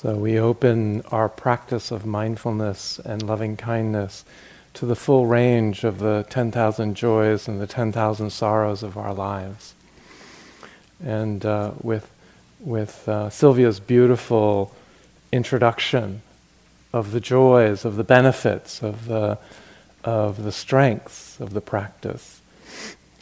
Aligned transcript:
So 0.00 0.14
we 0.14 0.38
open 0.38 1.02
our 1.10 1.28
practice 1.28 1.90
of 1.90 2.06
mindfulness 2.06 3.00
and 3.00 3.20
loving 3.20 3.56
kindness 3.56 4.24
to 4.74 4.86
the 4.86 4.94
full 4.94 5.26
range 5.26 5.82
of 5.82 5.98
the 5.98 6.24
10,000 6.30 6.94
joys 6.94 7.48
and 7.48 7.60
the 7.60 7.66
10,000 7.66 8.30
sorrows 8.30 8.84
of 8.84 8.96
our 8.96 9.12
lives. 9.12 9.74
And 11.04 11.44
uh, 11.44 11.72
with, 11.82 12.08
with 12.60 13.08
uh, 13.08 13.28
Sylvia's 13.30 13.80
beautiful 13.80 14.72
introduction 15.32 16.22
of 16.92 17.10
the 17.10 17.18
joys, 17.18 17.84
of 17.84 17.96
the 17.96 18.04
benefits, 18.04 18.84
of 18.84 19.06
the, 19.06 19.36
of 20.04 20.44
the 20.44 20.52
strengths 20.52 21.40
of 21.40 21.54
the 21.54 21.60
practice, 21.60 22.40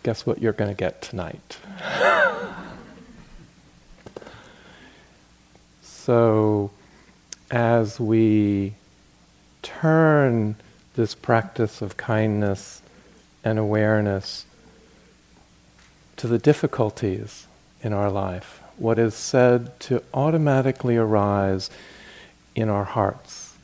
guess 0.03 0.27
what 0.27 0.43
you're 0.43 0.53
going 0.53 0.71
to 0.71 0.77
get 0.77 1.01
tonight? 1.01 1.57
So, 6.07 6.71
as 7.51 7.99
we 7.99 8.75
turn 9.63 10.55
this 10.95 11.17
practice 11.17 11.83
of 11.83 11.97
kindness 11.97 12.81
and 13.43 13.59
awareness 13.59 14.47
to 16.19 16.29
the 16.29 16.39
difficulties 16.39 17.49
in 17.83 17.93
our 17.93 18.09
life, 18.09 18.63
what 18.77 19.01
is 19.01 19.17
said 19.17 19.81
to 19.81 20.01
automatically 20.15 20.97
arise 20.97 21.71
in 22.55 22.69
our 22.69 22.85
hearts 22.85 23.55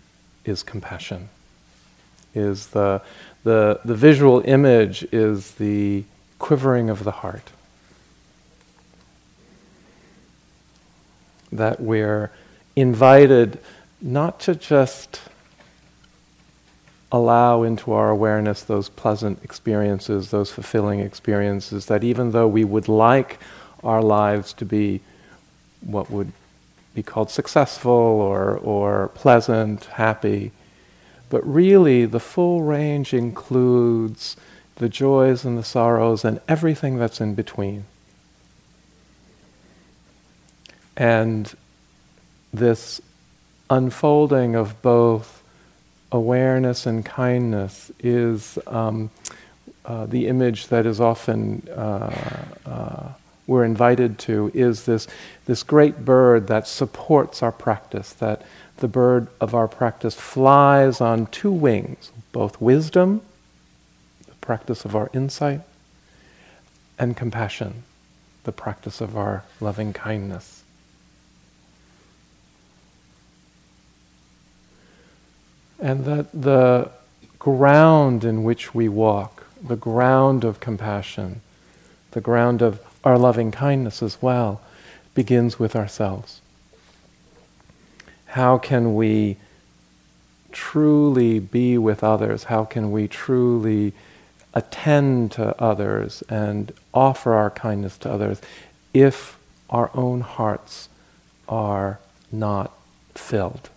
is 0.44 0.64
compassion. 0.64 1.28
Is 2.34 2.66
the, 2.68 3.02
the, 3.44 3.78
the 3.84 3.94
visual 3.94 4.42
image 4.46 5.04
is 5.12 5.52
the 5.52 6.02
quivering 6.40 6.90
of 6.90 7.04
the 7.04 7.12
heart. 7.12 7.52
That 11.52 11.80
we're 11.80 12.30
invited 12.74 13.58
not 14.00 14.40
to 14.40 14.54
just 14.54 15.20
allow 17.12 17.62
into 17.62 17.92
our 17.92 18.08
awareness 18.08 18.62
those 18.62 18.88
pleasant 18.88 19.38
experiences, 19.44 20.30
those 20.30 20.50
fulfilling 20.50 21.00
experiences, 21.00 21.86
that 21.86 22.02
even 22.02 22.32
though 22.32 22.48
we 22.48 22.64
would 22.64 22.88
like 22.88 23.38
our 23.84 24.02
lives 24.02 24.52
to 24.54 24.64
be 24.64 25.00
what 25.82 26.10
would 26.10 26.32
be 26.94 27.02
called 27.02 27.30
successful 27.30 27.90
or, 27.92 28.56
or 28.58 29.08
pleasant, 29.14 29.84
happy, 29.84 30.52
but 31.28 31.46
really 31.46 32.06
the 32.06 32.20
full 32.20 32.62
range 32.62 33.12
includes 33.12 34.36
the 34.76 34.88
joys 34.88 35.44
and 35.44 35.58
the 35.58 35.64
sorrows 35.64 36.24
and 36.24 36.40
everything 36.48 36.96
that's 36.96 37.20
in 37.20 37.34
between. 37.34 37.84
And 40.96 41.52
this 42.52 43.00
unfolding 43.70 44.54
of 44.54 44.80
both 44.82 45.42
awareness 46.10 46.86
and 46.86 47.04
kindness 47.04 47.90
is 47.98 48.58
um, 48.66 49.10
uh, 49.84 50.06
the 50.06 50.28
image 50.28 50.68
that 50.68 50.86
is 50.86 51.00
often 51.00 51.66
uh, 51.70 52.44
uh, 52.66 53.08
we're 53.46 53.64
invited 53.64 54.18
to 54.18 54.50
is 54.54 54.84
this, 54.84 55.08
this 55.46 55.62
great 55.62 56.04
bird 56.04 56.46
that 56.46 56.68
supports 56.68 57.42
our 57.42 57.52
practice, 57.52 58.12
that 58.14 58.42
the 58.76 58.88
bird 58.88 59.28
of 59.40 59.54
our 59.54 59.68
practice 59.68 60.14
flies 60.14 61.00
on 61.00 61.26
two 61.26 61.50
wings, 61.50 62.12
both 62.30 62.60
wisdom, 62.60 63.20
the 64.26 64.34
practice 64.36 64.84
of 64.84 64.94
our 64.94 65.10
insight, 65.12 65.60
and 66.98 67.16
compassion, 67.16 67.82
the 68.44 68.52
practice 68.52 69.00
of 69.00 69.16
our 69.16 69.44
loving 69.60 69.92
kindness. 69.92 70.61
And 75.82 76.04
that 76.04 76.30
the 76.32 76.88
ground 77.40 78.24
in 78.24 78.44
which 78.44 78.72
we 78.72 78.88
walk, 78.88 79.44
the 79.60 79.76
ground 79.76 80.44
of 80.44 80.60
compassion, 80.60 81.40
the 82.12 82.20
ground 82.20 82.62
of 82.62 82.80
our 83.04 83.18
loving 83.18 83.50
kindness 83.50 84.00
as 84.00 84.22
well, 84.22 84.60
begins 85.14 85.58
with 85.58 85.74
ourselves. 85.74 86.40
How 88.26 88.58
can 88.58 88.94
we 88.94 89.36
truly 90.52 91.40
be 91.40 91.76
with 91.76 92.04
others? 92.04 92.44
How 92.44 92.64
can 92.64 92.92
we 92.92 93.08
truly 93.08 93.92
attend 94.54 95.32
to 95.32 95.60
others 95.60 96.22
and 96.28 96.72
offer 96.94 97.34
our 97.34 97.50
kindness 97.50 97.98
to 97.98 98.10
others 98.10 98.40
if 98.94 99.36
our 99.68 99.90
own 99.94 100.20
hearts 100.20 100.88
are 101.48 101.98
not 102.30 102.72
filled? 103.16 103.68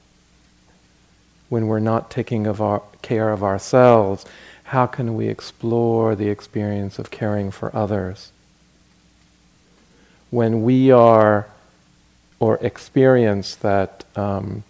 When 1.55 1.67
we're 1.67 1.79
not 1.79 2.11
taking 2.11 2.45
of 2.47 2.59
our, 2.61 2.83
care 3.01 3.29
of 3.29 3.41
ourselves, 3.41 4.25
how 4.65 4.85
can 4.85 5.15
we 5.15 5.29
explore 5.29 6.13
the 6.13 6.27
experience 6.27 6.99
of 6.99 7.09
caring 7.09 7.49
for 7.49 7.73
others? 7.73 8.33
When 10.31 10.63
we 10.63 10.91
are 10.91 11.47
or 12.41 12.57
experience 12.57 13.55
that, 13.55 14.03
um, 14.17 14.65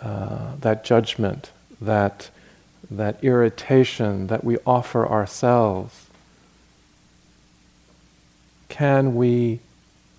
uh, 0.00 0.56
that 0.62 0.84
judgment, 0.84 1.50
that, 1.82 2.30
that 2.90 3.22
irritation 3.22 4.28
that 4.28 4.42
we 4.42 4.56
offer 4.64 5.06
ourselves, 5.06 6.06
can 8.70 9.14
we 9.14 9.60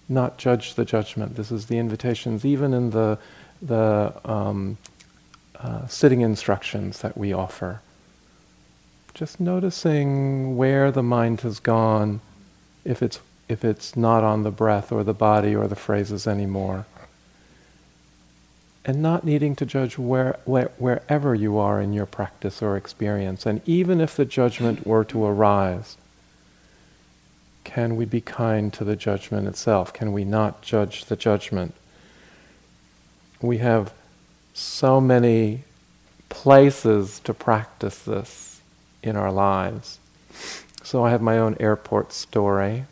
not 0.07 0.37
judge 0.37 0.75
the 0.75 0.85
judgment? 0.85 1.37
This 1.37 1.51
is 1.51 1.65
the 1.65 1.79
invitations, 1.79 2.45
even 2.45 2.71
in 2.71 2.91
the, 2.91 3.17
the 3.63 4.13
um, 4.23 4.77
uh, 5.63 5.85
sitting 5.87 6.21
instructions 6.21 7.01
that 7.01 7.17
we 7.17 7.33
offer. 7.33 7.81
Just 9.13 9.39
noticing 9.39 10.57
where 10.57 10.91
the 10.91 11.03
mind 11.03 11.41
has 11.41 11.59
gone, 11.59 12.21
if 12.83 13.03
it's, 13.03 13.19
if 13.47 13.63
it's 13.63 13.95
not 13.95 14.23
on 14.23 14.43
the 14.43 14.51
breath 14.51 14.91
or 14.91 15.03
the 15.03 15.13
body 15.13 15.55
or 15.55 15.67
the 15.67 15.75
phrases 15.75 16.25
anymore. 16.25 16.85
And 18.83 19.01
not 19.03 19.23
needing 19.23 19.55
to 19.57 19.65
judge 19.65 19.99
where, 19.99 20.39
where, 20.45 20.71
wherever 20.77 21.35
you 21.35 21.59
are 21.59 21.79
in 21.79 21.93
your 21.93 22.07
practice 22.07 22.63
or 22.63 22.75
experience. 22.75 23.45
And 23.45 23.61
even 23.67 24.01
if 24.01 24.15
the 24.15 24.25
judgment 24.25 24.87
were 24.87 25.03
to 25.05 25.23
arise, 25.23 25.97
can 27.63 27.95
we 27.95 28.05
be 28.05 28.21
kind 28.21 28.73
to 28.73 28.83
the 28.83 28.95
judgment 28.95 29.47
itself? 29.47 29.93
Can 29.93 30.11
we 30.11 30.25
not 30.25 30.63
judge 30.63 31.05
the 31.05 31.15
judgment? 31.15 31.75
We 33.39 33.59
have 33.59 33.93
so 34.53 35.01
many 35.01 35.63
places 36.29 37.19
to 37.21 37.33
practice 37.33 37.99
this 37.99 38.61
in 39.03 39.15
our 39.15 39.31
lives. 39.31 39.99
So 40.83 41.05
I 41.05 41.11
have 41.11 41.21
my 41.21 41.37
own 41.37 41.55
airport 41.59 42.13
story. 42.13 42.85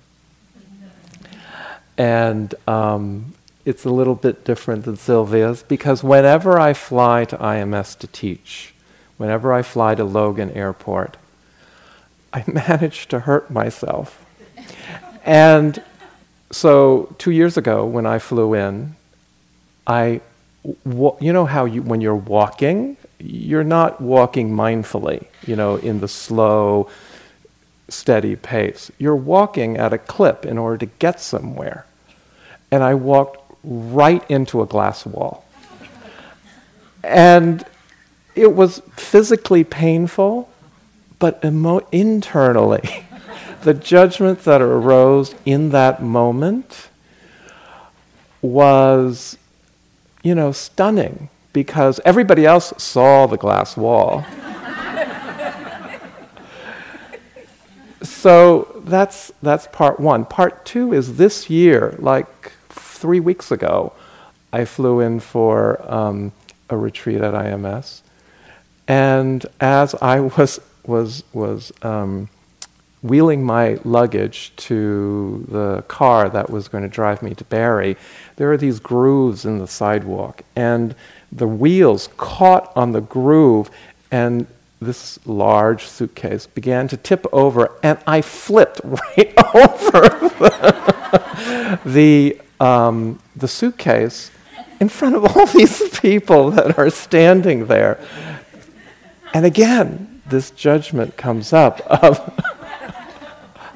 And 1.97 2.56
um, 2.68 3.34
it's 3.66 3.84
a 3.84 3.90
little 3.90 4.16
bit 4.16 4.46
different 4.46 4.86
than 4.86 4.96
Sylvia's 4.96 5.64
because 5.64 6.03
whenever 6.03 6.59
I 6.59 6.74
fly 6.74 7.25
to 7.25 7.38
IMS 7.38 7.97
to 8.00 8.08
teach, 8.08 8.74
whenever 9.18 9.52
I 9.52 9.62
fly 9.62 9.96
to 9.96 10.03
Logan 10.03 10.52
Airport, 10.52 11.18
I 12.31 12.44
manage 12.52 13.08
to 13.09 13.22
hurt 13.22 13.52
myself. 13.52 14.26
and 15.26 15.84
so 16.52 17.14
two 17.18 17.31
years 17.31 17.58
ago, 17.58 17.86
when 17.86 18.06
I 18.06 18.18
flew 18.18 18.53
in, 18.53 18.96
I 19.86 20.22
you 20.64 21.34
know 21.34 21.46
how 21.46 21.66
you, 21.66 21.81
when 21.81 22.02
you're 22.02 22.16
walking, 22.16 22.97
you're 23.20 23.64
not 23.64 24.02
walking 24.02 24.52
mindfully, 24.52 25.28
you 25.46 25.56
know, 25.56 25.78
in 25.78 26.00
the 26.00 26.08
slow, 26.08 26.90
steady 27.88 28.36
pace. 28.36 28.92
You're 28.97 29.16
walking 29.16 29.78
at 29.78 29.94
a 29.94 29.97
clip 29.97 30.46
in 30.46 30.58
order 30.58 30.78
to 30.78 30.86
get 30.86 31.20
somewhere. 31.20 31.86
And 32.72 32.84
I 32.84 32.94
walked 32.94 33.40
right 33.64 34.23
into 34.29 34.61
a 34.61 34.66
glass 34.66 35.06
wall. 35.06 35.46
And 37.03 37.66
it 38.35 38.53
was 38.56 38.82
physically 38.96 39.64
painful, 39.64 40.50
but 41.17 41.44
emo- 41.44 41.88
internally, 41.91 43.06
the 43.64 43.73
judgment 43.73 44.44
that 44.44 44.61
arose 44.61 45.35
in 45.46 45.70
that 45.70 46.02
moment 46.02 46.90
was 48.41 49.38
you 50.24 50.36
know, 50.36 50.52
stunning 50.52 51.30
because 51.54 52.00
everybody 52.06 52.46
else 52.46 52.74
saw 52.78 53.26
the 53.26 53.38
glass 53.38 53.76
wall. 53.76 54.26
so 58.04 58.82
that's, 58.86 59.32
that's 59.42 59.68
part 59.68 60.00
one. 60.00 60.26
Part 60.26 60.66
two 60.66 60.94
is 60.94 61.18
this 61.18 61.50
year, 61.50 61.96
like 62.00 62.52
three 62.70 63.20
weeks 63.20 63.52
ago, 63.52 63.94
I 64.52 64.66
flew 64.66 65.00
in 65.00 65.20
for 65.20 65.82
um, 65.92 66.32
a 66.70 66.78
retreat 66.78 67.22
at 67.22 67.34
IMS. 67.34 68.02
And 68.88 69.46
as 69.60 69.96
I 69.96 70.20
was, 70.20 70.60
was, 70.86 71.24
was 71.34 71.72
um, 71.82 72.30
wheeling 73.01 73.43
my 73.43 73.79
luggage 73.84 74.53
to 74.57 75.46
the 75.47 75.84
car 75.84 76.29
that 76.29 76.49
was 76.49 76.67
going 76.67 76.84
to 76.84 76.90
drive 76.90 77.22
me 77.22 77.34
to 77.34 77.43
Barre, 77.46 77.96
there 78.35 78.51
are 78.51 78.57
these 78.57 78.79
grooves 78.79 79.46
in 79.46 79.59
the 79.59 79.67
sidewalk, 79.67 80.41
and 80.55 80.96
the 81.31 81.47
wheels 81.47 82.09
caught 82.17 82.72
on 82.75 82.91
the 82.91 83.01
groove, 83.01 83.69
and 84.11 84.47
this 84.81 85.19
large 85.25 85.84
suitcase 85.84 86.47
began 86.47 86.87
to 86.87 86.97
tip 86.97 87.25
over, 87.31 87.72
and 87.84 87.99
I 88.07 88.22
flipped 88.22 88.81
right 88.84 89.34
over 89.53 90.01
the, 90.40 91.79
the, 91.85 92.41
um, 92.59 93.19
the 93.35 93.47
suitcase 93.47 94.31
in 94.79 94.90
front 94.90 95.16
of 95.16 95.25
all 95.25 95.46
these 95.57 95.99
people 95.99 96.51
that 96.51 96.78
are 96.78 96.90
standing 96.90 97.67
there. 97.67 97.99
And 99.34 99.46
again, 99.46 100.22
this 100.28 100.51
judgment 100.51 101.17
comes 101.17 101.53
up 101.53 101.81
of 101.81 102.19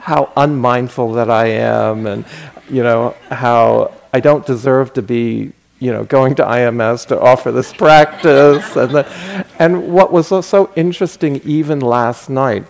how 0.04 0.34
unmindful 0.36 1.14
that 1.14 1.30
I 1.30 1.46
am, 1.46 2.06
and 2.08 2.26
you 2.70 2.84
know 2.84 3.16
how 3.32 3.94
I 4.12 4.20
don't 4.20 4.46
deserve 4.46 4.92
to 4.96 5.02
be, 5.02 5.54
you 5.80 5.94
know, 5.94 6.04
going 6.04 6.36
to 6.36 6.44
IMS 6.44 7.08
to 7.08 7.20
offer 7.20 7.54
this 7.54 7.72
practice. 7.86 8.76
and, 8.76 8.92
the, 8.92 9.46
and 9.60 9.94
what 9.94 10.12
was 10.12 10.28
so 10.46 10.72
interesting, 10.76 11.38
even 11.46 11.80
last 11.80 12.30
night, 12.30 12.66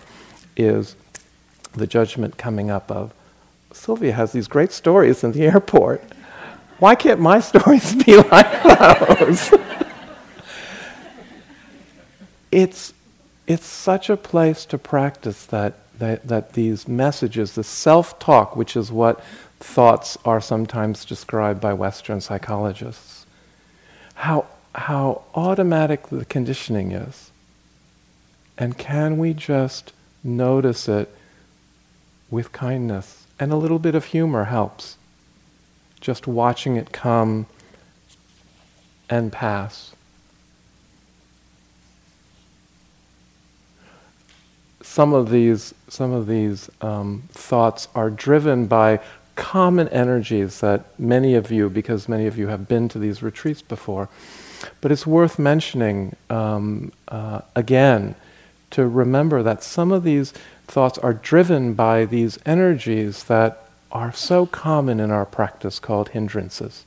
is 0.56 0.94
the 1.72 1.88
judgment 1.88 2.38
coming 2.38 2.70
up 2.70 2.88
of 2.88 3.12
Sylvia 3.72 4.12
has 4.12 4.30
these 4.30 4.46
great 4.46 4.70
stories 4.70 5.24
in 5.24 5.32
the 5.32 5.42
airport. 5.42 6.04
Why 6.78 6.94
can't 6.94 7.18
my 7.18 7.40
stories 7.50 7.96
be 7.96 8.16
like 8.16 9.18
those? 9.18 9.52
it's, 12.52 12.94
it's 13.48 13.66
such 13.66 14.08
a 14.08 14.16
place 14.16 14.64
to 14.66 14.78
practice 14.78 15.46
that 15.46 15.74
that, 15.98 16.26
that 16.26 16.52
these 16.54 16.88
messages, 16.88 17.54
the 17.54 17.64
self 17.64 18.18
talk, 18.18 18.56
which 18.56 18.76
is 18.76 18.90
what 18.90 19.22
thoughts 19.60 20.18
are 20.24 20.40
sometimes 20.40 21.04
described 21.04 21.60
by 21.60 21.72
Western 21.72 22.20
psychologists, 22.20 23.26
how, 24.14 24.46
how 24.74 25.22
automatic 25.34 26.08
the 26.08 26.24
conditioning 26.24 26.92
is. 26.92 27.30
And 28.56 28.78
can 28.78 29.18
we 29.18 29.34
just 29.34 29.92
notice 30.22 30.88
it 30.88 31.14
with 32.30 32.52
kindness? 32.52 33.26
And 33.38 33.52
a 33.52 33.56
little 33.56 33.78
bit 33.78 33.94
of 33.94 34.06
humor 34.06 34.44
helps. 34.44 34.96
Just 36.00 36.26
watching 36.26 36.76
it 36.76 36.92
come 36.92 37.46
and 39.08 39.32
pass. 39.32 39.93
Some 44.84 45.14
of 45.14 45.30
these 45.30 45.74
some 45.88 46.12
of 46.12 46.26
these 46.26 46.70
um, 46.80 47.22
thoughts 47.32 47.88
are 47.94 48.10
driven 48.10 48.66
by 48.66 49.00
common 49.34 49.88
energies 49.88 50.60
that 50.60 50.98
many 51.00 51.34
of 51.34 51.50
you, 51.50 51.68
because 51.68 52.08
many 52.08 52.26
of 52.26 52.38
you 52.38 52.48
have 52.48 52.68
been 52.68 52.88
to 52.90 52.98
these 52.98 53.22
retreats 53.22 53.62
before, 53.62 54.08
but 54.80 54.92
it's 54.92 55.06
worth 55.06 55.38
mentioning 55.38 56.14
um, 56.30 56.92
uh, 57.08 57.40
again 57.56 58.14
to 58.70 58.86
remember 58.86 59.42
that 59.42 59.62
some 59.62 59.90
of 59.90 60.04
these 60.04 60.32
thoughts 60.66 60.98
are 60.98 61.14
driven 61.14 61.74
by 61.74 62.04
these 62.04 62.38
energies 62.44 63.24
that 63.24 63.68
are 63.90 64.12
so 64.12 64.46
common 64.46 65.00
in 65.00 65.10
our 65.10 65.24
practice 65.24 65.78
called 65.78 66.10
hindrances. 66.10 66.84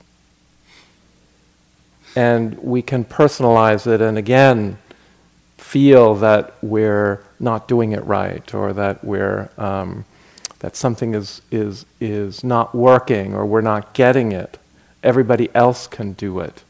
And 2.16 2.58
we 2.60 2.82
can 2.82 3.06
personalize 3.06 3.88
it 3.88 4.02
and 4.02 4.18
again 4.18 4.78
feel 5.68 6.16
that 6.16 6.54
we're 6.62 7.22
not 7.40 7.68
doing 7.68 7.92
it 7.92 8.04
right 8.06 8.54
or 8.54 8.74
that 8.74 9.04
we're 9.04 9.50
um, 9.58 10.06
that 10.60 10.76
something 10.76 11.14
is 11.14 11.42
is 11.52 11.86
is 12.00 12.44
not 12.44 12.74
working 12.74 13.34
or 13.34 13.46
we're 13.46 13.62
not 13.62 13.94
getting 13.94 14.32
it 14.32 14.58
everybody 15.04 15.50
else 15.56 15.88
can 15.88 16.14
do 16.14 16.40
it. 16.40 16.64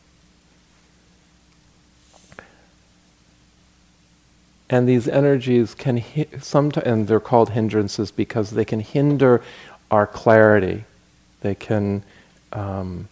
And 4.70 4.88
these 4.88 5.08
energies 5.08 5.74
can 5.74 5.98
hi- 5.98 6.28
sometimes 6.40 6.86
and 6.86 7.08
they're 7.08 7.20
called 7.20 7.52
hindrances 7.52 8.12
because 8.12 8.52
they 8.52 8.66
can 8.66 8.82
hinder 8.82 9.42
our 9.90 10.06
clarity. 10.06 10.84
They 11.42 11.56
can 11.56 12.04
um, 12.52 13.08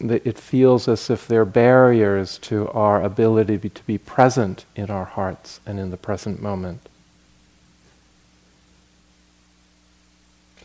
it 0.00 0.38
feels 0.38 0.88
as 0.88 1.10
if 1.10 1.26
they're 1.26 1.44
barriers 1.44 2.38
to 2.38 2.68
our 2.68 3.02
ability 3.02 3.68
to 3.68 3.82
be 3.84 3.98
present 3.98 4.64
in 4.76 4.90
our 4.90 5.04
hearts 5.04 5.60
and 5.66 5.78
in 5.78 5.90
the 5.90 5.96
present 5.96 6.40
moment. 6.40 6.88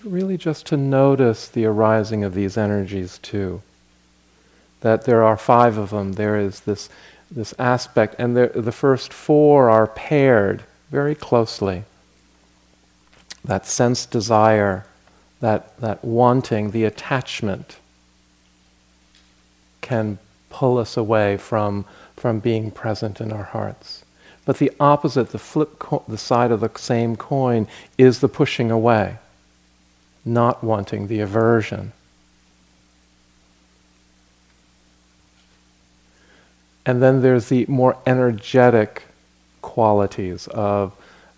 Really, 0.03 0.37
just 0.37 0.65
to 0.67 0.77
notice 0.77 1.47
the 1.47 1.65
arising 1.65 2.23
of 2.23 2.33
these 2.33 2.57
energies 2.57 3.17
too. 3.19 3.61
That 4.81 5.05
there 5.05 5.23
are 5.23 5.37
five 5.37 5.77
of 5.77 5.91
them. 5.91 6.13
There 6.13 6.37
is 6.37 6.61
this, 6.61 6.89
this 7.31 7.53
aspect, 7.57 8.15
and 8.19 8.35
the 8.35 8.71
first 8.71 9.13
four 9.13 9.69
are 9.69 9.87
paired 9.87 10.63
very 10.91 11.15
closely. 11.15 11.85
That 13.45 13.65
sense 13.65 14.05
desire, 14.05 14.85
that, 15.39 15.79
that 15.79 16.03
wanting, 16.03 16.71
the 16.71 16.83
attachment 16.83 17.77
can 19.83 20.17
pull 20.49 20.79
us 20.79 20.97
away 20.97 21.37
from, 21.37 21.85
from 22.17 22.39
being 22.39 22.71
present 22.71 23.21
in 23.21 23.31
our 23.31 23.43
hearts. 23.43 24.03
But 24.45 24.57
the 24.57 24.71
opposite, 24.79 25.29
the 25.29 25.39
flip, 25.39 25.77
co- 25.77 26.03
the 26.07 26.17
side 26.17 26.51
of 26.51 26.59
the 26.59 26.71
same 26.75 27.15
coin, 27.15 27.67
is 27.97 28.19
the 28.19 28.27
pushing 28.27 28.71
away, 28.71 29.17
not 30.25 30.63
wanting, 30.63 31.07
the 31.07 31.19
aversion. 31.19 31.91
And 36.85 37.01
then 37.01 37.21
there's 37.21 37.47
the 37.47 37.65
more 37.67 37.97
energetic 38.05 39.03
qualities 39.61 40.47
of 40.47 40.93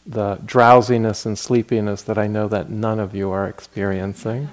the 0.06 0.40
drowsiness 0.46 1.26
and 1.26 1.38
sleepiness 1.38 2.02
that 2.04 2.18
I 2.18 2.28
know 2.28 2.48
that 2.48 2.70
none 2.70 3.00
of 3.00 3.16
you 3.16 3.32
are 3.32 3.48
experiencing. 3.48 4.50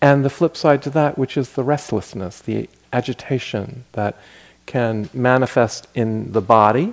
And 0.00 0.24
the 0.24 0.30
flip 0.30 0.56
side 0.56 0.82
to 0.82 0.90
that, 0.90 1.16
which 1.16 1.36
is 1.36 1.50
the 1.50 1.62
restlessness, 1.62 2.40
the 2.40 2.68
agitation 2.92 3.84
that 3.92 4.16
can 4.66 5.08
manifest 5.14 5.88
in 5.94 6.32
the 6.32 6.40
body 6.40 6.92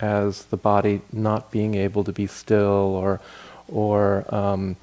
as 0.00 0.44
the 0.46 0.56
body 0.56 1.00
not 1.12 1.50
being 1.50 1.74
able 1.74 2.04
to 2.04 2.12
be 2.12 2.26
still 2.26 2.60
or, 2.94 3.20
or 3.68 4.24
um, 4.34 4.76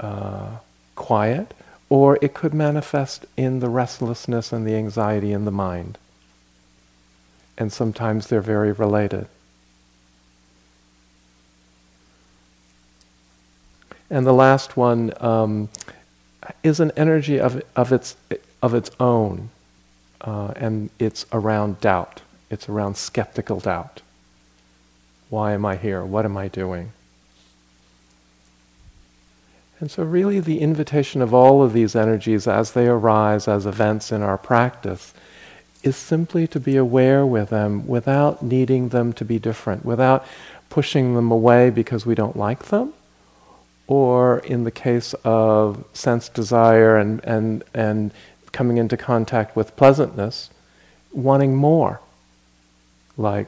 uh, 0.00 0.56
quiet, 0.94 1.54
or 1.88 2.18
it 2.20 2.34
could 2.34 2.52
manifest 2.52 3.24
in 3.36 3.60
the 3.60 3.68
restlessness 3.68 4.52
and 4.52 4.66
the 4.66 4.74
anxiety 4.74 5.32
in 5.32 5.44
the 5.44 5.50
mind. 5.50 5.98
And 7.56 7.72
sometimes 7.72 8.26
they're 8.26 8.40
very 8.40 8.72
related. 8.72 9.28
And 14.10 14.26
the 14.26 14.32
last 14.32 14.76
one 14.76 15.12
um, 15.20 15.68
is 16.62 16.80
an 16.80 16.92
energy 16.96 17.40
of, 17.40 17.62
of, 17.74 17.92
its, 17.92 18.16
of 18.62 18.74
its 18.74 18.90
own, 19.00 19.50
uh, 20.20 20.52
and 20.56 20.90
it's 20.98 21.26
around 21.32 21.80
doubt. 21.80 22.22
It's 22.50 22.68
around 22.68 22.96
skeptical 22.96 23.60
doubt. 23.60 24.02
Why 25.30 25.52
am 25.52 25.64
I 25.64 25.76
here? 25.76 26.04
What 26.04 26.24
am 26.24 26.36
I 26.36 26.48
doing? 26.48 26.92
And 29.78 29.90
so, 29.90 30.04
really, 30.04 30.40
the 30.40 30.60
invitation 30.60 31.20
of 31.20 31.34
all 31.34 31.62
of 31.62 31.72
these 31.72 31.94
energies 31.94 32.46
as 32.46 32.72
they 32.72 32.86
arise 32.86 33.46
as 33.46 33.66
events 33.66 34.10
in 34.10 34.22
our 34.22 34.38
practice 34.38 35.12
is 35.82 35.96
simply 35.96 36.46
to 36.48 36.58
be 36.58 36.76
aware 36.76 37.26
with 37.26 37.50
them 37.50 37.86
without 37.86 38.42
needing 38.42 38.88
them 38.88 39.12
to 39.12 39.24
be 39.24 39.38
different, 39.38 39.84
without 39.84 40.26
pushing 40.70 41.14
them 41.14 41.30
away 41.30 41.70
because 41.70 42.06
we 42.06 42.14
don't 42.14 42.36
like 42.36 42.66
them, 42.66 42.92
or 43.86 44.38
in 44.40 44.64
the 44.64 44.70
case 44.70 45.14
of 45.24 45.84
sense 45.92 46.28
desire 46.28 46.96
and, 46.96 47.22
and, 47.24 47.62
and 47.72 48.12
coming 48.52 48.78
into 48.78 48.96
contact 48.96 49.54
with 49.54 49.76
pleasantness, 49.76 50.50
wanting 51.12 51.54
more, 51.54 52.00
like 53.16 53.46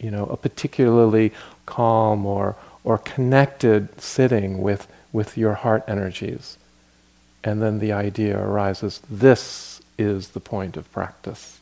you 0.00 0.10
know, 0.10 0.24
a 0.26 0.36
particularly 0.36 1.32
calm 1.66 2.24
or, 2.24 2.56
or 2.84 2.98
connected 2.98 4.00
sitting 4.00 4.62
with, 4.62 4.86
with 5.12 5.36
your 5.36 5.54
heart 5.54 5.84
energies. 5.86 6.56
And 7.44 7.62
then 7.62 7.78
the 7.78 7.92
idea 7.92 8.38
arises 8.38 9.00
this 9.10 9.80
is 9.98 10.28
the 10.28 10.40
point 10.40 10.76
of 10.76 10.90
practice. 10.92 11.58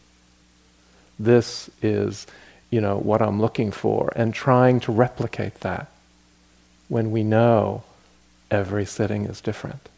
This 1.19 1.69
is, 1.83 2.27
you 2.71 2.81
know, 2.81 2.97
what 2.97 3.21
I'm 3.21 3.41
looking 3.41 3.73
for, 3.73 4.13
and 4.15 4.33
trying 4.33 4.79
to 4.81 4.93
replicate 4.93 5.61
that 5.61 5.89
when 6.89 7.11
we 7.11 7.25
know 7.25 7.83
every 8.51 8.85
sitting 8.85 9.25
is 9.25 9.41
different. 9.41 9.89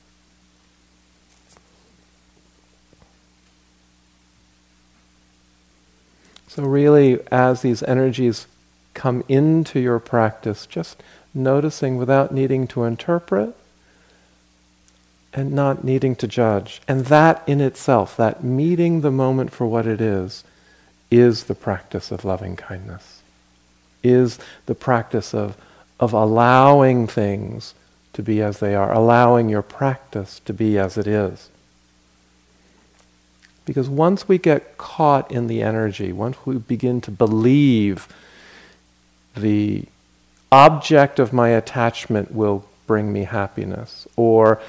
So, 6.49 6.64
really, 6.64 7.21
as 7.30 7.62
these 7.62 7.83
energies 7.85 8.47
come 8.92 9.23
into 9.28 9.78
your 9.78 10.00
practice, 10.00 10.66
just 10.66 11.00
noticing 11.33 11.97
without 11.97 12.33
needing 12.33 12.66
to 12.69 12.85
interpret 12.85 13.57
and 15.33 15.52
not 15.52 15.85
needing 15.85 16.16
to 16.16 16.26
judge. 16.26 16.83
And 16.88 17.07
that 17.07 17.42
in 17.47 17.61
itself, 17.61 18.16
that 18.16 18.42
meeting 18.42 19.00
the 19.00 19.12
moment 19.12 19.52
for 19.52 19.64
what 19.66 19.87
it 19.87 20.00
is, 20.00 20.42
is 21.11 21.45
the 21.45 21.54
practice 21.54 22.11
of 22.11 22.25
loving 22.25 22.57
kindness, 22.57 23.23
is 24.02 24.38
the 24.66 24.75
practice 24.75 25.33
of, 25.35 25.57
of 25.99 26.12
allowing 26.12 27.07
things 27.07 27.75
to 28.20 28.24
be 28.24 28.42
as 28.42 28.60
they 28.60 28.74
are, 28.74 28.92
allowing 28.92 29.48
your 29.48 29.62
practice 29.62 30.40
to 30.40 30.52
be 30.52 30.78
as 30.78 30.98
it 30.98 31.06
is. 31.06 31.48
Because 33.64 33.88
once 33.88 34.28
we 34.28 34.36
get 34.36 34.76
caught 34.76 35.30
in 35.30 35.46
the 35.46 35.62
energy, 35.62 36.12
once 36.12 36.36
we 36.44 36.58
begin 36.58 37.00
to 37.00 37.10
believe 37.10 38.08
the 39.34 39.86
object 40.52 41.18
of 41.18 41.32
my 41.32 41.48
attachment 41.48 42.30
will 42.30 42.66
bring 42.86 43.10
me 43.10 43.24
happiness, 43.24 44.06
or 44.16 44.60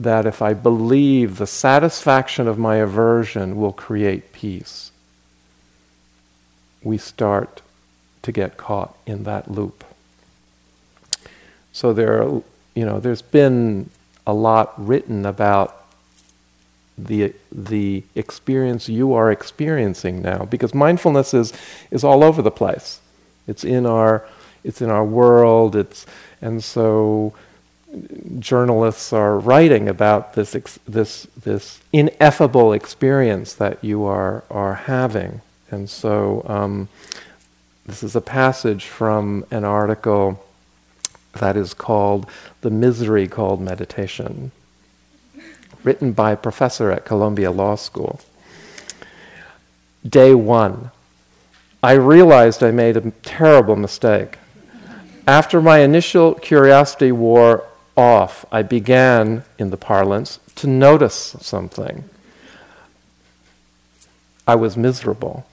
that 0.00 0.24
if 0.24 0.40
I 0.40 0.54
believe 0.54 1.36
the 1.36 1.46
satisfaction 1.46 2.48
of 2.48 2.56
my 2.56 2.76
aversion 2.76 3.56
will 3.56 3.72
create 3.72 4.32
peace, 4.32 4.92
we 6.82 6.96
start 6.96 7.60
to 8.22 8.32
get 8.32 8.56
caught 8.56 8.96
in 9.04 9.24
that 9.24 9.50
loop. 9.50 9.84
So 11.72 11.92
there 11.92 12.22
are, 12.22 12.42
you 12.74 12.84
know, 12.84 13.00
there's 13.00 13.22
been 13.22 13.90
a 14.26 14.32
lot 14.32 14.72
written 14.76 15.26
about 15.26 15.78
the 16.98 17.34
the 17.50 18.04
experience 18.14 18.88
you 18.88 19.14
are 19.14 19.30
experiencing 19.32 20.22
now 20.22 20.44
because 20.44 20.74
mindfulness 20.74 21.34
is 21.34 21.52
is 21.90 22.04
all 22.04 22.22
over 22.22 22.42
the 22.42 22.50
place. 22.50 23.00
It's 23.46 23.64
in 23.64 23.86
our 23.86 24.26
it's 24.62 24.80
in 24.80 24.90
our 24.90 25.04
world 25.04 25.74
it's 25.74 26.06
and 26.40 26.62
so 26.62 27.34
journalists 28.38 29.12
are 29.12 29.38
writing 29.38 29.88
about 29.88 30.34
this 30.34 30.54
ex- 30.54 30.78
this 30.86 31.26
this 31.36 31.80
ineffable 31.92 32.72
experience 32.72 33.54
that 33.54 33.82
you 33.82 34.04
are 34.04 34.44
are 34.50 34.74
having. 34.74 35.40
And 35.70 35.88
so 35.88 36.44
um, 36.46 36.88
this 37.86 38.02
is 38.02 38.14
a 38.14 38.20
passage 38.20 38.84
from 38.84 39.44
an 39.50 39.64
article 39.64 40.44
that 41.34 41.56
is 41.56 41.74
called 41.74 42.26
the 42.60 42.70
misery 42.70 43.26
called 43.28 43.60
meditation 43.60 44.52
written 45.84 46.12
by 46.12 46.32
a 46.32 46.36
professor 46.36 46.90
at 46.90 47.04
Columbia 47.04 47.50
Law 47.50 47.74
School. 47.74 48.20
Day 50.06 50.34
one, 50.34 50.90
I 51.82 51.92
realized 51.92 52.62
I 52.62 52.70
made 52.70 52.96
a 52.96 53.10
terrible 53.22 53.76
mistake. 53.76 54.38
After 55.26 55.60
my 55.60 55.78
initial 55.78 56.34
curiosity 56.34 57.12
wore 57.12 57.64
off, 57.96 58.44
I 58.50 58.62
began, 58.62 59.44
in 59.58 59.70
the 59.70 59.76
parlance, 59.76 60.40
to 60.56 60.66
notice 60.66 61.36
something. 61.40 62.04
I 64.46 64.54
was 64.56 64.76
miserable. 64.76 65.46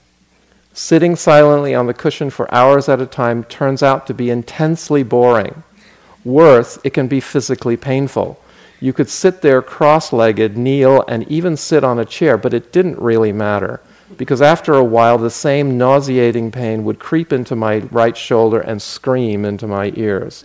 Sitting 0.72 1.16
silently 1.16 1.74
on 1.74 1.86
the 1.86 1.94
cushion 1.94 2.30
for 2.30 2.52
hours 2.52 2.88
at 2.88 3.00
a 3.00 3.06
time 3.06 3.44
turns 3.44 3.82
out 3.82 4.06
to 4.06 4.14
be 4.14 4.30
intensely 4.30 5.02
boring. 5.02 5.62
Worse, 6.24 6.78
it 6.84 6.90
can 6.90 7.08
be 7.08 7.20
physically 7.20 7.76
painful. 7.76 8.38
You 8.80 8.92
could 8.92 9.08
sit 9.08 9.42
there 9.42 9.60
cross 9.60 10.12
legged, 10.12 10.56
kneel, 10.56 11.04
and 11.06 11.30
even 11.30 11.56
sit 11.56 11.84
on 11.84 11.98
a 11.98 12.04
chair, 12.04 12.36
but 12.38 12.54
it 12.54 12.72
didn't 12.72 12.98
really 12.98 13.32
matter. 13.32 13.80
Because 14.16 14.42
after 14.42 14.74
a 14.74 14.84
while, 14.84 15.18
the 15.18 15.30
same 15.30 15.78
nauseating 15.78 16.50
pain 16.50 16.84
would 16.84 16.98
creep 16.98 17.32
into 17.32 17.54
my 17.54 17.78
right 17.90 18.16
shoulder 18.16 18.60
and 18.60 18.82
scream 18.82 19.44
into 19.44 19.66
my 19.66 19.92
ears. 19.96 20.44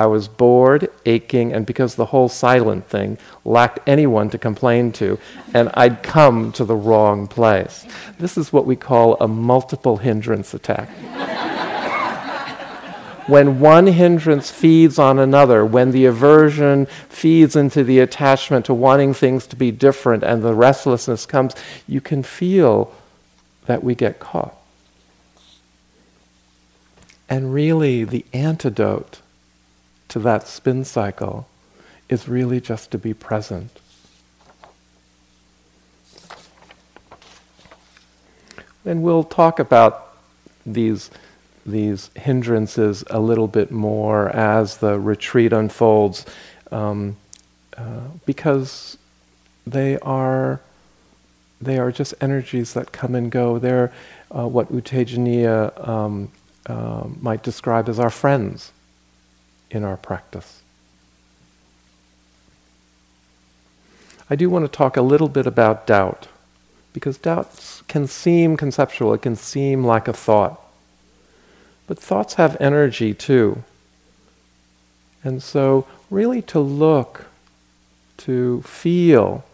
I 0.00 0.06
was 0.06 0.28
bored, 0.28 0.88
aching, 1.06 1.52
and 1.52 1.66
because 1.66 1.96
the 1.96 2.06
whole 2.06 2.28
silent 2.28 2.86
thing 2.86 3.18
lacked 3.44 3.80
anyone 3.88 4.30
to 4.30 4.38
complain 4.38 4.92
to, 4.92 5.18
and 5.52 5.70
I'd 5.74 6.04
come 6.04 6.52
to 6.52 6.64
the 6.64 6.76
wrong 6.76 7.26
place. 7.26 7.84
This 8.18 8.38
is 8.38 8.52
what 8.52 8.66
we 8.66 8.76
call 8.76 9.16
a 9.20 9.26
multiple 9.26 9.96
hindrance 9.96 10.54
attack 10.54 10.88
when 13.28 13.60
one 13.60 13.86
hindrance 13.86 14.50
feeds 14.50 14.98
on 14.98 15.18
another, 15.18 15.64
when 15.64 15.90
the 15.90 16.06
aversion 16.06 16.86
feeds 17.10 17.54
into 17.54 17.84
the 17.84 17.98
attachment 17.98 18.64
to 18.64 18.72
wanting 18.72 19.12
things 19.12 19.46
to 19.46 19.54
be 19.54 19.70
different 19.70 20.22
and 20.22 20.42
the 20.42 20.54
restlessness 20.54 21.26
comes, 21.26 21.54
you 21.86 22.00
can 22.00 22.22
feel 22.22 22.92
that 23.66 23.84
we 23.84 23.94
get 23.94 24.18
caught. 24.18 24.56
And 27.28 27.52
really, 27.52 28.04
the 28.04 28.24
antidote 28.32 29.20
to 30.08 30.18
that 30.20 30.48
spin 30.48 30.84
cycle 30.86 31.46
is 32.08 32.28
really 32.28 32.62
just 32.62 32.90
to 32.92 32.98
be 32.98 33.12
present. 33.12 33.78
And 38.86 39.02
we'll 39.02 39.24
talk 39.24 39.58
about 39.58 40.16
these 40.64 41.10
these 41.70 42.10
hindrances 42.16 43.04
a 43.10 43.20
little 43.20 43.48
bit 43.48 43.70
more 43.70 44.28
as 44.30 44.78
the 44.78 44.98
retreat 44.98 45.52
unfolds, 45.52 46.26
um, 46.72 47.16
uh, 47.76 48.08
because 48.26 48.96
they 49.66 49.98
are 50.00 50.60
they 51.60 51.78
are 51.78 51.90
just 51.90 52.14
energies 52.20 52.72
that 52.74 52.92
come 52.92 53.14
and 53.14 53.30
go. 53.30 53.58
They're 53.58 53.92
uh, 54.30 54.46
what 54.46 54.70
U 54.70 54.80
Tejaniya 54.80 55.88
um, 55.88 56.30
uh, 56.66 57.04
might 57.20 57.42
describe 57.42 57.88
as 57.88 57.98
our 57.98 58.10
friends 58.10 58.72
in 59.70 59.84
our 59.84 59.96
practice. 59.96 60.62
I 64.30 64.36
do 64.36 64.50
want 64.50 64.64
to 64.64 64.68
talk 64.68 64.96
a 64.96 65.02
little 65.02 65.28
bit 65.28 65.46
about 65.46 65.86
doubt, 65.86 66.28
because 66.92 67.16
doubt 67.16 67.82
can 67.88 68.06
seem 68.06 68.56
conceptual, 68.56 69.14
it 69.14 69.22
can 69.22 69.36
seem 69.36 69.84
like 69.84 70.06
a 70.06 70.12
thought. 70.12 70.60
But 71.88 71.98
thoughts 71.98 72.34
have 72.34 72.56
energy 72.60 73.14
too. 73.14 73.64
And 75.24 75.42
so, 75.42 75.86
really, 76.10 76.42
to 76.42 76.60
look, 76.60 77.26
to 78.18 78.62
feel, 78.62 79.44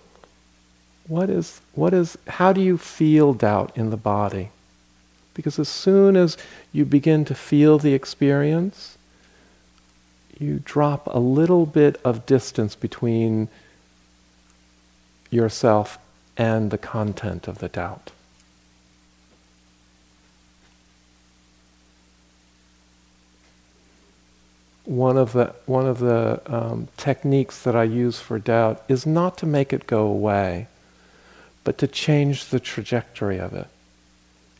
what 1.06 1.30
is, 1.30 1.62
what 1.74 1.94
is, 1.94 2.18
how 2.26 2.52
do 2.52 2.60
you 2.60 2.76
feel 2.76 3.32
doubt 3.32 3.72
in 3.74 3.88
the 3.88 3.96
body? 3.96 4.50
Because 5.32 5.58
as 5.58 5.68
soon 5.68 6.16
as 6.16 6.36
you 6.72 6.84
begin 6.84 7.24
to 7.24 7.34
feel 7.34 7.78
the 7.78 7.94
experience, 7.94 8.98
you 10.38 10.60
drop 10.64 11.06
a 11.06 11.18
little 11.18 11.66
bit 11.66 12.00
of 12.04 12.26
distance 12.26 12.74
between 12.74 13.48
yourself 15.30 15.98
and 16.36 16.70
the 16.70 16.78
content 16.78 17.46
of 17.48 17.58
the 17.58 17.68
doubt. 17.68 18.10
One 24.84 25.16
of 25.16 25.32
the 25.32 25.54
one 25.66 25.86
of 25.86 25.98
the 25.98 26.40
um, 26.46 26.88
techniques 26.96 27.62
that 27.62 27.74
I 27.74 27.84
use 27.84 28.18
for 28.18 28.38
doubt 28.38 28.82
is 28.88 29.06
not 29.06 29.38
to 29.38 29.46
make 29.46 29.72
it 29.72 29.86
go 29.86 30.06
away, 30.06 30.68
but 31.64 31.78
to 31.78 31.86
change 31.86 32.46
the 32.46 32.60
trajectory 32.60 33.38
of 33.38 33.54
it. 33.54 33.68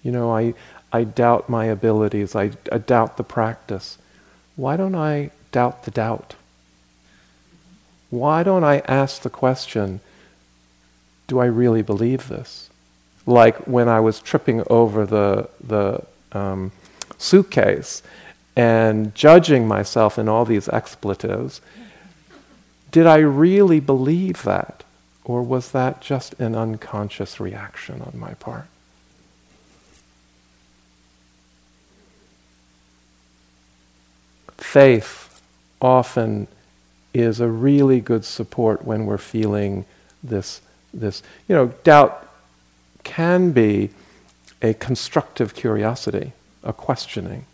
You 0.02 0.12
know, 0.12 0.34
I 0.34 0.54
I 0.92 1.04
doubt 1.04 1.48
my 1.48 1.66
abilities. 1.66 2.34
I, 2.34 2.52
I 2.72 2.78
doubt 2.78 3.16
the 3.16 3.24
practice. 3.24 3.98
Why 4.56 4.76
don't 4.76 4.94
I 4.94 5.30
doubt 5.52 5.84
the 5.84 5.90
doubt? 5.90 6.36
Why 8.10 8.42
don't 8.44 8.64
I 8.64 8.78
ask 8.86 9.22
the 9.22 9.30
question? 9.30 10.00
Do 11.26 11.40
I 11.40 11.46
really 11.46 11.82
believe 11.82 12.28
this? 12.28 12.70
Like 13.26 13.56
when 13.66 13.88
I 13.88 14.00
was 14.00 14.20
tripping 14.20 14.62
over 14.68 15.04
the 15.04 15.50
the 15.62 16.04
um, 16.32 16.72
suitcase 17.18 18.02
and 18.56 19.14
judging 19.14 19.66
myself 19.66 20.18
in 20.18 20.28
all 20.28 20.44
these 20.44 20.68
expletives, 20.68 21.60
did 22.90 23.06
I 23.06 23.18
really 23.18 23.80
believe 23.80 24.42
that? 24.44 24.84
Or 25.24 25.42
was 25.42 25.72
that 25.72 26.00
just 26.00 26.34
an 26.34 26.54
unconscious 26.54 27.40
reaction 27.40 28.02
on 28.02 28.18
my 28.18 28.34
part? 28.34 28.66
Faith 34.58 35.40
often 35.80 36.46
is 37.12 37.40
a 37.40 37.48
really 37.48 38.00
good 38.00 38.24
support 38.24 38.84
when 38.84 39.06
we're 39.06 39.18
feeling 39.18 39.84
this, 40.22 40.60
this, 40.92 41.22
you 41.48 41.54
know, 41.54 41.68
doubt 41.84 42.28
can 43.02 43.52
be 43.52 43.90
a 44.62 44.74
constructive 44.74 45.54
curiosity, 45.54 46.32
a 46.62 46.72
questioning. 46.72 47.46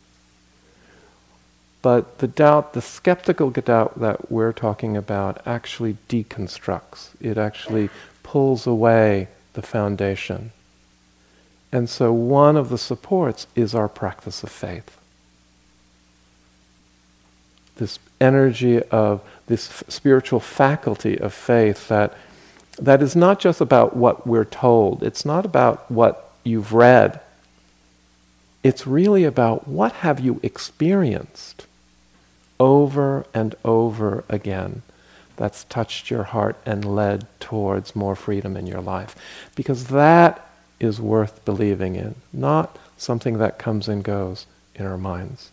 But 1.83 2.19
the 2.19 2.29
doubt, 2.29 2.75
the 2.75 2.83
skeptical 2.83 3.51
doubt 3.51 4.01
that 4.01 4.31
we're 4.31 4.53
talking 4.53 4.97
about, 4.97 5.41
actually 5.47 5.97
deconstructs. 6.09 7.11
It 7.21 7.39
actually 7.39 7.91
pulls 8.23 8.67
away 8.67 9.29
the 9.55 9.63
foundation. 9.63 10.53
And 11.73 11.89
so, 11.91 12.13
one 12.13 12.57
of 12.57 12.71
the 12.71 12.79
supports 12.79 13.47
is 13.57 13.75
our 13.75 13.89
practice 13.89 14.43
of 14.43 14.51
faith. 14.51 14.97
this 17.77 17.99
energy 18.21 18.83
of 18.85 19.23
this 19.47 19.69
f- 19.71 19.85
spiritual 19.89 20.41
faculty 20.41 21.19
of 21.19 21.35
faith 21.35 21.89
that 21.89 22.15
that 22.79 23.03
is 23.03 23.17
not 23.17 23.41
just 23.41 23.61
about 23.61 23.97
what 23.97 24.27
we're 24.27 24.45
told. 24.45 25.03
It's 25.03 25.25
not 25.25 25.45
about 25.47 25.91
what 25.91 26.33
you've 26.45 26.73
read. 26.73 27.21
It's 28.63 28.87
really 28.87 29.25
about 29.25 29.69
what 29.69 29.93
have 29.93 30.21
you 30.21 30.41
experienced 30.43 31.67
over 32.61 33.27
and 33.35 33.57
over 33.65 34.23
again 34.29 34.83
that's 35.37 35.65
touched 35.65 36.11
your 36.11 36.25
heart 36.25 36.55
and 36.67 36.85
led 36.85 37.27
towards 37.41 37.97
more 37.97 38.15
freedom 38.15 38.59
in 38.59 38.67
your 38.67 38.83
life. 38.83 39.17
Because 39.57 39.87
that 39.87 40.47
is 40.79 41.01
worth 41.01 41.43
believing 41.47 41.97
in, 41.97 42.15
not 42.31 42.79
something 42.99 43.39
that 43.39 43.59
comes 43.59 43.89
and 43.89 44.05
goes 44.05 44.47
in 44.75 44.85
our 44.85 44.99
minds. 44.99 45.51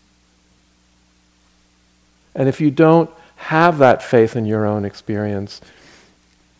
And 2.34 2.50
if 2.50 2.60
you 2.60 2.70
don't 2.70 3.10
have 3.36 3.78
that 3.78 4.02
faith 4.02 4.36
in 4.36 4.44
your 4.44 4.66
own 4.66 4.84
experience, 4.84 5.62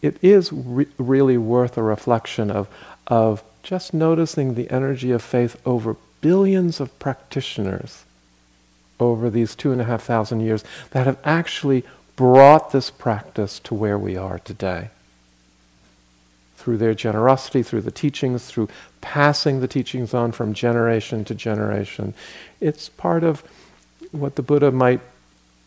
it 0.01 0.17
is 0.23 0.51
re- 0.51 0.87
really 0.97 1.37
worth 1.37 1.77
a 1.77 1.83
reflection 1.83 2.51
of, 2.51 2.67
of 3.07 3.43
just 3.63 3.93
noticing 3.93 4.55
the 4.55 4.71
energy 4.71 5.11
of 5.11 5.23
faith 5.23 5.61
over 5.67 5.97
billions 6.23 6.81
of 6.81 6.99
practitioners 6.99 8.05
over 9.01 9.31
these 9.31 9.55
two 9.55 9.73
and 9.73 9.81
a 9.81 9.85
half 9.85 10.03
thousand 10.03 10.41
years 10.41 10.65
that 10.91 11.07
have 11.07 11.19
actually 11.25 11.85
brought 12.17 12.73
this 12.73 12.91
practice 12.91 13.61
to 13.61 13.75
where 13.75 13.99
we 13.99 14.17
are 14.17 14.39
today. 14.41 14.91
Through 16.57 16.79
their 16.79 16.95
generosity, 16.95 17.63
through 17.63 17.83
the 17.83 17.93
teachings, 17.93 18.47
through 18.47 18.69
passing 19.01 19.61
the 19.61 19.69
teachings 19.69 20.13
on 20.13 20.33
from 20.33 20.53
generation 20.53 21.25
to 21.27 21.35
generation. 21.35 22.15
It's 22.61 22.89
part 22.89 23.23
of 23.23 23.45
what 24.11 24.35
the 24.35 24.43
Buddha 24.43 24.73
might 24.73 25.01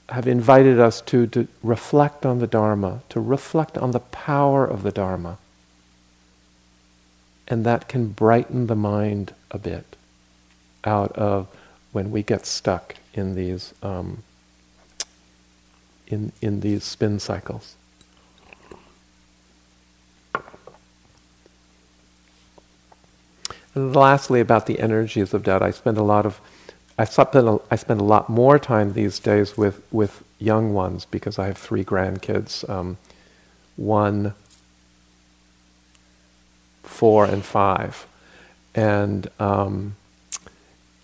have 0.09 0.27
invited 0.27 0.77
us 0.77 0.99
to, 0.99 1.25
to 1.27 1.47
reflect 1.63 2.25
on 2.25 2.39
the 2.39 2.47
Dharma, 2.47 3.01
to 3.09 3.21
reflect 3.21 3.77
on 3.77 3.91
the 3.91 3.99
power 3.99 4.65
of 4.65 4.83
the 4.83 4.91
Dharma. 4.91 5.37
And 7.47 7.65
that 7.65 7.87
can 7.87 8.09
brighten 8.09 8.67
the 8.67 8.75
mind 8.75 9.33
a 9.49 9.57
bit 9.57 9.95
out 10.83 11.13
of 11.13 11.47
when 11.93 12.11
we 12.11 12.23
get 12.23 12.45
stuck 12.45 12.95
in 13.13 13.35
these 13.35 13.73
um, 13.81 14.23
in, 16.11 16.31
in 16.41 16.59
these 16.59 16.83
spin 16.83 17.19
cycles. 17.19 17.75
And 23.73 23.95
lastly, 23.95 24.41
about 24.41 24.65
the 24.65 24.79
energies 24.79 25.33
of 25.33 25.43
doubt, 25.43 25.61
I 25.61 25.71
spend 25.71 25.97
a 25.97 26.03
lot 26.03 26.25
of, 26.25 26.41
I 26.97 27.05
spend 27.05 27.47
a, 27.47 27.59
I 27.71 27.77
spend 27.77 28.01
a 28.01 28.03
lot 28.03 28.27
more 28.27 28.59
time 28.59 28.93
these 28.93 29.17
days 29.17 29.55
with, 29.55 29.81
with 29.91 30.23
young 30.39 30.73
ones 30.73 31.05
because 31.05 31.39
I 31.39 31.47
have 31.47 31.57
three 31.57 31.85
grandkids, 31.85 32.69
um, 32.69 32.97
one, 33.77 34.33
four, 36.83 37.23
and 37.23 37.43
five, 37.45 38.05
and 38.75 39.29
um, 39.39 39.95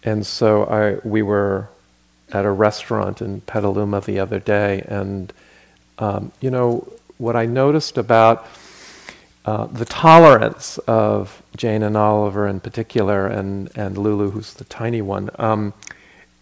and 0.03 0.25
so 0.25 0.65
I 0.65 1.07
we 1.07 1.21
were 1.21 1.69
at 2.31 2.45
a 2.45 2.51
restaurant 2.51 3.21
in 3.21 3.41
Petaluma 3.41 4.01
the 4.01 4.19
other 4.19 4.39
day, 4.39 4.83
and 4.87 5.33
um, 5.99 6.31
you 6.41 6.49
know 6.49 6.91
what 7.17 7.35
I 7.35 7.45
noticed 7.45 7.97
about 7.97 8.45
uh, 9.45 9.65
the 9.65 9.85
tolerance 9.85 10.77
of 10.79 11.41
Jane 11.55 11.83
and 11.83 11.97
Oliver 11.97 12.47
in 12.47 12.59
particular, 12.59 13.27
and 13.27 13.69
and 13.75 13.97
Lulu, 13.97 14.31
who's 14.31 14.53
the 14.53 14.65
tiny 14.65 15.01
one, 15.01 15.29
um, 15.39 15.73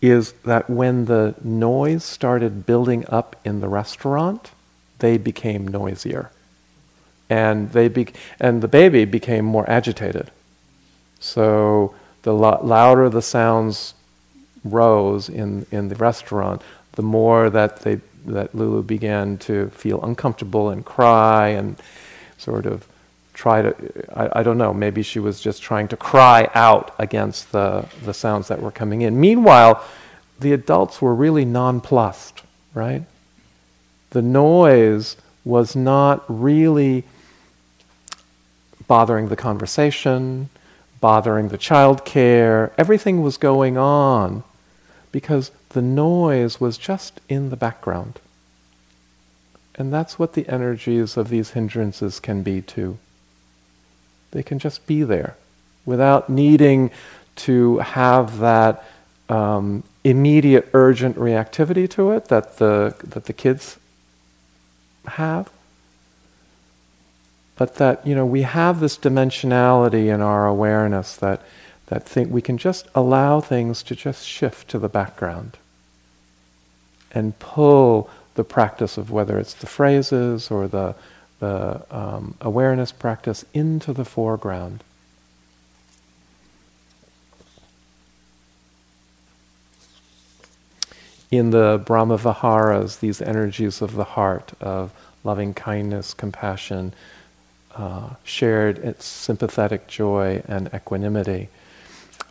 is 0.02 0.34
that 0.44 0.70
when 0.70 1.06
the 1.06 1.36
noise 1.44 2.04
started 2.04 2.66
building 2.66 3.06
up 3.10 3.36
in 3.44 3.62
the 3.62 3.68
restaurant, 3.70 4.52
they 5.00 5.18
became 5.18 5.68
noisier, 5.68 6.32
and 7.30 7.72
they 7.72 7.88
be- 7.88 8.14
and 8.40 8.62
the 8.62 8.68
baby 8.68 9.06
became 9.06 9.46
more 9.46 9.70
agitated. 9.70 10.32
So 11.20 11.96
the 12.22 12.34
lo- 12.34 12.60
louder 12.64 13.10
the 13.10 13.22
sounds 13.22 13.95
rose 14.66 15.30
in, 15.30 15.66
in 15.72 15.88
the 15.88 15.96
restaurant, 15.96 16.62
the 16.94 17.02
more 17.02 17.50
that 17.50 17.82
they 17.82 18.02
that 18.26 18.56
Lulu 18.56 18.82
began 18.82 19.38
to 19.38 19.70
feel 19.70 20.02
uncomfortable 20.04 20.70
and 20.70 20.84
cry 20.84 21.50
and 21.50 21.76
sort 22.38 22.66
of 22.66 22.88
try 23.34 23.62
to 23.62 23.76
I, 24.18 24.40
I, 24.40 24.44
don't 24.44 24.58
know 24.58 24.74
maybe 24.74 25.04
she 25.04 25.20
was 25.20 25.40
just 25.40 25.62
trying 25.62 25.88
to 25.90 25.98
cry 25.98 26.50
out 26.56 26.96
against 26.98 27.52
the 27.52 27.86
the 28.04 28.14
sounds 28.14 28.48
that 28.48 28.62
were 28.62 28.72
coming 28.72 29.02
in. 29.02 29.20
Meanwhile 29.20 29.84
the 30.40 30.54
adults 30.54 31.02
were 31.02 31.14
really 31.14 31.46
nonplussed 31.46 32.42
right? 32.74 33.04
The 34.12 34.22
noise 34.22 35.18
was 35.44 35.76
not 35.76 36.24
really 36.28 37.04
bothering 38.88 39.30
the 39.30 39.36
conversation 39.36 40.50
bothering 41.02 41.50
the 41.50 41.58
child 41.58 42.06
care 42.06 42.72
everything 42.78 43.22
was 43.22 43.38
going 43.38 43.78
on 43.78 44.44
because 45.16 45.50
the 45.70 45.82
noise 45.82 46.60
was 46.60 46.78
just 46.78 47.22
in 47.30 47.50
the 47.50 47.56
background. 47.56 48.20
And 49.76 49.94
that's 49.94 50.20
what 50.20 50.34
the 50.34 50.46
energies 50.50 51.16
of 51.16 51.30
these 51.30 51.52
hindrances 51.52 52.20
can 52.20 52.44
be 52.44 52.62
too. 52.62 52.98
They 54.32 54.44
can 54.44 54.60
just 54.60 54.86
be 54.86 55.04
there 55.04 55.38
without 55.86 56.30
needing 56.30 56.92
to 57.38 57.78
have 57.78 58.40
that 58.40 58.84
um, 59.30 59.84
immediate 60.04 60.68
urgent 60.74 61.16
reactivity 61.16 61.90
to 61.92 62.12
it 62.12 62.26
that 62.26 62.58
the, 62.58 62.94
that 63.06 63.24
the 63.24 63.32
kids 63.32 63.78
have. 65.08 65.50
But 67.56 67.76
that, 67.76 68.06
you 68.06 68.16
know, 68.16 68.26
we 68.26 68.42
have 68.42 68.82
this 68.82 68.98
dimensionality 68.98 70.14
in 70.14 70.20
our 70.20 70.46
awareness 70.46 71.16
that 71.16 71.42
that 71.88 72.08
think 72.08 72.32
we 72.32 72.42
can 72.42 72.58
just 72.58 72.88
allow 72.96 73.40
things 73.40 73.84
to 73.84 73.96
just 73.96 74.26
shift 74.26 74.68
to 74.70 74.80
the 74.80 74.90
background 74.90 75.58
and 77.12 77.38
pull 77.40 78.10
the 78.36 78.44
practice 78.44 78.98
of 78.98 79.12
whether 79.12 79.40
it's 79.40 79.54
the 79.54 79.68
phrases 79.68 80.52
or 80.52 80.68
the, 80.68 80.96
the 81.40 81.82
um, 81.90 82.36
awareness 82.42 82.92
practice 82.92 83.46
into 83.54 83.94
the 83.94 84.06
foreground. 84.06 84.84
In 91.32 91.52
the 91.52 91.82
Brahma 91.86 92.18
Viharas, 92.18 92.98
these 92.98 93.22
energies 93.22 93.82
of 93.82 93.96
the 93.96 94.04
heart, 94.04 94.54
of 94.62 94.92
loving 95.24 95.54
kindness, 95.54 96.14
compassion, 96.14 96.94
uh, 97.76 98.12
shared 98.24 98.78
its 98.78 99.06
sympathetic 99.06 99.88
joy, 99.88 100.42
and 100.48 100.70
equanimity, 100.74 101.50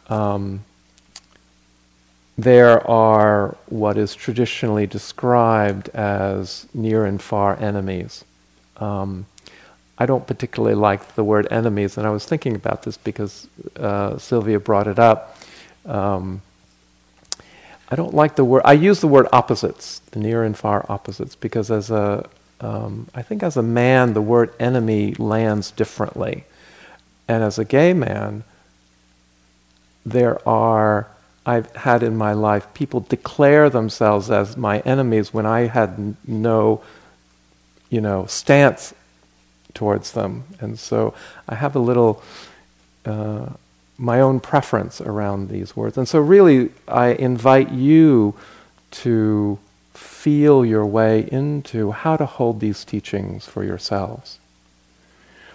um, 0.08 0.64
there 2.36 2.86
are 2.88 3.56
what 3.66 3.96
is 3.96 4.14
traditionally 4.14 4.86
described 4.86 5.88
as 5.90 6.66
near 6.74 7.04
and 7.04 7.22
far 7.22 7.56
enemies. 7.60 8.24
Um, 8.78 9.26
I 9.96 10.06
don't 10.06 10.26
particularly 10.26 10.74
like 10.74 11.14
the 11.14 11.22
word 11.22 11.46
enemies, 11.52 11.96
and 11.96 12.06
I 12.06 12.10
was 12.10 12.24
thinking 12.24 12.56
about 12.56 12.82
this 12.82 12.96
because 12.96 13.46
uh, 13.76 14.18
Sylvia 14.18 14.58
brought 14.58 14.88
it 14.88 14.98
up. 14.98 15.38
Um, 15.86 16.42
I 17.88 17.94
don't 17.94 18.14
like 18.14 18.34
the 18.34 18.44
word. 18.44 18.62
I 18.64 18.72
use 18.72 19.00
the 19.00 19.06
word 19.06 19.28
opposites, 19.32 20.00
the 20.10 20.18
near 20.18 20.42
and 20.42 20.56
far 20.56 20.84
opposites, 20.88 21.36
because 21.36 21.70
as 21.70 21.92
a, 21.92 22.28
um, 22.60 23.06
I 23.14 23.22
think 23.22 23.44
as 23.44 23.56
a 23.56 23.62
man, 23.62 24.14
the 24.14 24.22
word 24.22 24.52
enemy 24.58 25.14
lands 25.14 25.70
differently, 25.70 26.44
and 27.28 27.44
as 27.44 27.60
a 27.60 27.64
gay 27.64 27.92
man, 27.92 28.42
there 30.04 30.46
are, 30.48 31.08
I've 31.46 31.74
had 31.74 32.02
in 32.02 32.16
my 32.16 32.32
life, 32.32 32.72
people 32.74 33.00
declare 33.00 33.70
themselves 33.70 34.30
as 34.30 34.56
my 34.56 34.80
enemies 34.80 35.32
when 35.32 35.46
I 35.46 35.66
had 35.66 36.16
no, 36.26 36.82
you 37.90 38.00
know, 38.00 38.26
stance 38.26 38.94
towards 39.72 40.12
them. 40.12 40.44
And 40.60 40.78
so 40.78 41.14
I 41.48 41.54
have 41.54 41.74
a 41.74 41.80
little, 41.80 42.22
uh, 43.04 43.46
my 43.98 44.20
own 44.20 44.40
preference 44.40 45.00
around 45.00 45.48
these 45.48 45.76
words. 45.76 45.96
And 45.96 46.08
so, 46.08 46.18
really, 46.18 46.70
I 46.88 47.08
invite 47.08 47.70
you 47.70 48.34
to 48.90 49.58
feel 49.92 50.64
your 50.64 50.86
way 50.86 51.28
into 51.30 51.92
how 51.92 52.16
to 52.16 52.26
hold 52.26 52.60
these 52.60 52.84
teachings 52.84 53.46
for 53.46 53.62
yourselves. 53.62 54.38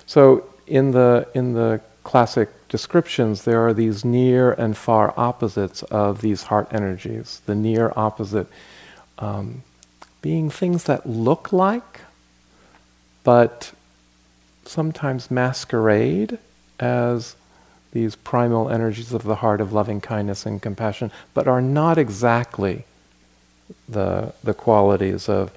So, 0.06 0.46
in 0.68 0.92
the, 0.92 1.28
in 1.34 1.54
the 1.54 1.82
classic 2.10 2.50
descriptions, 2.70 3.44
there 3.44 3.68
are 3.68 3.72
these 3.72 4.04
near 4.04 4.54
and 4.54 4.76
far 4.76 5.14
opposites 5.16 5.84
of 5.84 6.22
these 6.22 6.42
heart 6.42 6.68
energies. 6.74 7.40
The 7.46 7.54
near 7.54 7.94
opposite 7.96 8.48
um, 9.20 9.62
being 10.20 10.50
things 10.50 10.86
that 10.86 11.06
look 11.06 11.54
like, 11.54 12.02
but 13.24 13.74
sometimes 14.66 15.30
masquerade 15.30 16.40
as 16.80 17.36
these 17.92 18.16
primal 18.16 18.72
energies 18.72 19.14
of 19.14 19.22
the 19.22 19.36
heart 19.36 19.62
of 19.62 19.72
loving 19.72 20.02
kindness 20.02 20.48
and 20.48 20.60
compassion, 20.60 21.12
but 21.36 21.48
are 21.48 21.62
not 21.62 22.00
exactly 22.00 22.86
the 23.88 24.34
the 24.44 24.56
qualities 24.56 25.30
of 25.30 25.52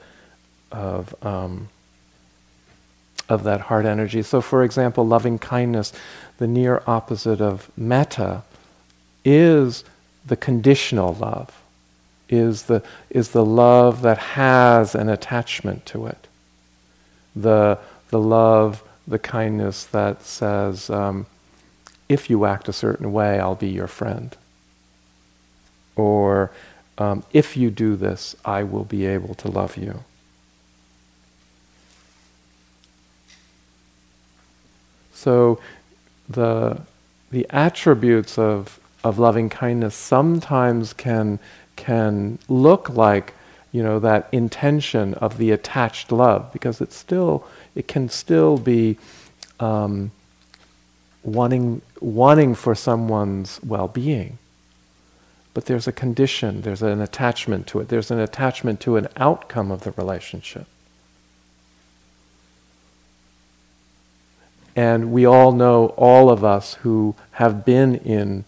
of 0.70 1.14
um, 1.24 1.70
of 3.32 3.44
that 3.44 3.60
heart 3.62 3.86
energy. 3.86 4.22
So, 4.22 4.40
for 4.40 4.62
example, 4.62 5.06
loving 5.06 5.38
kindness, 5.38 5.92
the 6.38 6.46
near 6.46 6.82
opposite 6.86 7.40
of 7.40 7.70
metta, 7.76 8.42
is 9.24 9.84
the 10.26 10.36
conditional 10.36 11.14
love, 11.14 11.62
is 12.28 12.64
the 12.64 12.82
is 13.10 13.30
the 13.30 13.44
love 13.44 14.02
that 14.02 14.18
has 14.18 14.94
an 14.94 15.08
attachment 15.08 15.86
to 15.86 16.06
it. 16.06 16.26
The 17.36 17.78
the 18.10 18.20
love, 18.20 18.82
the 19.06 19.18
kindness 19.18 19.84
that 19.84 20.22
says, 20.22 20.90
um, 20.90 21.26
if 22.08 22.28
you 22.28 22.44
act 22.44 22.68
a 22.68 22.72
certain 22.72 23.12
way, 23.12 23.40
I'll 23.40 23.54
be 23.54 23.68
your 23.68 23.86
friend. 23.86 24.36
Or 25.96 26.50
um, 26.98 27.24
if 27.32 27.56
you 27.56 27.70
do 27.70 27.96
this, 27.96 28.36
I 28.44 28.62
will 28.64 28.84
be 28.84 29.06
able 29.06 29.34
to 29.36 29.48
love 29.48 29.76
you. 29.76 30.04
So 35.14 35.60
the, 36.32 36.80
the 37.30 37.46
attributes 37.50 38.38
of, 38.38 38.78
of 39.04 39.18
loving 39.18 39.48
kindness 39.48 39.94
sometimes 39.94 40.92
can, 40.92 41.38
can 41.76 42.38
look 42.48 42.88
like 42.88 43.34
you 43.72 43.82
know, 43.82 43.98
that 43.98 44.28
intention 44.32 45.14
of 45.14 45.38
the 45.38 45.50
attached 45.50 46.12
love 46.12 46.52
because 46.52 46.80
it's 46.80 46.94
still, 46.94 47.46
it 47.74 47.88
can 47.88 48.08
still 48.08 48.58
be 48.58 48.98
um, 49.60 50.10
wanting, 51.22 51.80
wanting 52.00 52.54
for 52.54 52.74
someone's 52.74 53.60
well-being. 53.62 54.38
But 55.54 55.66
there's 55.66 55.88
a 55.88 55.92
condition, 55.92 56.62
there's 56.62 56.82
an 56.82 57.00
attachment 57.00 57.66
to 57.68 57.80
it, 57.80 57.88
there's 57.88 58.10
an 58.10 58.20
attachment 58.20 58.80
to 58.80 58.96
an 58.96 59.08
outcome 59.16 59.70
of 59.70 59.82
the 59.82 59.92
relationship. 59.92 60.66
And 64.74 65.12
we 65.12 65.26
all 65.26 65.52
know, 65.52 65.88
all 65.96 66.30
of 66.30 66.44
us 66.44 66.74
who 66.74 67.14
have 67.32 67.64
been 67.64 67.96
in 67.96 68.44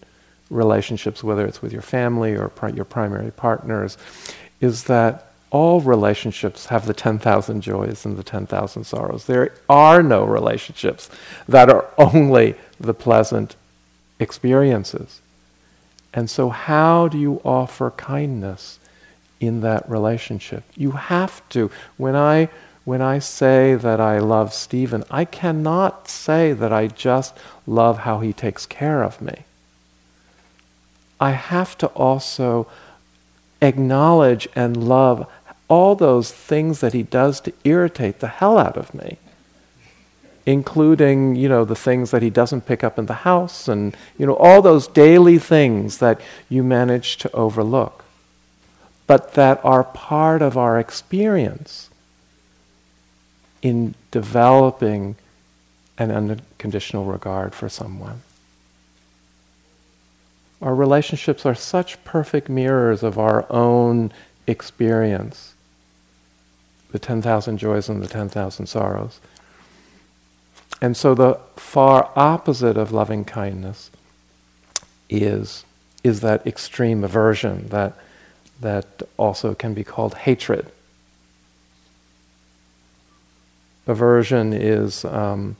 relationships, 0.49 1.23
whether 1.23 1.45
it's 1.45 1.61
with 1.61 1.73
your 1.73 1.81
family 1.81 2.35
or 2.35 2.51
your 2.73 2.85
primary 2.85 3.31
partners, 3.31 3.97
is 4.61 4.85
that 4.85 5.31
all 5.51 5.79
relationships 5.81 6.65
have 6.67 6.85
the 6.85 6.93
10,000 6.93 7.61
joys 7.61 8.05
and 8.05 8.17
the 8.17 8.23
10,000 8.23 8.83
sorrows. 8.83 9.25
There 9.25 9.53
are 9.69 10.03
no 10.03 10.25
relationships 10.25 11.09
that 11.47 11.69
are 11.69 11.85
only 11.97 12.55
the 12.79 12.93
pleasant 12.93 13.55
experiences. 14.19 15.21
And 16.13 16.29
so, 16.29 16.49
how 16.49 17.07
do 17.07 17.17
you 17.17 17.41
offer 17.43 17.91
kindness 17.91 18.79
in 19.39 19.61
that 19.61 19.87
relationship? 19.89 20.63
You 20.75 20.91
have 20.91 21.47
to. 21.49 21.69
When 21.97 22.15
I 22.15 22.49
when 22.85 23.01
I 23.01 23.19
say 23.19 23.75
that 23.75 23.99
I 23.99 24.19
love 24.19 24.53
Stephen, 24.53 25.03
I 25.11 25.25
cannot 25.25 26.07
say 26.07 26.53
that 26.53 26.71
I 26.71 26.87
just 26.87 27.35
love 27.67 27.99
how 27.99 28.19
he 28.19 28.31
takes 28.31 28.65
care 28.65 29.03
of 29.03 29.21
me. 29.21 29.43
I 31.19 31.31
have 31.31 31.77
to 31.79 31.87
also 31.87 32.67
acknowledge 33.61 34.47
and 34.55 34.87
love 34.87 35.27
all 35.67 35.95
those 35.95 36.31
things 36.31 36.79
that 36.81 36.93
he 36.93 37.03
does 37.03 37.41
to 37.41 37.53
irritate 37.63 38.19
the 38.19 38.27
hell 38.27 38.57
out 38.57 38.77
of 38.77 38.93
me 38.93 39.17
including 40.45 41.35
you 41.35 41.49
know 41.49 41.65
the 41.65 41.75
things 41.75 42.11
that 42.11 42.21
he 42.21 42.29
doesn't 42.29 42.65
pick 42.65 42.83
up 42.83 42.99
in 42.99 43.07
the 43.07 43.25
house 43.25 43.67
and 43.67 43.95
you 44.17 44.25
know 44.25 44.35
all 44.35 44.61
those 44.61 44.87
daily 44.87 45.39
things 45.39 45.97
that 45.97 46.21
you 46.49 46.63
manage 46.63 47.17
to 47.17 47.31
overlook 47.31 48.05
but 49.07 49.33
that 49.33 49.59
are 49.63 49.83
part 49.83 50.41
of 50.41 50.55
our 50.55 50.79
experience 50.79 51.89
in 53.65 53.95
developing 54.11 55.15
an 55.97 56.11
unconditional 56.11 57.03
regard 57.03 57.55
for 57.55 57.67
someone. 57.67 58.21
Our 60.61 60.75
relationships 60.75 61.47
are 61.47 61.55
such 61.55 62.03
perfect 62.03 62.47
mirrors 62.47 63.01
of 63.01 63.17
our 63.17 63.51
own 63.51 64.13
experience 64.45 65.55
the 66.91 66.99
10,000 66.99 67.57
joys 67.57 67.89
and 67.89 68.03
the 68.03 68.07
10,000 68.07 68.67
sorrows. 68.67 69.19
And 70.79 70.95
so 70.95 71.15
the 71.15 71.39
far 71.55 72.11
opposite 72.15 72.77
of 72.77 72.91
loving 72.91 73.25
kindness 73.25 73.89
is, 75.09 75.65
is 76.03 76.21
that 76.21 76.45
extreme 76.45 77.03
aversion 77.03 77.67
that, 77.69 77.97
that 78.61 79.01
also 79.17 79.55
can 79.55 79.73
be 79.73 79.83
called 79.83 80.13
hatred. 80.13 80.71
Aversion 83.87 84.53
is 84.53 85.05
um, 85.05 85.55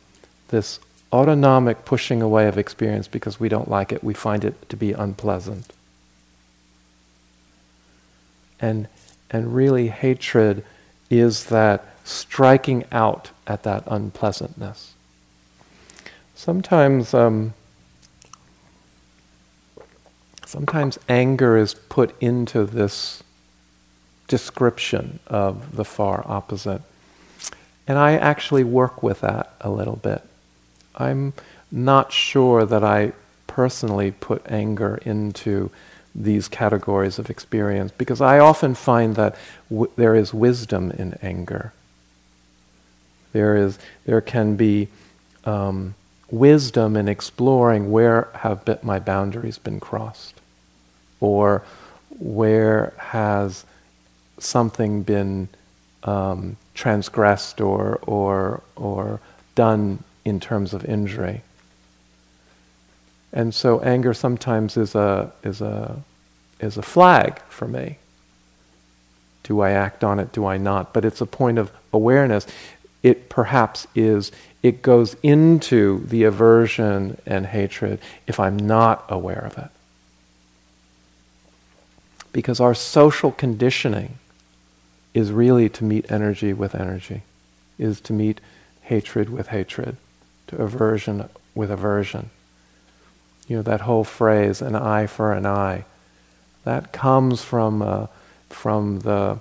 this 0.49 0.79
autonomic 1.13 1.85
pushing 1.85 2.21
away 2.21 2.47
of 2.47 2.57
experience 2.57 3.07
because 3.07 3.39
we 3.39 3.49
don't 3.49 3.69
like 3.69 3.91
it, 3.91 4.03
we 4.03 4.13
find 4.13 4.43
it 4.43 4.69
to 4.69 4.75
be 4.75 4.91
unpleasant. 4.91 5.71
And, 8.59 8.87
and 9.29 9.53
really, 9.53 9.89
hatred 9.89 10.63
is 11.09 11.45
that 11.45 11.85
striking 12.03 12.85
out 12.91 13.31
at 13.47 13.63
that 13.63 13.83
unpleasantness. 13.87 14.93
Sometimes, 16.35 17.13
um, 17.13 17.53
sometimes 20.45 20.99
anger 21.07 21.57
is 21.57 21.73
put 21.73 22.19
into 22.21 22.65
this 22.65 23.23
description 24.27 25.19
of 25.27 25.75
the 25.75 25.85
far 25.85 26.23
opposite. 26.25 26.81
And 27.87 27.97
I 27.97 28.13
actually 28.13 28.63
work 28.63 29.03
with 29.03 29.21
that 29.21 29.53
a 29.61 29.69
little 29.69 29.95
bit. 29.97 30.21
I'm 30.95 31.33
not 31.71 32.11
sure 32.11 32.65
that 32.65 32.83
I 32.83 33.13
personally 33.47 34.11
put 34.11 34.45
anger 34.49 34.99
into 35.05 35.71
these 36.15 36.47
categories 36.47 37.19
of 37.19 37.29
experience 37.29 37.91
because 37.97 38.21
I 38.21 38.39
often 38.39 38.73
find 38.73 39.15
that 39.17 39.35
w- 39.69 39.91
there 39.97 40.15
is 40.15 40.33
wisdom 40.33 40.91
in 40.91 41.17
anger. 41.21 41.73
There 43.33 43.57
is, 43.57 43.77
there 44.05 44.21
can 44.21 44.55
be 44.55 44.87
um, 45.43 45.93
wisdom 46.31 46.95
in 46.95 47.07
exploring 47.07 47.91
where 47.91 48.29
have 48.33 48.83
my 48.83 48.99
boundaries 48.99 49.57
been 49.57 49.79
crossed, 49.79 50.35
or 51.19 51.63
where 52.17 52.93
has 52.97 53.65
something 54.39 55.03
been 55.03 55.49
um, 56.03 56.55
transgressed 56.75 57.61
or, 57.61 57.99
or, 58.05 58.61
or 58.75 59.19
done 59.55 60.03
in 60.23 60.39
terms 60.39 60.73
of 60.73 60.85
injury. 60.85 61.41
And 63.33 63.53
so 63.53 63.79
anger 63.81 64.13
sometimes 64.13 64.77
is 64.77 64.93
a, 64.95 65.31
is 65.43 65.61
a, 65.61 66.01
is 66.59 66.77
a 66.77 66.81
flag 66.81 67.39
for 67.49 67.67
me. 67.67 67.97
Do 69.43 69.61
I 69.61 69.71
act 69.71 70.03
on 70.03 70.19
it? 70.19 70.31
Do 70.31 70.45
I 70.45 70.57
not? 70.57 70.93
But 70.93 71.05
it's 71.05 71.21
a 71.21 71.25
point 71.25 71.57
of 71.57 71.71
awareness. 71.93 72.47
It 73.03 73.29
perhaps 73.29 73.87
is, 73.93 74.31
it 74.63 74.81
goes 74.81 75.15
into 75.21 75.99
the 76.07 76.23
aversion 76.23 77.19
and 77.25 77.45
hatred 77.45 77.99
if 78.25 78.39
I'm 78.39 78.57
not 78.57 79.05
aware 79.09 79.45
of 79.45 79.57
it. 79.57 79.69
Because 82.31 82.59
our 82.59 82.73
social 82.73 83.31
conditioning 83.31 84.17
is 85.15 85.31
really 85.31 85.69
to 85.69 85.83
meet 85.85 86.11
energy 86.11 86.51
with 86.51 86.75
energy, 86.75 87.21
is 87.79 88.01
to 88.01 88.11
meet 88.11 88.41
hatred 88.81 89.29
with 89.29 89.47
hatred, 89.47 89.95
to 90.45 90.61
aversion 90.61 91.29
with 91.55 91.71
aversion. 91.71 92.29
You 93.47 93.55
know, 93.55 93.61
that 93.61 93.81
whole 93.81 94.03
phrase, 94.03 94.61
an 94.61 94.75
eye 94.75 95.07
for 95.07 95.31
an 95.31 95.45
eye, 95.45 95.85
that 96.65 96.91
comes 96.91 97.41
from, 97.41 97.81
uh, 97.81 98.07
from 98.49 98.99
the 98.99 99.39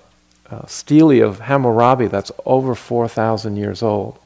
uh, 0.48 0.66
stele 0.66 1.22
of 1.22 1.40
Hammurabi 1.40 2.06
that's 2.06 2.30
over 2.46 2.76
4,000 2.76 3.56
years 3.56 3.82
old. 3.82 4.16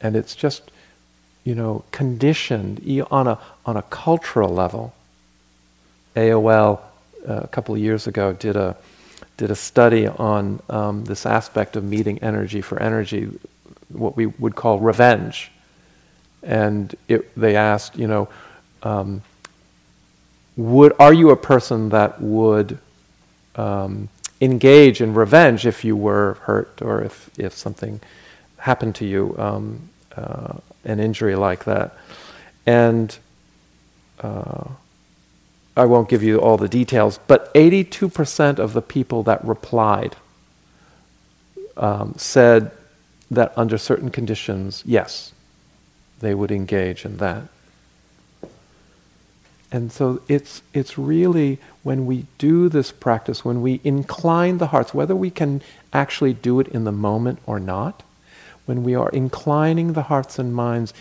And 0.00 0.16
it's 0.16 0.34
just, 0.34 0.72
you 1.44 1.54
know, 1.54 1.84
conditioned 1.92 2.80
on 3.12 3.28
a, 3.28 3.38
on 3.64 3.76
a 3.76 3.82
cultural 3.82 4.48
level. 4.48 4.94
AOL 6.16 6.80
uh, 7.28 7.34
a 7.44 7.48
couple 7.48 7.76
of 7.76 7.80
years 7.80 8.08
ago 8.08 8.32
did 8.32 8.56
a, 8.56 8.76
did 9.38 9.50
a 9.50 9.56
study 9.56 10.06
on 10.06 10.60
um, 10.68 11.04
this 11.04 11.24
aspect 11.24 11.76
of 11.76 11.84
meeting 11.84 12.18
energy 12.18 12.60
for 12.60 12.78
energy, 12.82 13.30
what 13.88 14.16
we 14.16 14.26
would 14.26 14.54
call 14.54 14.80
revenge. 14.80 15.50
And 16.42 16.94
it, 17.06 17.34
they 17.36 17.56
asked, 17.56 17.96
you 17.96 18.08
know, 18.08 18.28
um, 18.82 19.22
would, 20.56 20.92
are 20.98 21.14
you 21.14 21.30
a 21.30 21.36
person 21.36 21.88
that 21.90 22.20
would 22.20 22.78
um, 23.54 24.08
engage 24.40 25.00
in 25.00 25.14
revenge 25.14 25.66
if 25.66 25.84
you 25.84 25.96
were 25.96 26.34
hurt 26.42 26.82
or 26.82 27.02
if, 27.02 27.30
if 27.38 27.54
something 27.54 28.00
happened 28.56 28.96
to 28.96 29.06
you, 29.06 29.36
um, 29.38 29.88
uh, 30.16 30.54
an 30.84 30.98
injury 30.98 31.36
like 31.36 31.64
that? 31.64 31.96
And 32.66 33.16
uh, 34.20 34.64
I 35.78 35.84
won't 35.84 36.08
give 36.08 36.24
you 36.24 36.40
all 36.40 36.56
the 36.56 36.68
details, 36.68 37.20
but 37.28 37.54
82% 37.54 38.58
of 38.58 38.72
the 38.72 38.82
people 38.82 39.22
that 39.22 39.44
replied 39.44 40.16
um, 41.76 42.14
said 42.16 42.72
that 43.30 43.52
under 43.56 43.78
certain 43.78 44.10
conditions, 44.10 44.82
yes, 44.84 45.32
they 46.18 46.34
would 46.34 46.50
engage 46.50 47.04
in 47.04 47.18
that. 47.18 47.44
And 49.70 49.92
so 49.92 50.20
it's, 50.28 50.62
it's 50.74 50.98
really 50.98 51.58
when 51.84 52.06
we 52.06 52.26
do 52.38 52.68
this 52.68 52.90
practice, 52.90 53.44
when 53.44 53.62
we 53.62 53.80
incline 53.84 54.58
the 54.58 54.68
hearts, 54.68 54.92
whether 54.92 55.14
we 55.14 55.30
can 55.30 55.62
actually 55.92 56.32
do 56.32 56.58
it 56.58 56.68
in 56.68 56.84
the 56.84 56.92
moment 56.92 57.38
or 57.46 57.60
not, 57.60 58.02
when 58.64 58.82
we 58.82 58.94
are 58.96 59.10
inclining 59.10 59.92
the 59.92 60.04
hearts 60.04 60.38
and 60.40 60.54
minds 60.54 60.92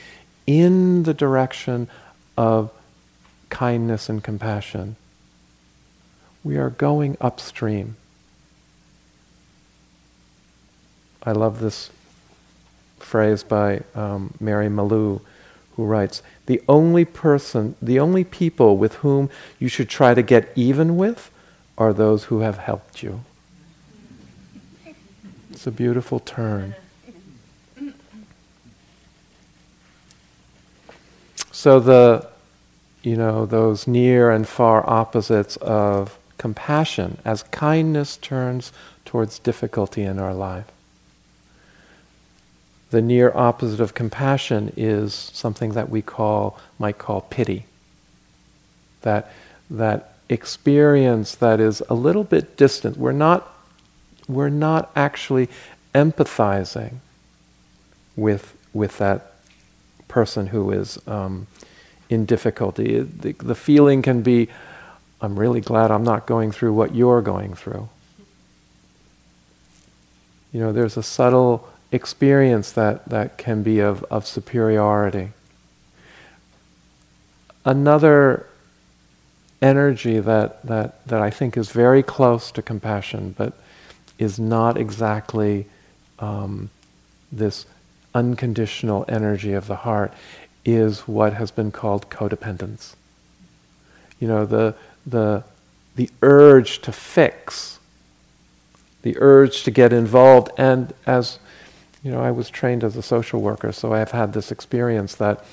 in 0.45 1.03
the 1.03 1.13
direction 1.13 1.87
of 2.37 2.71
kindness 3.49 4.09
and 4.09 4.23
compassion, 4.23 4.95
we 6.43 6.57
are 6.57 6.69
going 6.69 7.17
upstream. 7.19 7.95
I 11.23 11.31
love 11.31 11.59
this 11.59 11.89
phrase 12.99 13.43
by 13.43 13.81
um, 13.95 14.33
Mary 14.39 14.67
Malou 14.67 15.21
who 15.77 15.85
writes, 15.85 16.23
the 16.47 16.61
only 16.67 17.05
person, 17.05 17.75
the 17.81 17.99
only 17.99 18.23
people 18.23 18.77
with 18.77 18.95
whom 18.95 19.29
you 19.59 19.67
should 19.67 19.87
try 19.87 20.13
to 20.13 20.23
get 20.23 20.51
even 20.55 20.97
with 20.97 21.29
are 21.77 21.93
those 21.93 22.25
who 22.25 22.39
have 22.39 22.57
helped 22.57 23.03
you. 23.03 23.21
It's 25.51 25.67
a 25.67 25.71
beautiful 25.71 26.19
turn. 26.19 26.75
So 31.51 31.79
the, 31.79 32.27
you 33.07 33.15
know, 33.15 33.45
those 33.45 33.87
near 33.87 34.29
and 34.31 34.45
far 34.45 34.87
opposites 34.87 35.55
of 35.57 36.19
compassion 36.37 37.17
as 37.23 37.41
kindness 37.43 38.17
turns 38.17 38.73
towards 39.05 39.39
difficulty 39.39 40.03
in 40.03 40.19
our 40.19 40.33
life. 40.33 40.65
The 42.89 43.01
near 43.01 43.31
opposite 43.33 43.79
of 43.79 43.93
compassion 43.93 44.73
is 44.75 45.13
something 45.13 45.71
that 45.71 45.89
we 45.89 46.01
call 46.01 46.59
might 46.77 46.97
call 46.97 47.21
pity. 47.21 47.65
That 49.03 49.31
that 49.69 50.15
experience 50.27 51.33
that 51.35 51.61
is 51.61 51.81
a 51.89 51.93
little 51.93 52.25
bit 52.25 52.57
distant. 52.57 52.97
We're 52.97 53.13
not 53.13 53.47
we're 54.27 54.49
not 54.49 54.91
actually 54.97 55.47
empathizing 55.95 56.95
with 58.17 58.53
with 58.73 58.97
that 58.97 59.31
person 60.09 60.47
who 60.47 60.71
is 60.71 60.99
um, 61.07 61.47
in 62.09 62.25
difficulty 62.25 62.99
the, 62.99 63.33
the 63.33 63.55
feeling 63.55 64.01
can 64.01 64.21
be 64.21 64.47
i'm 65.21 65.37
really 65.37 65.61
glad 65.61 65.91
i'm 65.91 66.03
not 66.03 66.25
going 66.25 66.51
through 66.51 66.73
what 66.73 66.95
you're 66.95 67.21
going 67.21 67.53
through 67.53 67.89
you 70.51 70.59
know 70.59 70.71
there's 70.71 70.97
a 70.97 71.03
subtle 71.03 71.67
experience 71.91 72.71
that, 72.73 73.07
that 73.09 73.37
can 73.37 73.63
be 73.63 73.79
of, 73.79 74.03
of 74.05 74.25
superiority. 74.25 75.29
Another 77.65 78.47
energy 79.61 80.19
that, 80.19 80.65
that, 80.65 81.05
that 81.07 81.21
I 81.21 81.29
think 81.29 81.57
is 81.57 81.71
very 81.71 82.03
close 82.03 82.51
to 82.51 82.61
compassion, 82.61 83.33
but 83.37 83.53
is 84.17 84.39
not 84.39 84.77
exactly 84.77 85.67
um, 86.19 86.69
this 87.31 87.65
unconditional 88.13 89.05
energy 89.07 89.53
of 89.53 89.67
the 89.67 89.77
heart, 89.77 90.13
is 90.67 91.07
what 91.07 91.33
has 91.33 91.49
been 91.49 91.71
called 91.71 92.09
codependence. 92.09 92.95
You 94.19 94.27
know, 94.27 94.45
the, 94.45 94.75
the, 95.05 95.45
the 95.95 96.09
urge 96.21 96.81
to 96.81 96.91
fix, 96.91 97.79
the 99.01 99.15
urge 99.17 99.63
to 99.63 99.71
get 99.71 99.93
involved, 99.93 100.51
and 100.57 100.93
as 101.05 101.39
you 102.03 102.11
know, 102.11 102.21
I 102.21 102.31
was 102.31 102.49
trained 102.49 102.83
as 102.83 102.97
a 102.97 103.01
social 103.01 103.41
worker, 103.41 103.71
so 103.71 103.93
I've 103.93 104.11
had 104.11 104.33
this 104.33 104.51
experience 104.51 105.15
that 105.15 105.45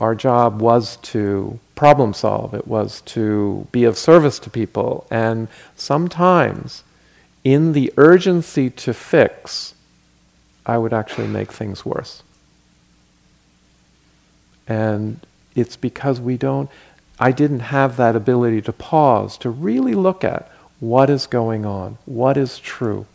our 0.00 0.14
job 0.14 0.60
was 0.60 0.96
to 0.96 1.58
problem 1.74 2.14
solve, 2.14 2.54
it 2.54 2.66
was 2.66 3.02
to 3.02 3.66
be 3.72 3.84
of 3.84 3.98
service 3.98 4.38
to 4.40 4.50
people, 4.50 5.06
and 5.10 5.48
sometimes 5.76 6.82
in 7.44 7.72
the 7.72 7.92
urgency 7.98 8.70
to 8.70 8.94
fix, 8.94 9.74
I 10.64 10.78
would 10.78 10.94
actually 10.94 11.28
make 11.28 11.52
things 11.52 11.84
worse. 11.84 12.22
And 14.68 15.18
it's 15.54 15.76
because 15.76 16.20
we 16.20 16.36
don't, 16.36 16.70
I 17.18 17.32
didn't 17.32 17.60
have 17.60 17.96
that 17.96 18.14
ability 18.14 18.62
to 18.62 18.72
pause, 18.72 19.36
to 19.38 19.50
really 19.50 19.94
look 19.94 20.22
at 20.22 20.50
what 20.78 21.10
is 21.10 21.26
going 21.26 21.66
on, 21.66 21.98
what 22.04 22.36
is 22.36 22.58
true. 22.58 23.06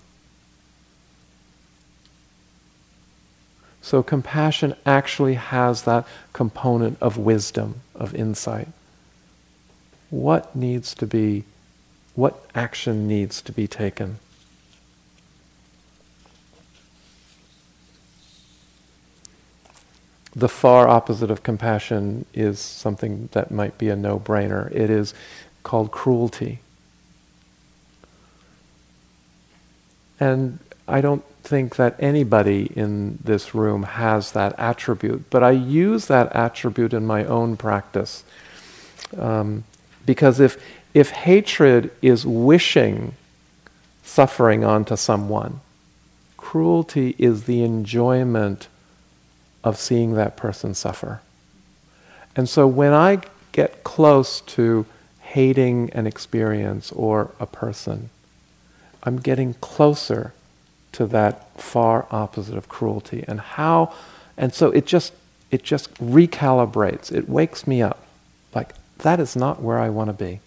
So 3.81 4.01
compassion 4.01 4.75
actually 4.85 5.35
has 5.35 5.83
that 5.83 6.07
component 6.31 6.97
of 7.01 7.17
wisdom, 7.17 7.81
of 7.93 8.15
insight. 8.15 8.69
What 10.09 10.55
needs 10.55 10.95
to 10.95 11.05
be, 11.05 11.43
what 12.15 12.45
action 12.55 13.07
needs 13.07 13.41
to 13.41 13.51
be 13.51 13.67
taken? 13.67 14.19
The 20.35 20.49
far 20.49 20.87
opposite 20.87 21.29
of 21.29 21.43
compassion 21.43 22.25
is 22.33 22.59
something 22.59 23.29
that 23.33 23.51
might 23.51 23.77
be 23.77 23.89
a 23.89 23.95
no 23.95 24.19
brainer. 24.19 24.71
It 24.71 24.89
is 24.89 25.13
called 25.61 25.91
cruelty. 25.91 26.59
And 30.19 30.59
I 30.87 31.01
don't 31.01 31.23
think 31.43 31.75
that 31.75 31.95
anybody 31.99 32.71
in 32.75 33.19
this 33.23 33.53
room 33.53 33.83
has 33.83 34.31
that 34.31 34.57
attribute, 34.57 35.29
but 35.29 35.43
I 35.43 35.51
use 35.51 36.07
that 36.07 36.33
attribute 36.35 36.93
in 36.93 37.05
my 37.05 37.25
own 37.25 37.57
practice. 37.57 38.23
Um, 39.17 39.65
because 40.05 40.39
if, 40.39 40.57
if 40.93 41.11
hatred 41.11 41.91
is 42.01 42.25
wishing 42.25 43.13
suffering 44.03 44.63
onto 44.63 44.95
someone, 44.95 45.61
cruelty 46.37 47.15
is 47.17 47.43
the 47.43 47.63
enjoyment 47.63 48.67
of 49.63 49.77
seeing 49.77 50.13
that 50.13 50.35
person 50.35 50.73
suffer. 50.73 51.21
And 52.35 52.49
so 52.49 52.67
when 52.67 52.93
I 52.93 53.21
get 53.51 53.83
close 53.83 54.41
to 54.41 54.85
hating 55.21 55.89
an 55.91 56.05
experience 56.07 56.91
or 56.91 57.31
a 57.39 57.45
person, 57.45 58.09
I'm 59.03 59.17
getting 59.17 59.53
closer 59.55 60.33
to 60.93 61.05
that 61.07 61.59
far 61.59 62.07
opposite 62.11 62.57
of 62.57 62.69
cruelty. 62.69 63.23
And 63.27 63.39
how 63.39 63.93
and 64.37 64.53
so 64.53 64.71
it 64.71 64.85
just 64.85 65.13
it 65.51 65.63
just 65.63 65.93
recalibrates. 65.95 67.11
It 67.11 67.29
wakes 67.29 67.67
me 67.67 67.81
up. 67.81 68.05
Like 68.55 68.73
that 68.99 69.19
is 69.19 69.35
not 69.35 69.61
where 69.61 69.79
i 69.79 69.89
want 69.89 70.09
to 70.09 70.13
be. 70.13 70.39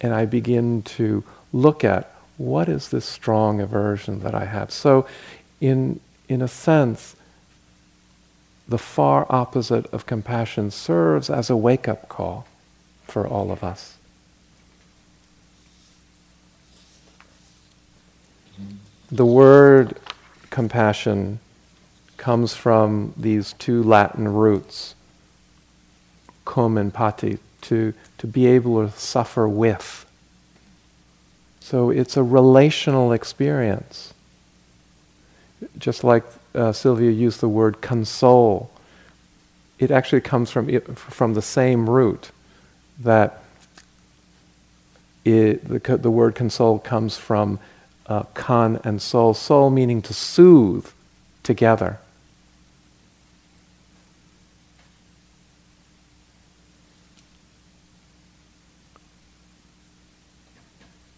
And 0.00 0.14
i 0.14 0.24
begin 0.24 0.82
to 0.82 1.24
look 1.52 1.84
at 1.84 2.10
what 2.38 2.68
is 2.68 2.88
this 2.88 3.04
strong 3.04 3.60
aversion 3.60 4.20
that 4.20 4.34
i 4.34 4.44
have. 4.44 4.70
So 4.70 5.06
in 5.60 6.00
in 6.32 6.42
a 6.42 6.48
sense 6.48 7.16
the 8.68 8.78
far 8.78 9.26
opposite 9.28 9.86
of 9.92 10.06
compassion 10.06 10.70
serves 10.70 11.28
as 11.28 11.50
a 11.50 11.56
wake 11.56 11.86
up 11.88 12.08
call 12.08 12.46
for 13.06 13.26
all 13.26 13.50
of 13.50 13.62
us 13.62 13.98
The 19.12 19.26
word 19.26 19.98
compassion 20.48 21.38
comes 22.16 22.54
from 22.54 23.12
these 23.14 23.52
two 23.58 23.82
Latin 23.82 24.26
roots, 24.26 24.94
cum 26.46 26.78
and 26.78 26.94
pati, 26.94 27.38
to, 27.62 27.92
to 28.16 28.26
be 28.26 28.46
able 28.46 28.88
to 28.88 28.98
suffer 28.98 29.46
with. 29.46 30.06
So 31.60 31.90
it's 31.90 32.16
a 32.16 32.22
relational 32.22 33.12
experience. 33.12 34.14
Just 35.78 36.04
like 36.04 36.24
uh, 36.54 36.72
Sylvia 36.72 37.10
used 37.10 37.40
the 37.40 37.48
word 37.48 37.80
console, 37.80 38.70
it 39.78 39.90
actually 39.90 40.20
comes 40.20 40.50
from, 40.50 40.80
from 40.80 41.34
the 41.34 41.42
same 41.42 41.88
root 41.88 42.30
that 42.98 43.42
it, 45.24 45.66
the, 45.68 45.96
the 45.96 46.10
word 46.10 46.34
console 46.34 46.78
comes 46.78 47.16
from 47.16 47.58
uh, 48.06 48.24
kan 48.34 48.80
and 48.84 49.00
soul, 49.00 49.34
soul 49.34 49.70
meaning 49.70 50.02
to 50.02 50.12
soothe 50.12 50.90
together. 51.42 51.98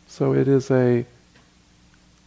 So 0.06 0.32
it 0.32 0.46
is 0.46 0.70
a 0.70 1.06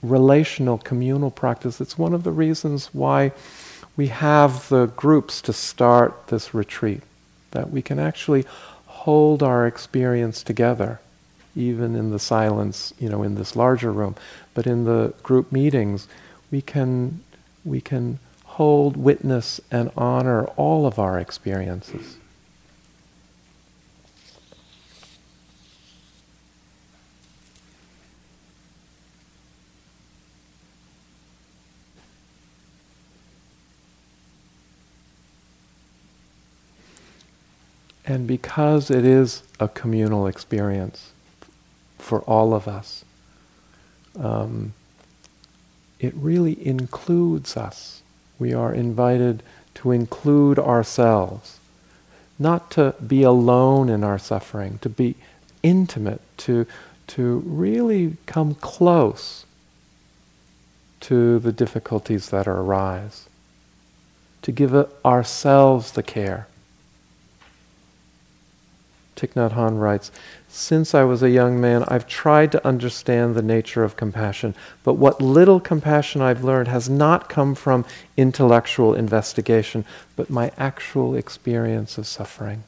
relational, 0.02 0.78
communal 0.78 1.32
practice. 1.32 1.82
It's 1.82 1.98
one 1.98 2.14
of 2.14 2.24
the 2.24 2.32
reasons 2.32 2.88
why 2.94 3.32
we 3.96 4.08
have 4.08 4.70
the 4.70 4.88
groups 4.88 5.42
to 5.42 5.54
start 5.54 6.28
this 6.28 6.54
retreat, 6.54 7.02
that 7.52 7.72
we 7.72 7.82
can 7.82 8.00
actually 8.00 8.46
hold 8.86 9.42
our 9.42 9.66
experience 9.66 10.44
together, 10.44 11.00
even 11.56 11.96
in 11.96 12.12
the 12.12 12.20
silence, 12.20 12.94
you 13.00 13.10
know, 13.10 13.24
in 13.24 13.36
this 13.36 13.56
larger 13.56 13.92
room. 13.92 14.16
But 14.54 14.68
in 14.68 14.86
the 14.86 15.14
group 15.24 15.52
meetings, 15.52 16.08
we 16.52 16.62
can, 16.62 17.24
we 17.66 17.82
can 17.82 18.20
hold, 18.44 18.98
witness, 18.98 19.60
and 19.72 19.92
honor 19.98 20.46
all 20.58 20.86
of 20.86 21.00
our 21.00 21.20
experiences. 21.20 22.17
And 38.08 38.26
because 38.26 38.90
it 38.90 39.04
is 39.04 39.44
a 39.60 39.68
communal 39.68 40.28
experience 40.28 41.12
for 42.00 42.22
all 42.22 42.54
of 42.54 42.66
us, 42.66 43.04
um, 44.18 44.74
it 46.00 46.14
really 46.16 46.66
includes 46.66 47.58
us. 47.58 48.02
We 48.40 48.54
are 48.54 48.74
invited 48.74 49.44
to 49.76 49.92
include 49.92 50.58
ourselves, 50.58 51.60
not 52.40 52.72
to 52.72 52.96
be 53.06 53.24
alone 53.24 53.90
in 53.90 54.06
our 54.06 54.18
suffering, 54.18 54.80
to 54.84 54.90
be 54.90 55.16
intimate, 55.62 56.22
to, 56.38 56.66
to 57.08 57.40
really 57.46 58.16
come 58.26 58.56
close 58.56 59.46
to 61.02 61.40
the 61.40 61.52
difficulties 61.52 62.30
that 62.30 62.48
arise, 62.48 63.28
to 64.44 64.54
give 64.54 64.74
ourselves 65.04 65.92
the 65.92 66.04
care 66.04 66.48
Thich 69.18 69.34
Nhat 69.34 69.54
Hanh 69.54 69.80
writes, 69.80 70.12
Since 70.48 70.94
I 70.94 71.04
was 71.04 71.24
a 71.24 71.30
young 71.30 71.60
man, 71.60 71.84
I've 71.88 72.08
tried 72.08 72.52
to 72.52 72.66
understand 72.66 73.36
the 73.36 73.42
nature 73.42 73.84
of 73.84 73.98
compassion, 73.98 74.54
but 74.84 74.94
what 74.94 75.20
little 75.20 75.60
compassion 75.60 76.22
I've 76.22 76.44
learned 76.44 76.68
has 76.68 76.88
not 76.88 77.28
come 77.28 77.56
from 77.56 77.86
intellectual 78.16 78.94
investigation, 78.94 79.86
but 80.16 80.30
my 80.30 80.52
actual 80.58 81.16
experience 81.16 81.98
of 81.98 82.08
suffering. 82.08 82.64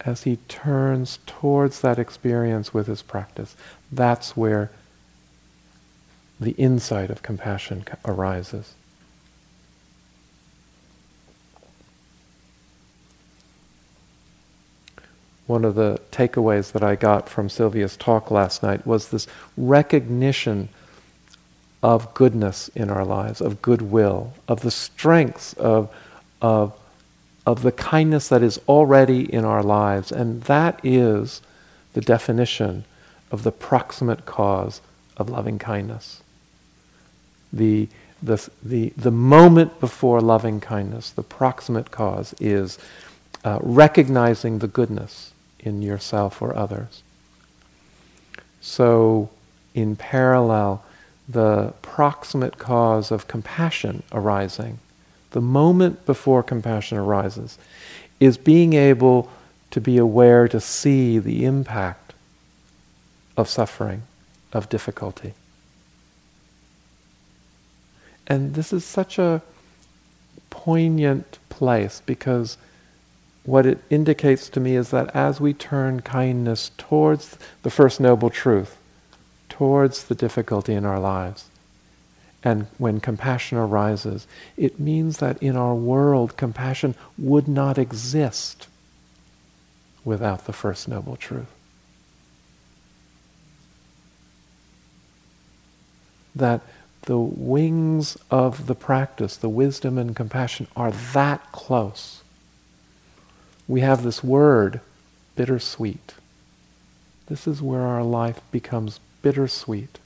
As 0.00 0.22
he 0.22 0.36
turns 0.48 1.18
towards 1.26 1.80
that 1.80 1.98
experience 1.98 2.72
with 2.72 2.86
his 2.86 3.02
practice, 3.02 3.56
that's 3.90 4.36
where 4.36 4.70
the 6.38 6.52
insight 6.52 7.10
of 7.10 7.22
compassion 7.22 7.84
arises. 8.04 8.74
One 15.46 15.64
of 15.64 15.76
the 15.76 16.00
takeaways 16.10 16.72
that 16.72 16.82
I 16.82 16.96
got 16.96 17.28
from 17.28 17.48
Sylvia's 17.48 17.96
talk 17.96 18.30
last 18.30 18.62
night 18.62 18.86
was 18.86 19.08
this 19.08 19.26
recognition 19.56 20.68
of 21.82 22.12
goodness 22.14 22.68
in 22.74 22.90
our 22.90 23.04
lives, 23.04 23.40
of 23.40 23.62
goodwill, 23.62 24.32
of 24.48 24.60
the 24.60 24.72
strengths 24.72 25.52
of, 25.54 25.94
of, 26.42 26.76
of 27.46 27.62
the 27.62 27.70
kindness 27.70 28.28
that 28.28 28.42
is 28.42 28.58
already 28.66 29.32
in 29.32 29.44
our 29.44 29.62
lives. 29.62 30.10
And 30.10 30.42
that 30.44 30.80
is 30.82 31.42
the 31.92 32.00
definition 32.00 32.84
of 33.30 33.44
the 33.44 33.52
proximate 33.52 34.26
cause 34.26 34.80
of 35.16 35.30
loving 35.30 35.60
kindness. 35.60 36.22
The, 37.52 37.88
the, 38.20 38.50
the, 38.64 38.92
the 38.96 39.12
moment 39.12 39.78
before 39.78 40.20
loving 40.20 40.60
kindness, 40.60 41.10
the 41.10 41.22
proximate 41.22 41.92
cause 41.92 42.34
is 42.40 42.78
uh, 43.44 43.60
recognizing 43.62 44.58
the 44.58 44.66
goodness 44.66 45.32
in 45.66 45.82
yourself 45.82 46.40
or 46.40 46.56
others. 46.56 47.02
So, 48.60 49.30
in 49.74 49.96
parallel, 49.96 50.84
the 51.28 51.74
proximate 51.82 52.58
cause 52.58 53.10
of 53.10 53.28
compassion 53.28 54.02
arising, 54.12 54.78
the 55.32 55.40
moment 55.40 56.06
before 56.06 56.42
compassion 56.42 56.98
arises, 56.98 57.58
is 58.20 58.38
being 58.38 58.72
able 58.72 59.30
to 59.70 59.80
be 59.80 59.98
aware 59.98 60.48
to 60.48 60.60
see 60.60 61.18
the 61.18 61.44
impact 61.44 62.14
of 63.36 63.48
suffering, 63.48 64.02
of 64.52 64.68
difficulty. 64.68 65.34
And 68.26 68.54
this 68.54 68.72
is 68.72 68.84
such 68.84 69.18
a 69.18 69.42
poignant 70.50 71.38
place 71.48 72.02
because 72.06 72.56
what 73.46 73.64
it 73.64 73.78
indicates 73.90 74.48
to 74.50 74.60
me 74.60 74.74
is 74.74 74.90
that 74.90 75.14
as 75.14 75.40
we 75.40 75.54
turn 75.54 76.02
kindness 76.02 76.72
towards 76.76 77.38
the 77.62 77.70
first 77.70 78.00
noble 78.00 78.28
truth, 78.28 78.76
towards 79.48 80.04
the 80.04 80.16
difficulty 80.16 80.74
in 80.74 80.84
our 80.84 80.98
lives, 80.98 81.48
and 82.42 82.66
when 82.76 83.00
compassion 83.00 83.56
arises, 83.56 84.26
it 84.56 84.80
means 84.80 85.18
that 85.18 85.40
in 85.40 85.56
our 85.56 85.74
world, 85.74 86.36
compassion 86.36 86.96
would 87.16 87.46
not 87.46 87.78
exist 87.78 88.66
without 90.04 90.46
the 90.46 90.52
first 90.52 90.88
noble 90.88 91.16
truth. 91.16 91.50
That 96.34 96.62
the 97.02 97.18
wings 97.18 98.16
of 98.28 98.66
the 98.66 98.74
practice, 98.74 99.36
the 99.36 99.48
wisdom 99.48 99.98
and 99.98 100.14
compassion, 100.14 100.66
are 100.76 100.90
that 100.90 101.52
close 101.52 102.22
we 103.68 103.80
have 103.80 104.02
this 104.02 104.22
word, 104.22 104.80
bittersweet. 105.34 106.14
This 107.26 107.46
is 107.46 107.60
where 107.60 107.82
our 107.82 108.04
life 108.04 108.40
becomes 108.52 109.00
bittersweet. 109.22 109.98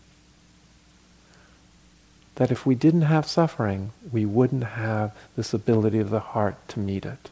That 2.36 2.50
if 2.50 2.64
we 2.64 2.74
didn't 2.74 3.02
have 3.02 3.26
suffering, 3.26 3.92
we 4.10 4.24
wouldn't 4.24 4.64
have 4.64 5.14
this 5.36 5.52
ability 5.52 5.98
of 5.98 6.10
the 6.10 6.20
heart 6.20 6.56
to 6.68 6.80
meet 6.80 7.04
it. 7.04 7.28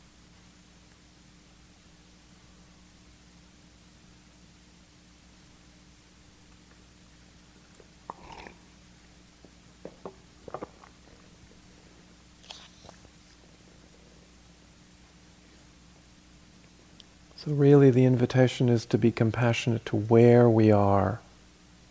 So, 17.48 17.54
really, 17.54 17.90
the 17.90 18.04
invitation 18.04 18.68
is 18.68 18.84
to 18.86 18.98
be 18.98 19.10
compassionate 19.10 19.86
to 19.86 19.96
where 19.96 20.50
we 20.50 20.70
are, 20.70 21.20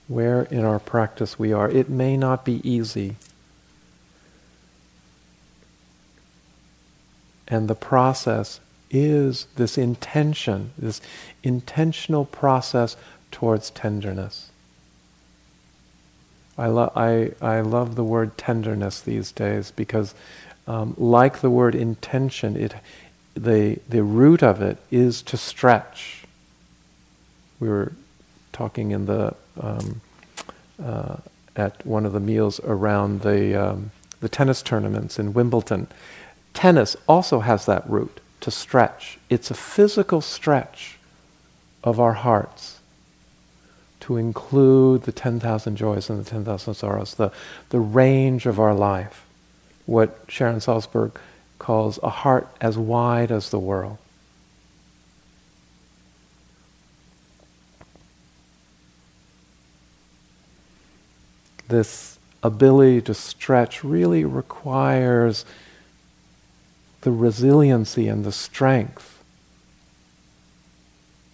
where 0.08 0.44
in 0.44 0.64
our 0.64 0.78
practice 0.78 1.40
we 1.40 1.52
are. 1.52 1.68
It 1.68 1.90
may 1.90 2.16
not 2.16 2.46
be 2.46 2.62
easy. 2.70 3.16
And 7.48 7.68
the 7.68 7.76
process 7.76 8.60
is 8.92 9.48
this 9.56 9.80
intention, 9.80 10.74
this 10.78 11.02
intentional 11.42 12.26
process 12.26 12.96
towards 13.32 13.72
tenderness. 13.72 14.52
I, 16.56 16.68
lo- 16.68 16.92
I, 16.96 17.32
I 17.42 17.62
love 17.62 17.96
the 17.96 18.04
word 18.04 18.38
tenderness 18.38 19.02
these 19.02 19.32
days 19.32 19.72
because, 19.72 20.14
um, 20.68 20.94
like 21.00 21.40
the 21.40 21.50
word 21.50 21.74
intention, 21.74 22.56
it, 22.56 22.76
the, 23.38 23.80
the 23.88 24.04
root 24.04 24.44
of 24.44 24.62
it 24.62 24.78
is 24.92 25.22
to 25.24 25.38
stretch. 25.38 26.24
We 27.60 27.70
were 27.70 27.94
talking 28.52 28.92
in 28.92 29.06
the 29.06 29.36
um, 29.60 30.02
uh, 30.84 31.18
at 31.56 31.86
one 31.86 32.06
of 32.06 32.14
the 32.14 32.20
meals 32.20 32.60
around 32.64 33.22
the 33.22 33.56
um, 33.56 33.92
the 34.20 34.30
tennis 34.30 34.62
tournaments 34.62 35.20
in 35.20 35.34
Wimbledon. 35.34 35.88
Tennis 36.54 36.96
also 37.08 37.40
has 37.40 37.66
that 37.66 37.88
root 37.90 38.20
to 38.42 38.52
stretch. 38.52 39.20
It's 39.30 39.52
a 39.52 39.56
physical 39.56 40.22
stretch 40.22 40.98
of 41.84 42.00
our 42.00 42.14
hearts 42.14 42.80
to 44.02 44.18
include 44.18 45.04
the 45.04 45.12
10,000 45.12 45.76
joys 45.76 46.10
and 46.10 46.24
the 46.24 46.30
10,000 46.30 46.74
sorrows, 46.74 47.16
the, 47.16 47.32
the 47.70 47.80
range 47.80 48.46
of 48.46 48.60
our 48.60 48.74
life. 48.74 49.26
What 49.86 50.18
Sharon 50.28 50.60
Salzberg 50.60 51.12
calls 51.60 52.00
a 52.04 52.10
heart 52.10 52.48
as 52.62 52.78
wide 52.78 53.32
as 53.32 53.50
the 53.50 53.60
world. 53.60 53.98
This 61.68 62.18
ability 62.44 63.02
to 63.02 63.14
stretch 63.14 63.84
really 63.84 64.24
requires 64.24 65.46
the 67.02 67.12
resiliency 67.12 68.08
and 68.08 68.24
the 68.24 68.32
strength 68.32 69.24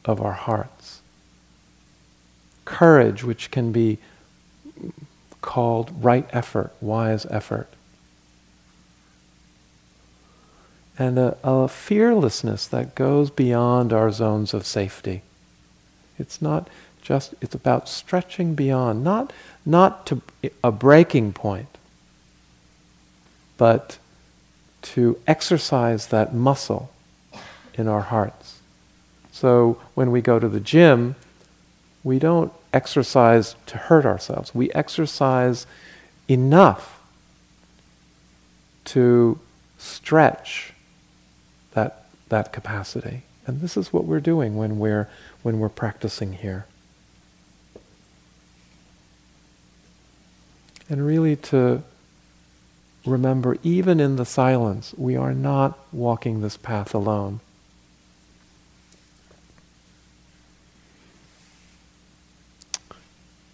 of 0.06 0.22
our 0.22 0.34
hearts. 0.34 1.02
Courage, 2.66 3.24
which 3.24 3.52
can 3.52 3.72
be 3.72 4.00
called 5.42 5.92
right 6.04 6.28
effort, 6.32 6.74
wise 6.82 7.26
effort. 7.30 7.73
And 10.98 11.18
a, 11.18 11.38
a 11.44 11.68
fearlessness 11.68 12.68
that 12.68 12.96
goes 12.96 13.30
beyond 13.30 13.92
our 13.92 14.12
zones 14.12 14.54
of 14.54 14.66
safety. 14.66 15.22
It's 16.20 16.42
not 16.42 16.70
just, 17.02 17.34
it's 17.42 17.56
about 17.56 17.90
stretching 17.90 18.56
beyond, 18.56 19.04
not, 19.04 19.34
not 19.66 20.06
to 20.08 20.22
a 20.64 20.72
breaking 20.72 21.34
point, 21.34 21.78
but 23.58 23.98
to 24.82 25.20
exercise 25.28 26.08
that 26.08 26.34
muscle 26.34 26.92
in 27.76 27.88
our 27.88 28.02
hearts. 28.02 28.60
So 29.32 29.80
when 29.96 30.12
we 30.12 30.22
go 30.22 30.40
to 30.40 30.48
the 30.48 30.60
gym, 30.60 31.16
we 32.04 32.20
don't 32.20 32.54
exercise 32.72 33.56
to 33.68 33.78
hurt 33.78 34.06
ourselves. 34.06 34.54
We 34.54 34.72
exercise 34.72 35.66
enough 36.28 37.02
to 38.86 39.40
stretch 39.78 40.73
that, 41.74 42.06
that 42.30 42.54
capacity. 42.54 43.24
And 43.46 43.62
this 43.62 43.76
is 43.76 43.92
what 43.92 44.06
we're 44.06 44.20
doing 44.20 44.56
when 44.56 44.80
we're, 44.80 45.10
when 45.42 45.60
we're 45.60 45.70
practicing 45.70 46.34
here. 46.34 46.66
And 50.90 51.06
really 51.06 51.36
to 51.38 51.84
remember, 53.06 53.58
even 53.64 54.00
in 54.00 54.16
the 54.16 54.26
silence, 54.26 54.94
we 54.98 55.16
are 55.16 55.34
not 55.34 55.78
walking 55.92 56.42
this 56.42 56.58
path 56.58 56.94
alone. 56.94 57.40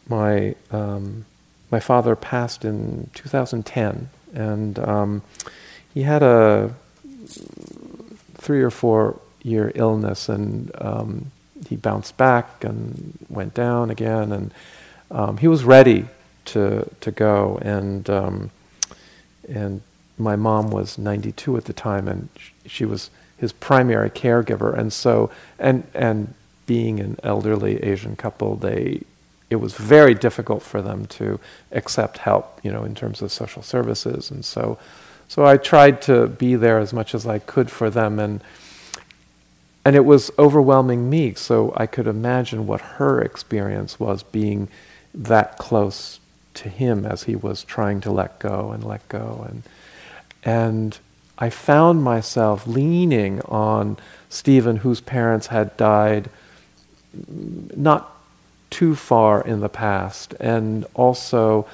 My, 0.08 0.56
um, 0.72 1.26
my 1.72 1.80
father 1.80 2.16
passed 2.16 2.66
in 2.66 3.10
2010, 3.14 4.10
and 4.34 4.80
um, 4.80 5.22
he 5.94 6.02
had 6.02 6.24
a 6.24 6.74
three 8.40 8.62
or 8.62 8.72
four 8.72 9.20
year 9.44 9.72
illness, 9.76 10.30
and 10.30 10.72
um, 10.80 11.32
he 11.68 11.76
bounced 11.76 12.18
back 12.18 12.64
and 12.64 13.18
went 13.30 13.54
down 13.54 13.90
again, 13.90 14.32
and 14.32 14.54
um, 15.12 15.38
he 15.38 15.48
was 15.48 15.64
ready 15.64 16.08
to 16.46 16.90
to 17.02 17.12
go, 17.12 17.60
and 17.62 18.10
um, 18.10 18.52
and 19.48 19.82
my 20.18 20.36
mom 20.36 20.70
was 20.70 20.98
92 20.98 21.58
at 21.58 21.66
the 21.66 21.74
time, 21.74 22.08
and 22.08 22.30
she 22.66 22.86
was 22.86 23.10
his 23.38 23.54
primary 23.54 24.10
caregiver, 24.10 24.78
and 24.78 24.92
so 24.92 25.30
and 25.58 25.84
and 25.94 26.34
being 26.66 27.00
an 27.00 27.18
elderly 27.24 27.82
Asian 27.84 28.16
couple, 28.16 28.56
they 28.56 29.02
it 29.50 29.56
was 29.56 29.74
very 29.74 30.14
difficult 30.14 30.62
for 30.62 30.82
them 30.82 31.08
to 31.08 31.40
accept 31.72 32.20
help, 32.20 32.60
you 32.62 32.72
know, 32.72 32.84
in 32.84 32.94
terms 32.94 33.22
of 33.24 33.32
social 33.32 33.64
services, 33.64 34.30
and 34.30 34.46
so 34.46 34.78
so 35.30 35.46
I 35.46 35.56
tried 35.56 36.02
to 36.04 36.28
be 36.28 36.56
there 36.56 36.80
as 36.80 36.92
much 36.92 37.16
as 37.16 37.26
I 37.26 37.40
could 37.40 37.72
for 37.72 37.90
them, 37.90 38.20
and 38.20 38.42
and 39.86 39.96
it 39.96 40.04
was 40.04 40.30
overwhelming 40.38 41.10
me. 41.10 41.34
So 41.36 41.74
I 41.78 41.86
could 41.86 42.06
imagine 42.06 42.68
what 42.68 42.82
her 42.82 43.22
experience 43.22 44.00
was 44.00 44.24
being 44.24 44.68
that 45.14 45.58
close 45.58 46.20
to 46.56 46.70
him 46.70 47.06
as 47.06 47.24
he 47.24 47.36
was 47.36 47.64
trying 47.64 48.02
to 48.02 48.12
let 48.12 48.40
go 48.40 48.72
and 48.72 48.84
let 48.84 49.08
go. 49.08 49.48
And, 49.50 49.64
and 50.44 51.00
I 51.38 51.50
found 51.50 52.04
myself 52.04 52.68
leaning 52.68 53.42
on 53.42 53.98
Stephen, 54.30 54.78
whose 54.78 55.00
parents 55.00 55.48
had 55.48 55.76
died 55.78 56.30
not 57.76 58.16
too 58.70 58.96
far 58.96 59.42
in 59.42 59.62
the 59.62 59.70
past, 59.70 60.34
and 60.40 60.86
also 60.94 61.66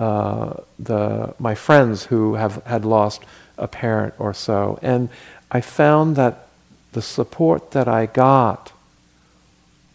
uh, 0.00 0.54
the, 0.78 1.34
my 1.38 1.54
friends 1.54 2.06
who 2.06 2.34
have 2.34 2.64
had 2.64 2.84
lost 2.84 3.22
a 3.58 3.68
parent 3.68 4.14
or 4.18 4.34
so. 4.34 4.78
And 4.82 5.10
I 5.50 5.60
found 5.60 6.16
that 6.16 6.48
the 6.92 7.02
support 7.02 7.70
that 7.72 7.86
I 7.86 8.06
got 8.06 8.72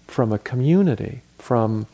from 0.08 0.32
a 0.32 0.38
community, 0.38 1.22
from 1.40 1.88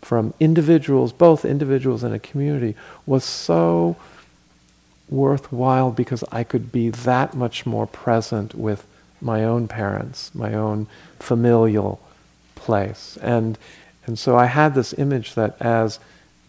from 0.00 0.32
individuals, 0.40 1.12
both 1.12 1.44
individuals 1.44 2.02
and 2.02 2.14
a 2.14 2.18
community, 2.18 2.74
was 3.04 3.24
so 3.24 3.96
worthwhile 5.10 5.90
because 5.90 6.24
I 6.32 6.44
could 6.44 6.72
be 6.72 6.88
that 6.88 7.34
much 7.34 7.66
more 7.66 7.86
present 7.86 8.54
with 8.54 8.86
my 9.20 9.44
own 9.44 9.68
parents, 9.68 10.34
my 10.34 10.54
own 10.54 10.86
familial 11.18 12.00
place. 12.54 13.18
And, 13.20 13.58
and 14.06 14.18
so 14.18 14.36
I 14.36 14.46
had 14.46 14.74
this 14.74 14.94
image 14.96 15.34
that 15.34 15.60
as 15.60 15.98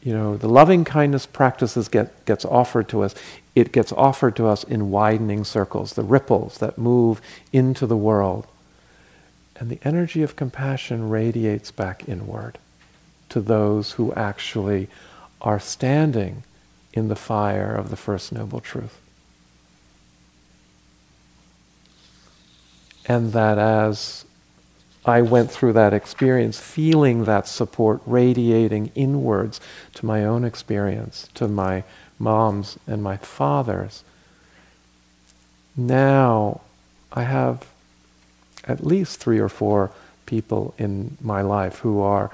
you 0.01 0.13
know, 0.13 0.37
the 0.37 0.47
loving 0.47 0.85
kindness 0.85 1.25
practices 1.25 1.89
get, 1.89 2.25
gets 2.25 2.45
offered 2.45 2.87
to 2.89 3.03
us, 3.03 3.13
it 3.55 3.71
gets 3.71 3.91
offered 3.91 4.35
to 4.37 4.47
us 4.47 4.63
in 4.63 4.91
widening 4.91 5.43
circles, 5.43 5.93
the 5.93 6.03
ripples 6.03 6.59
that 6.59 6.77
move 6.77 7.21
into 7.51 7.85
the 7.85 7.97
world. 7.97 8.47
And 9.57 9.69
the 9.69 9.79
energy 9.83 10.23
of 10.23 10.37
compassion 10.37 11.09
radiates 11.09 11.69
back 11.69 12.07
inward 12.07 12.57
to 13.27 13.41
those 13.41 13.93
who 13.93 14.13
actually 14.13 14.87
are 15.41 15.59
standing 15.59 16.43
in 16.93 17.09
the 17.09 17.15
fire 17.15 17.75
of 17.75 17.89
the 17.89 17.97
First 17.97 18.31
Noble 18.31 18.61
Truth. 18.61 18.97
And 23.05 23.33
that 23.33 23.57
as 23.57 24.23
I 25.09 25.21
went 25.21 25.51
through 25.51 25.73
that 25.73 25.93
experience, 25.93 26.59
feeling 26.59 27.25
that 27.25 27.47
support 27.47 28.01
radiating 28.05 28.91
inwards 28.95 29.59
to 29.95 30.05
my 30.05 30.23
own 30.23 30.45
experience, 30.45 31.27
to 31.33 31.47
my 31.47 31.83
mom's 32.19 32.77
and 32.85 33.01
my 33.01 33.17
father's, 33.17 34.03
now 35.75 36.61
I 37.11 37.23
have 37.23 37.65
at 38.65 38.85
least 38.85 39.19
three 39.19 39.39
or 39.39 39.49
four 39.49 39.91
people 40.25 40.73
in 40.77 41.17
my 41.21 41.41
life 41.41 41.79
who 41.79 42.01
are 42.01 42.31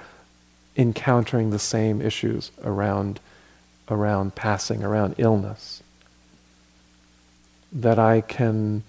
encountering 0.76 1.52
the 1.52 1.60
same 1.60 2.02
issues 2.02 2.52
around, 2.64 3.20
around 3.90 4.36
passing, 4.36 4.84
around 4.84 5.16
illness. 5.18 5.82
That 7.72 8.00
I 8.00 8.22
can, 8.22 8.84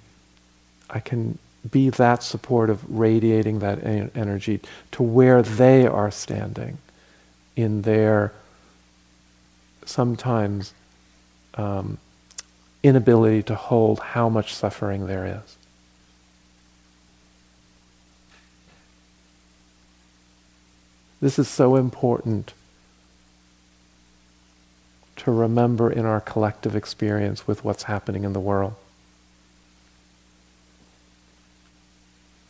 I 0.91 1.01
can 1.01 1.39
be 1.71 1.91
that 1.91 2.23
supportive, 2.23 2.85
radiating 2.89 3.61
that 3.61 3.85
energy 3.85 4.61
to 4.93 5.03
where 5.03 5.43
they 5.43 5.87
are 5.87 6.11
standing 6.11 6.79
in 7.55 7.83
their 7.83 8.33
sometimes 9.85 10.75
um, 11.55 11.99
inability 12.83 13.43
to 13.45 13.55
hold 13.55 14.01
how 14.01 14.29
much 14.29 14.55
suffering 14.55 15.07
there 15.07 15.27
is. 15.27 15.57
This 21.21 21.39
is 21.39 21.49
so 21.49 21.77
important 21.77 22.53
to 25.17 25.33
remember 25.33 25.91
in 25.91 26.05
our 26.05 26.21
collective 26.21 26.77
experience 26.77 27.47
with 27.47 27.65
what's 27.65 27.85
happening 27.85 28.25
in 28.25 28.33
the 28.33 28.41
world. 28.41 28.75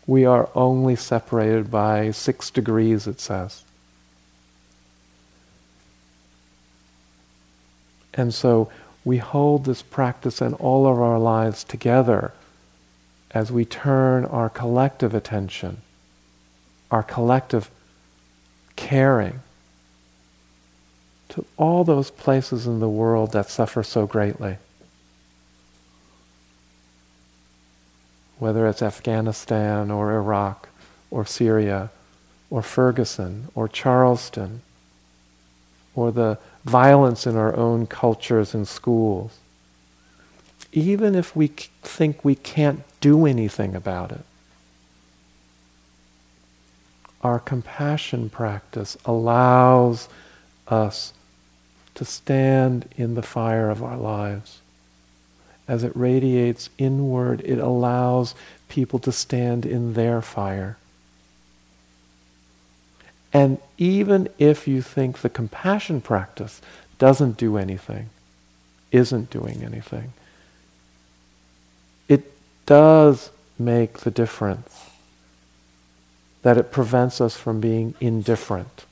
We 0.07 0.25
are 0.25 0.49
only 0.55 0.97
separated 0.97 1.71
by 1.71 2.13
six 2.13 2.51
degrees, 2.51 3.07
it 3.07 3.21
says. 3.21 3.65
And 8.15 8.33
so 8.33 8.71
we 9.05 9.19
hold 9.19 9.65
this 9.65 9.83
practice 9.83 10.41
and 10.41 10.55
all 10.55 10.87
of 10.87 11.01
our 11.01 11.19
lives 11.19 11.65
together 11.65 12.33
as 13.33 13.53
we 13.53 13.65
turn 13.65 14.25
our 14.25 14.49
collective 14.49 15.15
attention, 15.15 15.83
our 16.91 17.03
collective 17.03 17.71
caring 18.75 19.41
to 21.29 21.45
all 21.57 21.85
those 21.85 22.11
places 22.11 22.67
in 22.67 22.81
the 22.81 22.89
world 22.89 23.33
that 23.33 23.51
suffer 23.51 23.83
so 23.83 24.07
greatly. 24.07 24.57
Whether 28.39 28.67
it's 28.67 28.83
Afghanistan 28.83 29.91
or 29.91 30.15
Iraq 30.15 30.69
or 31.11 31.25
Syria 31.25 31.91
or 32.51 32.63
Ferguson 32.63 33.49
or 33.55 33.69
Charleston 33.69 34.63
or 35.95 36.13
the 36.13 36.39
violence 36.65 37.27
in 37.27 37.37
our 37.37 37.57
own 37.57 37.87
cultures 37.87 38.55
and 38.55 38.69
schools. 38.69 39.39
Even 40.73 41.15
if 41.15 41.35
we 41.35 41.49
think 41.49 42.25
we 42.25 42.35
can't 42.35 42.83
do 43.01 43.25
anything 43.25 43.75
about 43.75 44.13
it, 44.13 44.21
our 47.23 47.39
compassion 47.39 48.29
practice 48.29 48.97
allows 49.05 50.09
us 50.69 51.13
to 51.95 52.05
stand 52.05 52.89
in 52.97 53.15
the 53.15 53.23
fire 53.23 53.71
of 53.71 53.83
our 53.83 53.97
lives. 53.97 54.61
As 55.69 55.83
it 55.83 55.93
radiates 55.97 56.71
inward, 56.79 57.43
it 57.45 57.59
allows 57.59 58.35
people 58.69 58.99
to 59.01 59.13
stand 59.13 59.67
in 59.67 59.95
their 59.95 60.23
fire. 60.23 60.77
And 63.33 63.59
even 63.77 64.29
if 64.39 64.67
you 64.69 64.81
think 64.81 65.19
the 65.19 65.29
compassion 65.29 66.01
practice 66.01 66.63
doesn't 66.99 67.37
do 67.37 67.57
anything, 67.57 68.11
isn't 68.93 69.31
doing 69.31 69.63
anything, 69.63 70.13
it, 72.09 72.33
does 72.67 73.31
make 73.59 73.99
the 73.99 74.11
difference. 74.11 74.85
That 76.43 76.59
it 76.59 76.71
prevents 76.71 77.21
us 77.21 77.37
from 77.37 77.61
being 77.61 77.95
indifferent. 78.01 78.85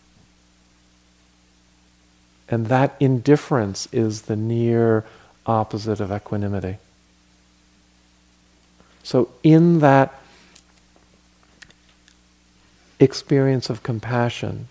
And 2.49 2.67
that 2.67 2.97
indifference 3.01 3.89
is 3.93 4.23
the 4.23 4.37
near 4.37 5.05
opposite 5.47 6.01
of 6.01 6.11
equanimity. 6.11 6.79
So, 9.03 9.29
in 9.43 9.81
that 9.81 10.15
experience 12.99 13.69
of 13.69 13.83
compassion, 13.83 14.69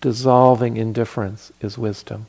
dissolving 0.00 0.76
indifference 0.76 1.52
is 1.60 1.76
wisdom. 1.76 2.26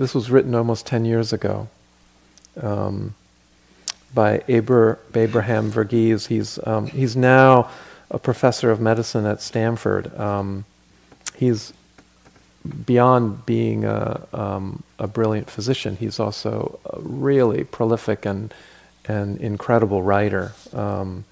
This 0.00 0.14
was 0.14 0.30
written 0.30 0.54
almost 0.54 0.86
10 0.86 1.04
years 1.04 1.34
ago 1.34 1.68
um, 2.62 3.14
by 4.14 4.42
Abraham 4.48 5.70
Verghese. 5.70 6.26
He's, 6.26 6.58
um, 6.66 6.86
he's 6.86 7.16
now 7.16 7.68
a 8.10 8.18
professor 8.18 8.70
of 8.70 8.80
medicine 8.80 9.26
at 9.26 9.42
Stanford. 9.42 10.18
Um, 10.18 10.64
he's 11.36 11.74
beyond 12.86 13.44
being 13.44 13.84
a, 13.84 14.26
um, 14.32 14.82
a, 14.98 15.06
brilliant 15.06 15.50
physician, 15.50 15.96
he's 15.96 16.18
also 16.18 16.80
a 16.86 16.98
really 17.00 17.64
prolific 17.64 18.24
and, 18.24 18.54
and 19.04 19.36
incredible 19.36 20.02
writer. 20.02 20.54
Um, 20.72 21.26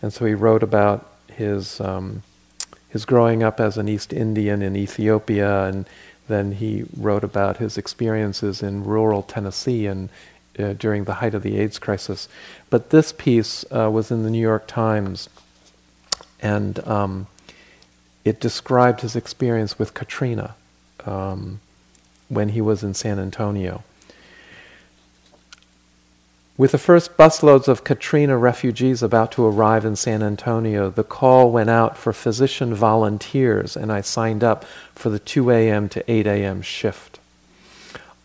and 0.00 0.14
so 0.14 0.24
he 0.24 0.32
wrote 0.32 0.62
about 0.62 1.10
his, 1.30 1.78
um, 1.78 2.22
his 2.88 3.04
growing 3.04 3.42
up 3.42 3.60
as 3.60 3.76
an 3.76 3.86
East 3.86 4.14
Indian 4.14 4.62
in 4.62 4.76
Ethiopia 4.76 5.64
and 5.64 5.84
then 6.28 6.52
he 6.52 6.84
wrote 6.96 7.24
about 7.24 7.58
his 7.58 7.76
experiences 7.76 8.62
in 8.62 8.84
rural 8.84 9.22
Tennessee 9.22 9.86
and 9.86 10.08
uh, 10.58 10.74
during 10.74 11.04
the 11.04 11.14
height 11.14 11.34
of 11.34 11.42
the 11.42 11.58
AIDS 11.58 11.78
crisis. 11.78 12.28
But 12.70 12.90
this 12.90 13.12
piece 13.12 13.64
uh, 13.70 13.90
was 13.90 14.10
in 14.10 14.22
the 14.22 14.30
New 14.30 14.40
York 14.40 14.66
Times, 14.66 15.28
and 16.40 16.78
um, 16.86 17.26
it 18.24 18.40
described 18.40 19.00
his 19.00 19.16
experience 19.16 19.78
with 19.78 19.94
Katrina 19.94 20.54
um, 21.06 21.60
when 22.28 22.50
he 22.50 22.60
was 22.60 22.82
in 22.82 22.94
San 22.94 23.18
Antonio. 23.18 23.82
With 26.62 26.70
the 26.70 26.78
first 26.78 27.16
busloads 27.16 27.66
of 27.66 27.82
Katrina 27.82 28.38
refugees 28.38 29.02
about 29.02 29.32
to 29.32 29.44
arrive 29.44 29.84
in 29.84 29.96
San 29.96 30.22
Antonio, 30.22 30.90
the 30.90 31.02
call 31.02 31.50
went 31.50 31.70
out 31.70 31.98
for 31.98 32.12
physician 32.12 32.72
volunteers, 32.72 33.76
and 33.76 33.90
I 33.90 34.00
signed 34.00 34.44
up 34.44 34.64
for 34.94 35.10
the 35.10 35.18
2 35.18 35.50
a.m. 35.50 35.88
to 35.88 36.08
8 36.08 36.24
a.m. 36.28 36.62
shift. 36.62 37.18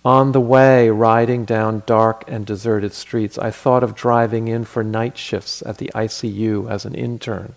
On 0.05 0.33
the 0.33 0.39
way, 0.39 0.91
riding 0.91 1.45
down 1.45 1.81
dark 1.87 2.25
and 2.27 2.45
deserted 2.45 2.93
streets, 2.93 3.39
I 3.39 3.49
thought 3.49 3.81
of 3.81 3.95
driving 3.95 4.47
in 4.47 4.65
for 4.65 4.83
night 4.83 5.17
shifts 5.17 5.63
at 5.65 5.79
the 5.79 5.89
ICU 5.95 6.69
as 6.69 6.85
an 6.85 6.93
intern 6.93 7.55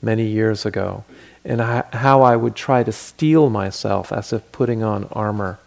many 0.00 0.26
years 0.26 0.64
ago, 0.64 1.02
and 1.44 1.60
how 1.60 2.22
I 2.22 2.36
would 2.36 2.54
try 2.54 2.84
to 2.84 2.92
steel 2.92 3.50
myself 3.50 4.12
as 4.12 4.32
if 4.32 4.52
putting 4.52 4.84
on 4.84 5.08
armor. 5.10 5.58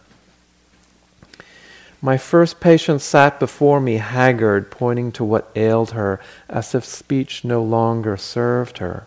My 2.02 2.18
first 2.18 2.60
patient 2.60 3.00
sat 3.00 3.40
before 3.40 3.80
me, 3.80 3.96
haggard, 3.96 4.70
pointing 4.70 5.12
to 5.12 5.24
what 5.24 5.50
ailed 5.56 5.92
her, 5.92 6.20
as 6.48 6.74
if 6.74 6.84
speech 6.84 7.44
no 7.44 7.62
longer 7.62 8.16
served 8.16 8.78
her. 8.78 9.06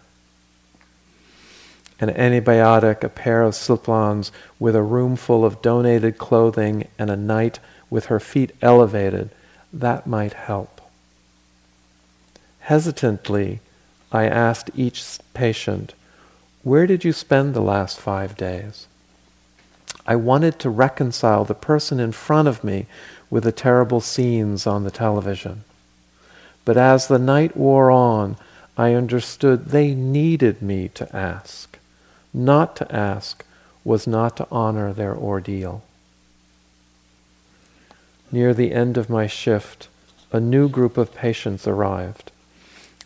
An 1.99 2.09
antibiotic, 2.09 3.03
a 3.03 3.09
pair 3.09 3.43
of 3.43 3.55
slip-ons, 3.55 4.31
with 4.57 4.75
a 4.75 4.81
room 4.81 5.15
full 5.15 5.45
of 5.45 5.61
donated 5.61 6.17
clothing, 6.17 6.87
and 6.97 7.09
a 7.09 7.15
night 7.15 7.59
with 7.89 8.05
her 8.05 8.19
feet 8.19 8.53
elevated, 8.61 9.29
that 9.71 10.07
might 10.07 10.33
help. 10.33 10.81
Hesitantly, 12.61 13.59
I 14.11 14.25
asked 14.25 14.71
each 14.75 15.19
patient, 15.33 15.93
Where 16.63 16.87
did 16.87 17.03
you 17.03 17.13
spend 17.13 17.53
the 17.53 17.61
last 17.61 17.99
five 17.99 18.35
days? 18.35 18.87
I 20.10 20.16
wanted 20.16 20.57
to 20.60 20.72
reconcile 20.72 21.45
the 21.45 21.53
person 21.53 21.99
in 21.99 22.14
front 22.14 22.47
of 22.47 22.64
me 22.64 22.88
with 23.30 23.43
the 23.43 23.51
terrible 23.51 24.01
scenes 24.01 24.66
on 24.66 24.84
the 24.84 24.89
television. 24.89 25.66
But 26.66 26.78
as 26.78 27.07
the 27.07 27.20
night 27.20 27.55
wore 27.55 27.91
on, 27.91 28.36
I 28.76 28.95
understood 28.95 29.68
they 29.68 29.93
needed 29.93 30.64
me 30.64 30.88
to 30.95 31.16
ask. 31.16 31.78
Not 32.34 32.76
to 32.78 32.91
ask 32.91 33.45
was 33.84 34.07
not 34.07 34.36
to 34.38 34.47
honor 34.51 34.93
their 34.93 35.16
ordeal. 35.16 35.84
Near 38.32 38.55
the 38.55 38.74
end 38.74 38.97
of 38.97 39.12
my 39.12 39.28
shift, 39.28 39.89
a 40.32 40.39
new 40.39 40.70
group 40.70 40.97
of 40.97 41.14
patients 41.14 41.68
arrived. 41.68 42.32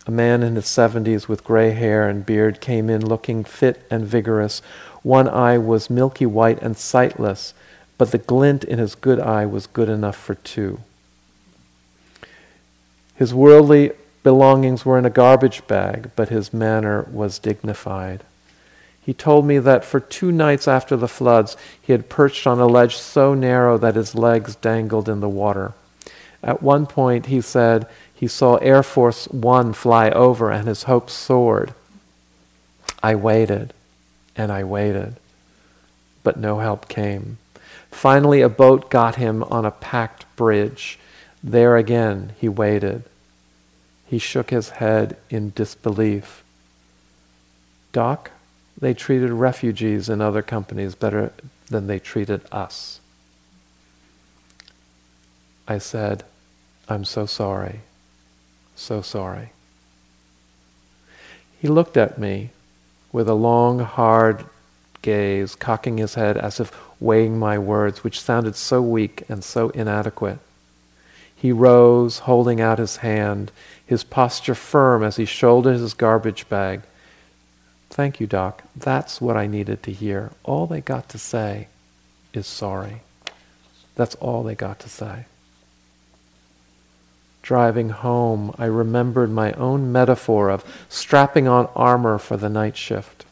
A 0.05 0.11
man 0.11 0.43
in 0.43 0.55
his 0.55 0.65
70s 0.65 1.27
with 1.27 1.43
gray 1.43 1.71
hair 1.71 2.09
and 2.09 2.25
beard 2.25 2.59
came 2.59 2.89
in 2.89 3.05
looking 3.05 3.43
fit 3.43 3.85
and 3.89 4.05
vigorous, 4.05 4.61
one 5.01 5.27
eye 5.27 5.57
was 5.57 5.89
milky 5.89 6.25
white 6.25 6.61
and 6.61 6.77
sightless, 6.77 7.53
but 7.97 8.11
the 8.11 8.17
glint 8.17 8.63
in 8.63 8.79
his 8.79 8.95
good 8.95 9.19
eye 9.19 9.45
was 9.45 9.67
good 9.67 9.89
enough 9.89 10.17
for 10.17 10.35
two. 10.35 10.79
His 13.15 13.33
worldly 13.33 13.91
belongings 14.23 14.85
were 14.85 14.97
in 14.97 15.05
a 15.05 15.09
garbage 15.09 15.65
bag, 15.67 16.11
but 16.15 16.29
his 16.29 16.53
manner 16.53 17.07
was 17.11 17.39
dignified. 17.39 18.23
He 19.05 19.13
told 19.13 19.45
me 19.45 19.59
that 19.59 19.83
for 19.83 19.99
two 19.99 20.31
nights 20.31 20.67
after 20.67 20.95
the 20.95 21.09
floods, 21.09 21.57
he 21.81 21.91
had 21.91 22.09
perched 22.09 22.47
on 22.47 22.59
a 22.59 22.65
ledge 22.65 22.95
so 22.95 23.33
narrow 23.33 23.77
that 23.77 23.95
his 23.95 24.15
legs 24.15 24.55
dangled 24.55 25.09
in 25.09 25.19
the 25.19 25.29
water. 25.29 25.73
At 26.41 26.63
one 26.63 26.85
point, 26.85 27.25
he 27.27 27.41
said 27.41 27.87
he 28.15 28.27
saw 28.27 28.55
Air 28.57 28.83
Force 28.83 29.27
One 29.27 29.73
fly 29.73 30.09
over 30.09 30.51
and 30.51 30.67
his 30.67 30.83
hopes 30.83 31.13
soared. 31.13 31.73
I 33.01 33.15
waited 33.15 33.73
and 34.35 34.51
I 34.51 34.63
waited, 34.63 35.15
but 36.23 36.37
no 36.37 36.59
help 36.59 36.87
came. 36.87 37.37
Finally, 37.91 38.41
a 38.41 38.49
boat 38.49 38.89
got 38.89 39.15
him 39.15 39.43
on 39.43 39.65
a 39.65 39.71
packed 39.71 40.25
bridge. 40.35 40.97
There 41.43 41.77
again, 41.77 42.33
he 42.39 42.49
waited. 42.49 43.03
He 44.07 44.17
shook 44.17 44.49
his 44.49 44.69
head 44.69 45.17
in 45.29 45.51
disbelief. 45.55 46.43
Doc, 47.91 48.31
they 48.79 48.93
treated 48.93 49.31
refugees 49.31 50.09
in 50.09 50.21
other 50.21 50.41
companies 50.41 50.95
better 50.95 51.31
than 51.69 51.87
they 51.87 51.99
treated 51.99 52.41
us. 52.51 52.99
I 55.67 55.77
said, 55.77 56.23
I'm 56.89 57.05
so 57.05 57.25
sorry, 57.25 57.81
so 58.75 59.01
sorry. 59.01 59.51
He 61.59 61.67
looked 61.67 61.97
at 61.97 62.17
me 62.17 62.49
with 63.11 63.29
a 63.29 63.33
long, 63.33 63.79
hard 63.79 64.45
gaze, 65.01 65.55
cocking 65.55 65.97
his 65.97 66.15
head 66.15 66.37
as 66.37 66.59
if 66.59 66.71
weighing 66.99 67.37
my 67.37 67.57
words, 67.57 68.03
which 68.03 68.19
sounded 68.19 68.55
so 68.55 68.81
weak 68.81 69.23
and 69.29 69.43
so 69.43 69.69
inadequate. 69.69 70.39
He 71.35 71.51
rose, 71.51 72.19
holding 72.19 72.61
out 72.61 72.79
his 72.79 72.97
hand, 72.97 73.51
his 73.85 74.03
posture 74.03 74.55
firm 74.55 75.03
as 75.03 75.17
he 75.17 75.25
shouldered 75.25 75.77
his 75.77 75.93
garbage 75.93 76.47
bag. 76.49 76.81
Thank 77.89 78.19
you, 78.19 78.27
Doc. 78.27 78.63
That's 78.75 79.21
what 79.21 79.37
I 79.37 79.45
needed 79.45 79.83
to 79.83 79.91
hear. 79.91 80.31
All 80.43 80.65
they 80.65 80.81
got 80.81 81.09
to 81.09 81.19
say 81.19 81.67
is 82.33 82.47
sorry. 82.47 83.01
That's 83.95 84.15
all 84.15 84.41
they 84.41 84.55
got 84.55 84.79
to 84.79 84.89
say. 84.89 85.25
Driving 87.43 87.89
home, 87.89 88.55
I 88.57 88.65
remembered 88.65 89.29
my 89.29 89.51
own 89.51 89.91
metaphor 89.91 90.49
of 90.49 90.63
strapping 90.87 91.45
on 91.45 91.67
armor 91.75 92.17
for 92.17 92.37
the 92.37 92.49
night 92.49 92.77
shift. 92.77 93.25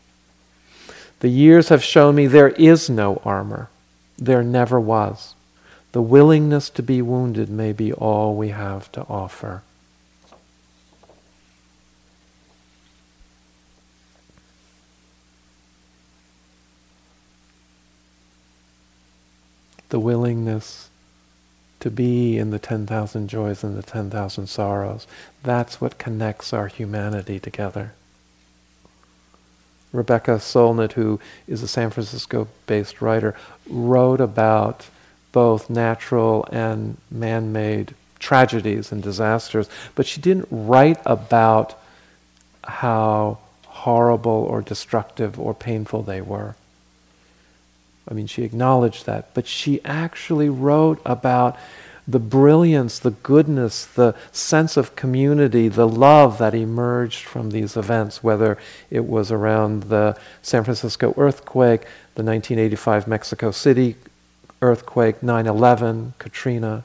The 1.22 1.30
years 1.30 1.70
have 1.70 1.82
shown 1.82 2.16
me 2.16 2.28
there 2.28 2.50
is 2.50 2.90
no 2.90 3.22
armor. 3.24 3.70
There 4.18 4.44
never 4.44 4.80
was. 4.80 5.34
The 5.94 6.02
willingness 6.02 6.70
to 6.72 6.84
be 6.84 7.02
wounded 7.02 7.50
may 7.50 7.72
be 7.72 7.94
all 7.94 8.36
we 8.36 8.50
have 8.50 8.92
to 8.92 9.02
offer. 9.04 9.64
The 19.88 20.00
willingness 20.00 20.91
to 21.82 21.92
be 21.92 22.38
in 22.38 22.52
the 22.52 22.60
10,000 22.60 23.28
joys 23.28 23.64
and 23.64 23.78
the 23.78 23.84
10,000 23.84 24.48
sorrows. 24.48 25.06
That's 25.44 25.82
what 25.82 25.98
connects 25.98 26.54
our 26.54 26.68
humanity 26.68 27.40
together. 27.40 27.94
Rebecca 29.92 30.40
Solnit, 30.40 30.94
who 30.94 31.20
is 31.48 31.62
a 31.62 31.68
San 31.68 31.90
Francisco 31.90 32.48
based 32.66 33.02
writer, 33.02 33.36
wrote 33.70 34.22
about 34.22 34.88
both 35.32 35.70
natural 35.70 36.48
and 36.52 36.98
man 37.10 37.52
made 37.52 37.94
tragedies 38.20 38.92
and 38.92 39.02
disasters, 39.04 39.70
but 39.96 40.06
she 40.06 40.22
didn't 40.22 40.48
write 40.50 41.00
about 41.06 41.78
how 42.64 43.40
horrible 43.66 44.32
or 44.32 44.62
destructive 44.62 45.40
or 45.40 45.54
painful 45.54 46.04
they 46.04 46.22
were. 46.22 46.56
I 48.10 48.14
mean, 48.14 48.28
she 48.28 48.44
acknowledged 48.44 49.06
that, 49.06 49.34
but 49.34 49.48
she 49.48 49.84
actually 49.86 50.50
wrote 50.50 51.02
about 51.06 51.58
the 52.08 52.20
brilliance, 52.20 53.00
the 53.00 53.12
goodness, 53.12 53.86
the 53.86 54.16
sense 54.32 54.76
of 54.76 54.96
community, 54.96 55.68
the 55.68 55.88
love 55.88 56.40
that 56.40 56.54
emerged 56.54 57.24
from 57.24 57.52
these 57.52 57.78
events, 57.78 58.24
whether 58.24 58.58
it 58.90 59.06
was 59.06 59.32
around 59.32 59.84
the 59.84 60.18
San 60.42 60.64
Francisco 60.64 61.14
earthquake, 61.16 61.82
the 62.16 62.24
1985 62.24 63.08
Mexico 63.08 63.52
City 63.52 63.96
earthquake, 64.62 65.24
9 65.24 65.48
11, 65.48 66.14
Katrina. 66.18 66.84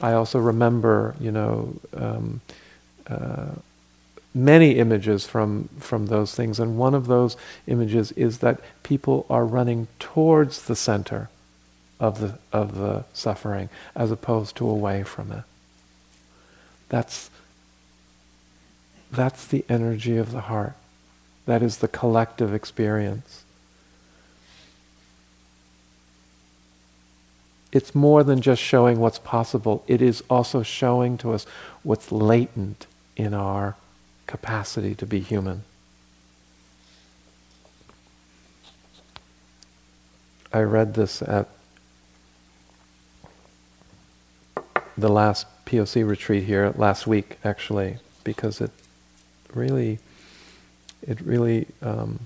I 0.00 0.12
also 0.12 0.38
remember, 0.38 1.14
you 1.20 1.30
know, 1.30 1.74
um, 1.94 2.40
uh, 3.06 3.50
many 4.34 4.72
images 4.72 5.26
from, 5.26 5.68
from 5.78 6.06
those 6.06 6.34
things. 6.34 6.58
And 6.58 6.78
one 6.78 6.94
of 6.94 7.06
those 7.06 7.36
images 7.66 8.12
is 8.12 8.38
that 8.38 8.60
people 8.82 9.26
are 9.28 9.44
running 9.44 9.88
towards 9.98 10.62
the 10.62 10.76
center 10.76 11.28
of 12.00 12.20
the, 12.20 12.38
of 12.52 12.76
the 12.76 13.04
suffering 13.12 13.68
as 13.94 14.10
opposed 14.10 14.56
to 14.56 14.68
away 14.68 15.02
from 15.02 15.32
it. 15.32 15.44
That's, 16.88 17.30
that's 19.10 19.46
the 19.46 19.64
energy 19.68 20.16
of 20.16 20.32
the 20.32 20.42
heart. 20.42 20.74
That 21.46 21.62
is 21.62 21.78
the 21.78 21.88
collective 21.88 22.54
experience. 22.54 23.44
It's 27.72 27.94
more 27.94 28.22
than 28.22 28.42
just 28.42 28.60
showing 28.60 29.00
what's 29.00 29.18
possible, 29.18 29.82
it 29.86 30.02
is 30.02 30.22
also 30.28 30.62
showing 30.62 31.16
to 31.18 31.32
us 31.32 31.46
what's 31.82 32.12
latent 32.12 32.86
in 33.16 33.32
our 33.32 33.76
capacity 34.32 34.94
to 34.94 35.04
be 35.04 35.20
human. 35.20 35.62
I 40.54 40.60
read 40.62 40.94
this 40.94 41.20
at 41.20 41.48
the 44.96 45.10
last 45.10 45.44
POC 45.66 46.08
retreat 46.08 46.44
here 46.44 46.72
last 46.76 47.06
week, 47.06 47.36
actually, 47.44 47.98
because 48.24 48.62
it 48.62 48.70
really, 49.52 49.98
it 51.06 51.20
really 51.20 51.66
um, 51.82 52.20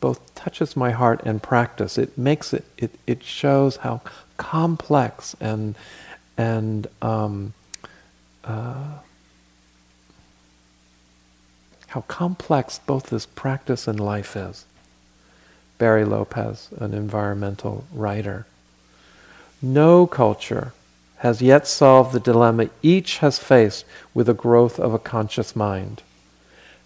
both 0.00 0.20
touches 0.36 0.76
my 0.76 0.92
heart 0.92 1.22
and 1.24 1.42
practice. 1.42 1.98
It 1.98 2.16
makes 2.16 2.54
it, 2.54 2.64
it, 2.78 2.92
it 3.08 3.24
shows 3.24 3.78
how 3.78 4.00
complex 4.36 5.34
and 5.40 5.74
and 6.38 6.86
um, 7.02 7.52
uh, 8.44 8.98
how 11.92 12.00
complex 12.08 12.78
both 12.78 13.10
this 13.10 13.26
practice 13.26 13.86
and 13.86 14.00
life 14.00 14.34
is. 14.34 14.64
Barry 15.76 16.06
Lopez, 16.06 16.70
an 16.78 16.94
environmental 16.94 17.84
writer. 17.92 18.46
No 19.60 20.06
culture 20.06 20.72
has 21.18 21.42
yet 21.42 21.66
solved 21.66 22.14
the 22.14 22.18
dilemma 22.20 22.70
each 22.80 23.18
has 23.18 23.38
faced 23.38 23.84
with 24.14 24.26
the 24.26 24.32
growth 24.32 24.80
of 24.80 24.94
a 24.94 24.98
conscious 24.98 25.54
mind. 25.54 26.00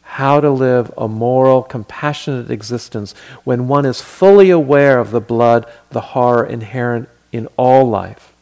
How 0.03 0.41
to 0.41 0.51
live 0.51 0.93
a 0.99 1.07
moral, 1.07 1.63
compassionate 1.63 2.51
existence 2.51 3.15
when 3.45 3.69
one 3.69 3.87
is 3.87 4.03
fully 4.03 4.51
aware 4.51 4.99
of 4.99 5.13
the 5.13 5.21
blood, 5.21 5.67
the 5.91 6.01
horror 6.01 6.45
inherent 6.45 7.09
in 7.31 7.47
all 7.57 7.89
life. 7.89 8.33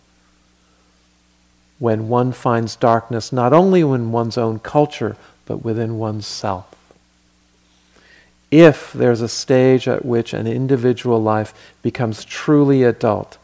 When 1.79 2.09
one 2.09 2.33
finds 2.33 2.75
darkness 2.75 3.35
not 3.35 3.53
only 3.53 3.81
in 3.81 4.13
one's 4.13 4.39
own 4.39 4.61
culture, 4.61 5.19
but 5.47 5.65
within 5.65 5.99
oneself. 5.99 6.75
If 8.51 8.93
there's 8.93 9.21
a 9.21 9.29
stage 9.29 9.89
at 9.89 10.05
which 10.05 10.33
an 10.33 10.47
individual 10.47 11.21
life 11.21 11.53
becomes 11.83 12.25
truly 12.25 12.85
adult, 12.85 13.39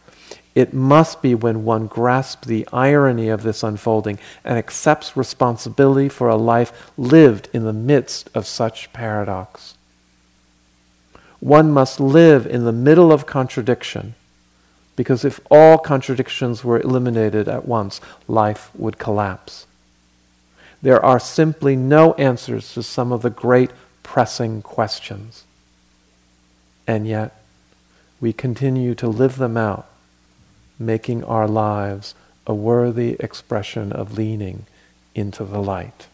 it 0.54 0.74
must 0.74 1.22
be 1.22 1.34
when 1.34 1.64
one 1.64 1.86
grasps 1.86 2.46
the 2.46 2.66
irony 2.72 3.28
of 3.28 3.42
this 3.42 3.62
unfolding 3.62 4.18
and 4.44 4.58
accepts 4.58 5.16
responsibility 5.16 6.08
for 6.08 6.28
a 6.28 6.36
life 6.36 6.90
lived 6.96 7.48
in 7.52 7.64
the 7.64 7.72
midst 7.72 8.28
of 8.34 8.46
such 8.46 8.92
paradox. 8.92 9.74
One 11.38 11.70
must 11.70 12.00
live 12.00 12.46
in 12.46 12.64
the 12.64 12.72
middle 12.72 13.12
of 13.12 13.26
contradiction, 13.26 14.14
because 14.96 15.24
if 15.24 15.40
all 15.50 15.78
contradictions 15.78 16.62
were 16.62 16.80
eliminated 16.80 17.48
at 17.48 17.66
once, 17.66 18.00
life 18.28 18.70
would 18.74 18.98
collapse. 18.98 19.66
There 20.82 21.04
are 21.04 21.20
simply 21.20 21.76
no 21.76 22.14
answers 22.14 22.72
to 22.74 22.82
some 22.82 23.12
of 23.12 23.22
the 23.22 23.30
great 23.30 23.70
pressing 24.02 24.62
questions. 24.62 25.44
And 26.86 27.06
yet, 27.06 27.42
we 28.20 28.32
continue 28.32 28.94
to 28.96 29.08
live 29.08 29.36
them 29.36 29.56
out, 29.56 29.86
making 30.78 31.24
our 31.24 31.46
lives 31.46 32.14
a 32.46 32.54
worthy 32.54 33.16
expression 33.20 33.92
of 33.92 34.16
leaning 34.16 34.66
into 35.14 35.44
the 35.44 35.60
light. 35.60 36.06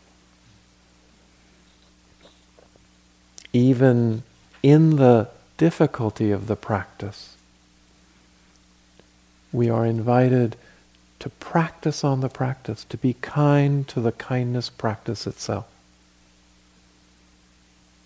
Even 3.52 4.22
in 4.62 4.96
the 4.96 5.28
difficulty 5.56 6.30
of 6.30 6.46
the 6.46 6.56
practice, 6.56 7.36
we 9.52 9.70
are 9.70 9.86
invited 9.86 10.56
to 11.18 11.28
practice 11.30 12.04
on 12.04 12.20
the 12.20 12.28
practice, 12.28 12.84
to 12.84 12.96
be 12.96 13.14
kind 13.14 13.86
to 13.88 14.00
the 14.00 14.12
kindness 14.12 14.68
practice 14.68 15.26
itself. 15.26 15.66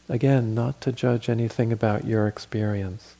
Again, 0.08 0.54
not 0.54 0.80
to 0.82 0.92
judge 0.92 1.28
anything 1.28 1.72
about 1.72 2.04
your 2.04 2.26
experience. 2.26 3.14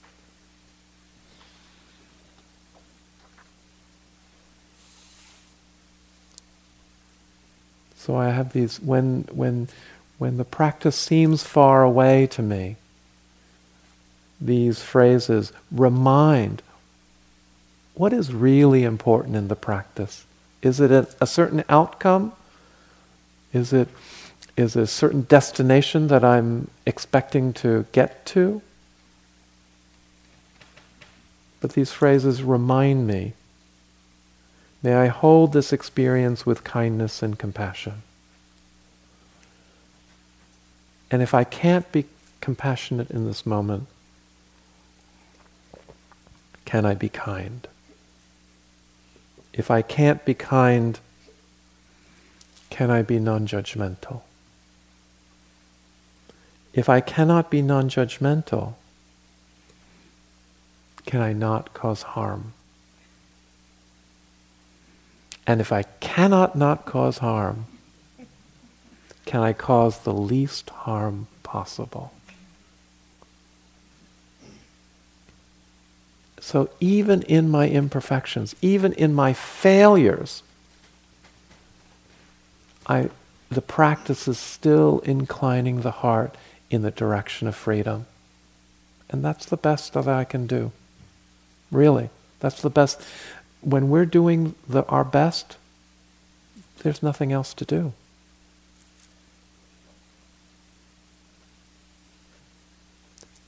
So 7.96 8.16
I 8.16 8.30
have 8.30 8.52
these 8.52 8.80
when 8.80 9.28
when 9.30 9.68
when 10.18 10.36
the 10.36 10.44
practice 10.44 10.96
seems 10.96 11.44
far 11.44 11.82
away 11.82 12.26
to 12.28 12.42
me, 12.42 12.76
these 14.40 14.82
phrases 14.82 15.52
remind 15.70 16.62
what 17.94 18.12
is 18.12 18.32
really 18.32 18.84
important 18.84 19.36
in 19.36 19.48
the 19.48 19.56
practice? 19.56 20.24
Is 20.62 20.80
it 20.80 20.90
a, 20.90 21.08
a 21.20 21.26
certain 21.26 21.64
outcome? 21.68 22.32
Is 23.52 23.72
it, 23.72 23.88
is 24.56 24.76
a 24.76 24.86
certain 24.86 25.22
destination 25.22 26.08
that 26.08 26.24
I'm 26.24 26.70
expecting 26.86 27.52
to 27.54 27.86
get 27.92 28.24
to? 28.26 28.62
But 31.60 31.72
these 31.72 31.92
phrases 31.92 32.42
remind 32.42 33.06
me 33.06 33.34
may 34.82 34.94
I 34.94 35.06
hold 35.08 35.52
this 35.52 35.72
experience 35.72 36.46
with 36.46 36.64
kindness 36.64 37.22
and 37.22 37.38
compassion. 37.38 38.02
And 41.10 41.20
if 41.20 41.34
I 41.34 41.44
can't 41.44 41.90
be 41.92 42.06
compassionate 42.40 43.10
in 43.10 43.26
this 43.26 43.44
moment, 43.44 43.88
can 46.64 46.86
I 46.86 46.94
be 46.94 47.08
kind? 47.08 47.66
If 49.52 49.70
I 49.70 49.82
can't 49.82 50.24
be 50.24 50.34
kind, 50.34 50.98
can 52.70 52.90
I 52.90 53.02
be 53.02 53.18
non 53.18 53.46
judgmental? 53.46 54.22
If 56.72 56.88
I 56.88 57.00
cannot 57.00 57.50
be 57.50 57.62
non 57.62 57.88
judgmental, 57.88 58.74
can 61.04 61.20
I 61.20 61.32
not 61.32 61.74
cause 61.74 62.02
harm? 62.02 62.52
And 65.46 65.60
if 65.60 65.72
I 65.72 65.82
cannot 65.98 66.54
not 66.54 66.86
cause 66.86 67.18
harm, 67.18 67.66
can 69.24 69.40
I 69.40 69.52
cause 69.52 70.00
the 70.00 70.12
least 70.12 70.70
harm 70.70 71.26
possible? 71.42 72.12
So 76.50 76.68
even 76.80 77.22
in 77.22 77.48
my 77.48 77.68
imperfections, 77.68 78.56
even 78.60 78.92
in 78.94 79.14
my 79.14 79.32
failures, 79.32 80.42
I, 82.88 83.10
the 83.50 83.62
practice 83.62 84.26
is 84.26 84.36
still 84.36 84.98
inclining 85.04 85.82
the 85.82 85.92
heart 85.92 86.34
in 86.68 86.82
the 86.82 86.90
direction 86.90 87.46
of 87.46 87.54
freedom. 87.54 88.06
And 89.10 89.24
that's 89.24 89.46
the 89.46 89.56
best 89.56 89.92
that 89.92 90.08
I 90.08 90.24
can 90.24 90.48
do. 90.48 90.72
Really. 91.70 92.10
That's 92.40 92.60
the 92.60 92.68
best. 92.68 93.00
When 93.60 93.88
we're 93.88 94.04
doing 94.04 94.56
the, 94.68 94.84
our 94.86 95.04
best, 95.04 95.56
there's 96.82 97.00
nothing 97.00 97.30
else 97.30 97.54
to 97.54 97.64
do. 97.64 97.92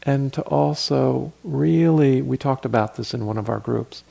And 0.02 0.32
to 0.32 0.42
also 0.42 1.32
really, 1.44 2.22
we 2.22 2.36
talked 2.36 2.64
about 2.64 2.96
this 2.96 3.14
in 3.14 3.26
one 3.26 3.38
of 3.38 3.48
our 3.48 3.60
groups, 3.60 4.02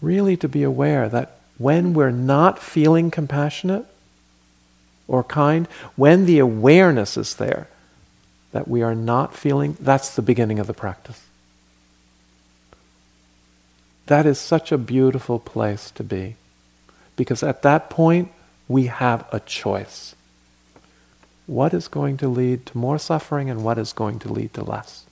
really 0.00 0.36
to 0.36 0.48
be 0.48 0.62
aware 0.62 1.08
that 1.08 1.38
when 1.58 1.94
we're 1.94 2.10
not 2.10 2.58
feeling 2.58 3.10
compassionate 3.10 3.86
or 5.06 5.22
kind, 5.22 5.66
when 5.96 6.26
the 6.26 6.38
awareness 6.38 7.16
is 7.16 7.36
there 7.36 7.68
that 8.52 8.68
we 8.68 8.82
are 8.82 8.94
not 8.94 9.34
feeling, 9.34 9.76
that's 9.80 10.14
the 10.14 10.22
beginning 10.22 10.58
of 10.58 10.66
the 10.66 10.74
practice. 10.74 11.20
That 14.06 14.26
is 14.26 14.38
such 14.38 14.70
a 14.70 14.78
beautiful 14.78 15.38
place 15.38 15.90
to 15.92 16.04
be. 16.04 16.36
Because 17.16 17.42
at 17.42 17.62
that 17.62 17.90
point, 17.90 18.30
we 18.68 18.86
have 18.86 19.26
a 19.32 19.40
choice. 19.40 20.14
What 21.46 21.74
is 21.74 21.88
going 21.88 22.16
to 22.18 22.28
lead 22.28 22.66
to 22.66 22.78
more 22.78 22.98
suffering 22.98 23.50
and 23.50 23.62
what 23.62 23.78
is 23.78 23.92
going 23.92 24.18
to 24.20 24.32
lead 24.32 24.54
to 24.54 24.64
less? 24.64 25.04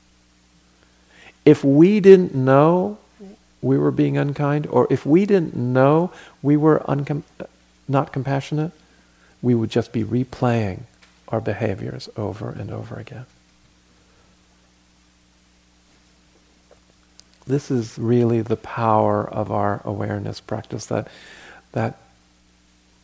If 1.44 1.62
we 1.62 2.00
didn't 2.00 2.34
know 2.34 2.98
we 3.60 3.78
were 3.78 3.90
being 3.90 4.16
unkind, 4.16 4.66
or 4.66 4.86
if 4.90 5.06
we 5.06 5.26
didn't 5.26 5.54
know 5.54 6.12
we 6.42 6.56
were 6.56 6.80
uncom- 6.88 7.22
not 7.86 8.12
compassionate, 8.12 8.72
we 9.40 9.54
would 9.54 9.70
just 9.70 9.92
be 9.92 10.04
replaying 10.04 10.80
our 11.28 11.40
behaviors 11.40 12.08
over 12.16 12.50
and 12.50 12.70
over 12.70 12.96
again. 12.96 13.26
This 17.46 17.70
is 17.70 17.98
really 17.98 18.40
the 18.40 18.56
power 18.56 19.28
of 19.28 19.50
our 19.50 19.80
awareness 19.84 20.40
practice 20.40 20.86
that, 20.86 21.08
that 21.72 21.98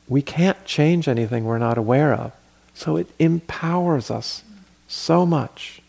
we 0.08 0.22
can't 0.22 0.64
change 0.64 1.08
anything 1.08 1.44
we're 1.44 1.58
not 1.58 1.76
aware 1.76 2.14
of. 2.14 2.32
So 2.78 2.96
it 2.96 3.08
empowers 3.18 4.08
us 4.08 4.44
so 4.86 5.26
much. 5.26 5.82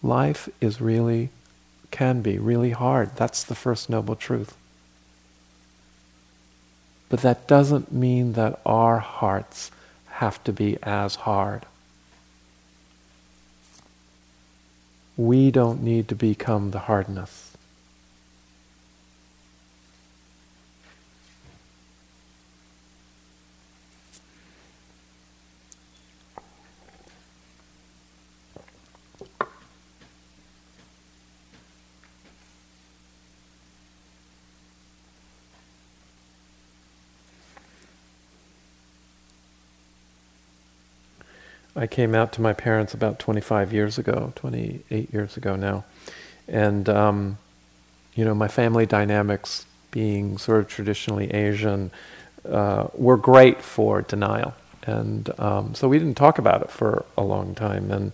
Life 0.00 0.48
is 0.60 0.80
really, 0.80 1.30
can 1.90 2.22
be 2.22 2.38
really 2.38 2.70
hard. 2.70 3.16
That's 3.16 3.42
the 3.42 3.56
first 3.56 3.90
noble 3.90 4.14
truth. 4.14 4.56
But 7.08 7.22
that 7.22 7.48
doesn't 7.48 7.90
mean 7.90 8.34
that 8.34 8.60
our 8.64 9.00
hearts 9.00 9.72
have 10.20 10.44
to 10.44 10.52
be 10.52 10.78
as 10.84 11.16
hard. 11.16 11.66
We 15.16 15.50
don't 15.50 15.82
need 15.82 16.06
to 16.10 16.14
become 16.14 16.70
the 16.70 16.78
hardness. 16.78 17.49
I 41.80 41.86
came 41.86 42.14
out 42.14 42.34
to 42.34 42.42
my 42.42 42.52
parents 42.52 42.92
about 42.92 43.18
25 43.18 43.72
years 43.72 43.96
ago, 43.96 44.34
28 44.36 45.14
years 45.14 45.38
ago 45.38 45.56
now. 45.56 45.86
And, 46.46 46.86
um, 46.90 47.38
you 48.14 48.22
know, 48.22 48.34
my 48.34 48.48
family 48.48 48.84
dynamics 48.84 49.64
being 49.90 50.36
sort 50.36 50.60
of 50.60 50.68
traditionally 50.68 51.32
Asian 51.32 51.90
uh, 52.46 52.88
were 52.92 53.16
great 53.16 53.62
for 53.62 54.02
denial. 54.02 54.52
And 54.82 55.30
um, 55.40 55.74
so 55.74 55.88
we 55.88 55.98
didn't 55.98 56.18
talk 56.18 56.38
about 56.38 56.60
it 56.60 56.70
for 56.70 57.06
a 57.16 57.22
long 57.22 57.54
time. 57.54 57.90
And, 57.90 58.12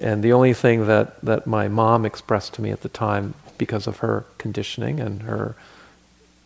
and 0.00 0.22
the 0.22 0.32
only 0.32 0.54
thing 0.54 0.86
that, 0.86 1.20
that 1.22 1.48
my 1.48 1.66
mom 1.66 2.06
expressed 2.06 2.54
to 2.54 2.62
me 2.62 2.70
at 2.70 2.82
the 2.82 2.88
time, 2.88 3.34
because 3.58 3.88
of 3.88 3.98
her 3.98 4.24
conditioning 4.38 5.00
and 5.00 5.22
her, 5.22 5.56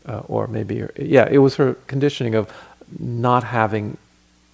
uh, 0.06 0.20
or 0.20 0.46
maybe, 0.46 0.86
yeah, 0.96 1.28
it 1.30 1.38
was 1.38 1.56
her 1.56 1.74
conditioning 1.86 2.34
of 2.34 2.50
not 2.98 3.44
having 3.44 3.98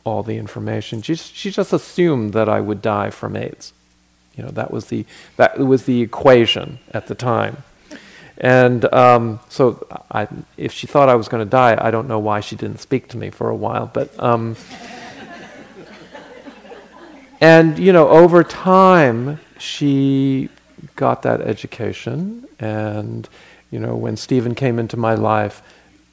all 0.05 0.23
the 0.23 0.37
information. 0.37 1.03
She, 1.03 1.15
she 1.17 1.51
just 1.51 1.73
assumed 1.73 2.35
that 2.35 2.49
I 2.49 2.61
would 2.61 2.83
die 2.83 3.11
from 3.11 3.37
AIDS. 3.37 3.73
You 4.37 4.45
know, 4.45 4.51
that 4.51 4.71
was 4.71 4.87
the, 4.87 5.07
that 5.37 5.59
was 5.59 5.85
the 5.85 6.03
equation 6.03 6.79
at 6.93 7.07
the 7.07 7.15
time. 7.15 7.63
And 8.39 8.85
um, 8.93 9.41
so 9.49 9.87
I, 10.11 10.27
if 10.57 10.73
she 10.73 10.87
thought 10.87 11.09
I 11.09 11.15
was 11.15 11.29
going 11.29 11.45
to 11.45 11.51
die, 11.51 11.79
I 11.81 11.91
don't 11.91 12.09
know 12.09 12.19
why 12.19 12.41
she 12.41 12.57
didn't 12.57 12.79
speak 12.79 13.09
to 13.09 13.17
me 13.17 13.31
for 13.31 13.49
a 13.49 13.55
while. 13.55 13.91
But, 13.93 14.19
um, 14.23 14.57
and, 17.41 17.79
you 17.79 17.93
know, 17.93 18.09
over 18.09 18.43
time, 18.43 19.39
she 19.59 20.49
got 20.97 21.23
that 21.23 21.41
education. 21.41 22.49
And, 22.59 23.29
you 23.71 23.79
know, 23.79 23.95
when 23.95 24.17
Stephen 24.17 24.55
came 24.55 24.81
into 24.81 24.97
my 24.97 25.15
life, 25.15 25.63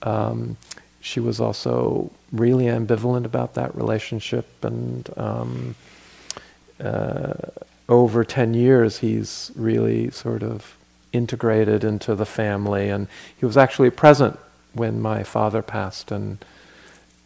um, 0.03 0.57
she 0.99 1.19
was 1.19 1.39
also 1.39 2.11
really 2.31 2.65
ambivalent 2.65 3.25
about 3.25 3.53
that 3.55 3.75
relationship. 3.75 4.47
And 4.63 5.09
um, 5.17 5.75
uh, 6.79 7.33
over 7.89 8.23
10 8.23 8.53
years, 8.53 8.99
he's 8.99 9.51
really 9.55 10.09
sort 10.11 10.43
of 10.43 10.77
integrated 11.11 11.83
into 11.83 12.15
the 12.15 12.25
family. 12.25 12.89
And 12.89 13.07
he 13.37 13.45
was 13.45 13.57
actually 13.57 13.89
present 13.89 14.39
when 14.73 15.01
my 15.01 15.23
father 15.23 15.61
passed. 15.61 16.11
And, 16.11 16.43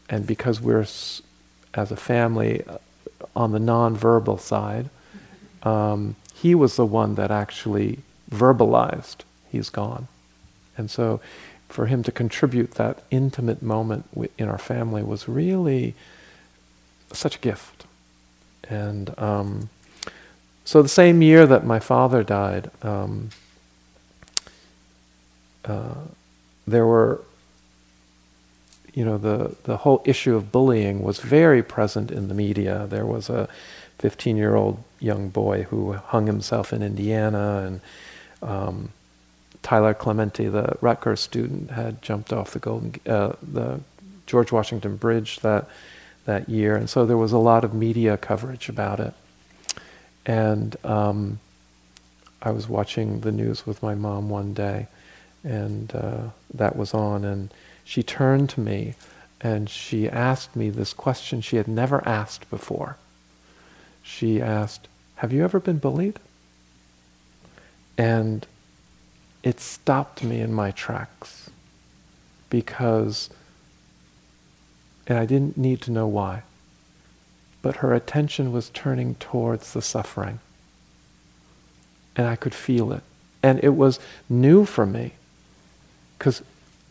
and 0.10 0.26
because 0.26 0.60
we're, 0.60 0.82
as 0.82 1.22
a 1.76 1.96
family, 1.96 2.64
uh, 2.66 2.78
on 3.36 3.52
the 3.52 3.60
nonverbal 3.60 4.40
side, 4.40 4.90
um, 5.64 6.16
he 6.34 6.56
was 6.56 6.76
the 6.76 6.86
one 6.86 7.16
that 7.16 7.32
actually 7.32 8.00
verbalized 8.32 9.18
he's 9.52 9.70
gone. 9.70 10.08
And 10.78 10.92
so 10.92 11.22
for 11.76 11.88
him 11.88 12.04
to 12.04 12.12
contribute 12.12 12.72
that 12.76 13.04
intimate 13.12 13.62
moment 13.62 14.06
in 14.38 14.48
our 14.48 14.58
family 14.58 15.04
was 15.04 15.28
really 15.28 15.94
such 17.12 17.36
a 17.36 17.40
gift. 17.40 17.86
And 18.70 19.14
um, 19.20 19.70
so 20.64 20.82
the 20.82 20.88
same 20.88 21.22
year 21.22 21.46
that 21.46 21.66
my 21.66 21.80
father 21.80 22.24
died, 22.24 22.72
um, 22.82 23.30
uh, 25.66 26.06
there 26.66 26.86
were, 26.86 27.22
you 28.94 29.04
know, 29.04 29.18
the, 29.18 29.58
the 29.66 29.76
whole 29.76 30.02
issue 30.06 30.38
of 30.38 30.54
bullying 30.54 31.04
was 31.04 31.20
very 31.20 31.62
present 31.62 32.10
in 32.10 32.30
the 32.30 32.34
media. 32.34 32.88
There 32.90 33.06
was 33.06 33.30
a 33.30 33.50
15 34.00 34.38
year 34.38 34.56
old 34.56 34.82
young 35.02 35.28
boy 35.28 35.64
who 35.64 35.92
hung 35.92 36.26
himself 36.26 36.72
in 36.72 36.82
Indiana, 36.82 37.64
and 37.68 37.82
um, 38.42 38.90
Tyler 39.66 39.96
Clementi, 39.96 40.48
the 40.48 40.78
Rutgers 40.80 41.22
student, 41.22 41.72
had 41.72 42.00
jumped 42.04 42.32
off 42.32 42.52
the 42.52 42.60
Golden, 42.60 42.94
uh, 43.08 43.34
the 43.42 43.80
George 44.28 44.52
Washington 44.52 44.96
Bridge 44.96 45.40
that 45.40 45.68
that 46.26 46.48
year, 46.48 46.76
and 46.76 46.88
so 46.88 47.04
there 47.04 47.18
was 47.18 47.32
a 47.32 47.40
lot 47.40 47.64
of 47.64 47.74
media 47.74 48.16
coverage 48.16 48.70
about 48.70 49.00
it. 49.00 49.16
And 50.24 50.76
um, 50.86 51.40
I 52.44 52.52
was 52.52 52.70
watching 52.70 53.22
the 53.22 53.32
news 53.32 53.66
with 53.66 53.82
my 53.82 53.96
mom 53.96 54.30
one 54.30 54.54
day, 54.54 54.86
and 55.44 55.96
uh, 55.96 56.30
that 56.54 56.76
was 56.76 56.94
on, 56.94 57.26
and 57.26 57.52
she 57.84 58.04
turned 58.04 58.52
to 58.52 58.60
me, 58.60 58.94
and 59.42 59.68
she 59.68 60.08
asked 60.08 60.56
me 60.56 60.70
this 60.70 60.94
question 60.94 61.42
she 61.42 61.58
had 61.58 61.68
never 61.68 62.08
asked 62.08 62.48
before. 62.52 62.98
She 64.04 64.40
asked, 64.40 64.88
"Have 65.16 65.34
you 65.34 65.44
ever 65.44 65.60
been 65.60 65.80
bullied?" 65.80 66.20
And 67.98 68.46
it 69.46 69.60
stopped 69.60 70.24
me 70.24 70.42
in 70.42 70.52
my 70.52 70.72
tracks 70.72 71.52
because, 72.50 73.30
and 75.06 75.20
I 75.20 75.28
didn't 75.28 75.56
need 75.56 75.82
to 75.82 75.92
know 75.92 76.08
why, 76.08 76.42
but 77.62 77.78
her 77.78 77.94
attention 77.94 78.52
was 78.52 78.70
turning 78.70 79.14
towards 79.16 79.72
the 79.72 79.84
suffering. 79.84 80.40
And 82.16 82.26
I 82.28 82.36
could 82.36 82.56
feel 82.56 82.92
it. 82.92 83.04
And 83.44 83.64
it 83.64 83.76
was 83.76 84.00
new 84.28 84.66
for 84.66 84.86
me 84.86 85.14
because 86.18 86.42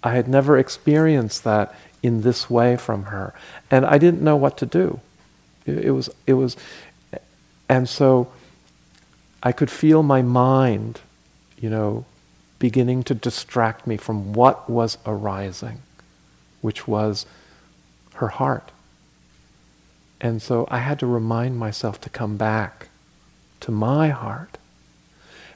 I 0.04 0.14
had 0.14 0.28
never 0.28 0.56
experienced 0.56 1.42
that 1.42 1.74
in 2.04 2.20
this 2.20 2.48
way 2.48 2.76
from 2.76 3.04
her. 3.04 3.34
And 3.68 3.84
I 3.84 3.98
didn't 3.98 4.22
know 4.22 4.36
what 4.36 4.56
to 4.58 4.66
do. 4.66 5.00
It, 5.66 5.86
it 5.86 5.90
was, 5.90 6.08
it 6.24 6.34
was, 6.34 6.56
and 7.68 7.88
so 7.88 8.30
I 9.42 9.50
could 9.50 9.72
feel 9.72 10.04
my 10.04 10.22
mind, 10.22 11.00
you 11.58 11.68
know, 11.68 12.04
beginning 12.64 13.02
to 13.04 13.14
distract 13.14 13.86
me 13.86 13.96
from 13.98 14.32
what 14.32 14.56
was 14.70 14.98
arising, 15.06 15.78
which 16.62 16.88
was 16.88 17.26
her 18.14 18.28
heart. 18.28 18.72
And 20.20 20.40
so 20.42 20.66
I 20.70 20.78
had 20.78 20.98
to 21.00 21.06
remind 21.06 21.58
myself 21.58 22.00
to 22.02 22.10
come 22.10 22.36
back 22.38 22.88
to 23.60 23.70
my 23.72 24.08
heart. 24.10 24.58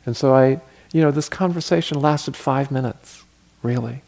And 0.06 0.16
so 0.16 0.34
I, 0.34 0.60
you 0.92 1.02
know, 1.02 1.12
this 1.12 1.28
conversation 1.30 2.00
lasted 2.00 2.36
five 2.36 2.70
minutes, 2.70 3.24
really. 3.62 4.02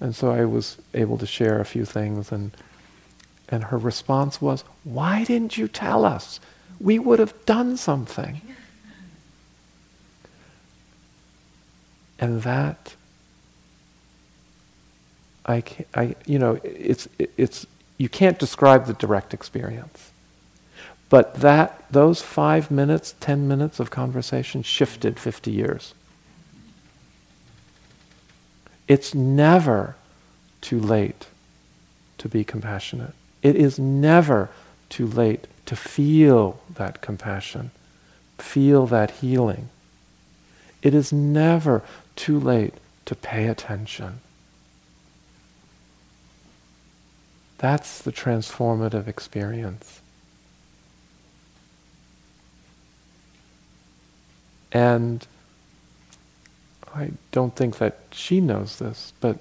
And 0.00 0.14
so 0.16 0.30
I 0.32 0.44
was 0.46 0.78
able 0.94 1.18
to 1.18 1.26
share 1.26 1.60
a 1.60 1.66
few 1.66 1.84
things 1.84 2.32
and 2.32 2.52
And 3.48 3.64
her 3.64 3.78
response 3.78 4.42
was, 4.42 4.64
Why 4.84 5.24
didn't 5.24 5.56
you 5.58 5.68
tell 5.68 6.04
us? 6.04 6.40
We 6.80 6.98
would 6.98 7.20
have 7.20 7.34
done 7.46 7.76
something. 7.76 8.40
And 12.18 12.42
that, 12.42 12.94
I, 15.44 15.62
I 15.94 16.16
you 16.26 16.38
know, 16.38 16.58
it's, 16.64 17.08
it's, 17.18 17.66
you 17.98 18.08
can't 18.08 18.38
describe 18.38 18.86
the 18.86 18.94
direct 18.94 19.34
experience. 19.34 20.10
But 21.08 21.34
that, 21.36 21.84
those 21.90 22.20
five 22.22 22.70
minutes, 22.70 23.14
ten 23.20 23.46
minutes 23.46 23.78
of 23.78 23.90
conversation 23.90 24.62
shifted 24.62 25.20
50 25.20 25.50
years. 25.50 25.94
It's 28.88 29.14
never 29.14 29.96
too 30.60 30.80
late 30.80 31.26
to 32.18 32.28
be 32.28 32.44
compassionate. 32.44 33.12
It 33.42 33.56
is 33.56 33.78
never 33.78 34.48
too 34.88 35.06
late 35.06 35.46
to 35.66 35.76
feel 35.76 36.60
that 36.74 37.00
compassion, 37.00 37.70
feel 38.38 38.86
that 38.86 39.10
healing. 39.10 39.68
It 40.82 40.94
is 40.94 41.12
never 41.12 41.82
too 42.16 42.40
late 42.40 42.74
to 43.04 43.14
pay 43.14 43.46
attention. 43.46 44.20
That's 47.58 48.02
the 48.02 48.12
transformative 48.12 49.06
experience. 49.06 50.00
And 54.72 55.26
I 56.94 57.12
don't 57.32 57.54
think 57.54 57.78
that 57.78 57.98
she 58.10 58.40
knows 58.40 58.78
this, 58.78 59.12
but 59.20 59.38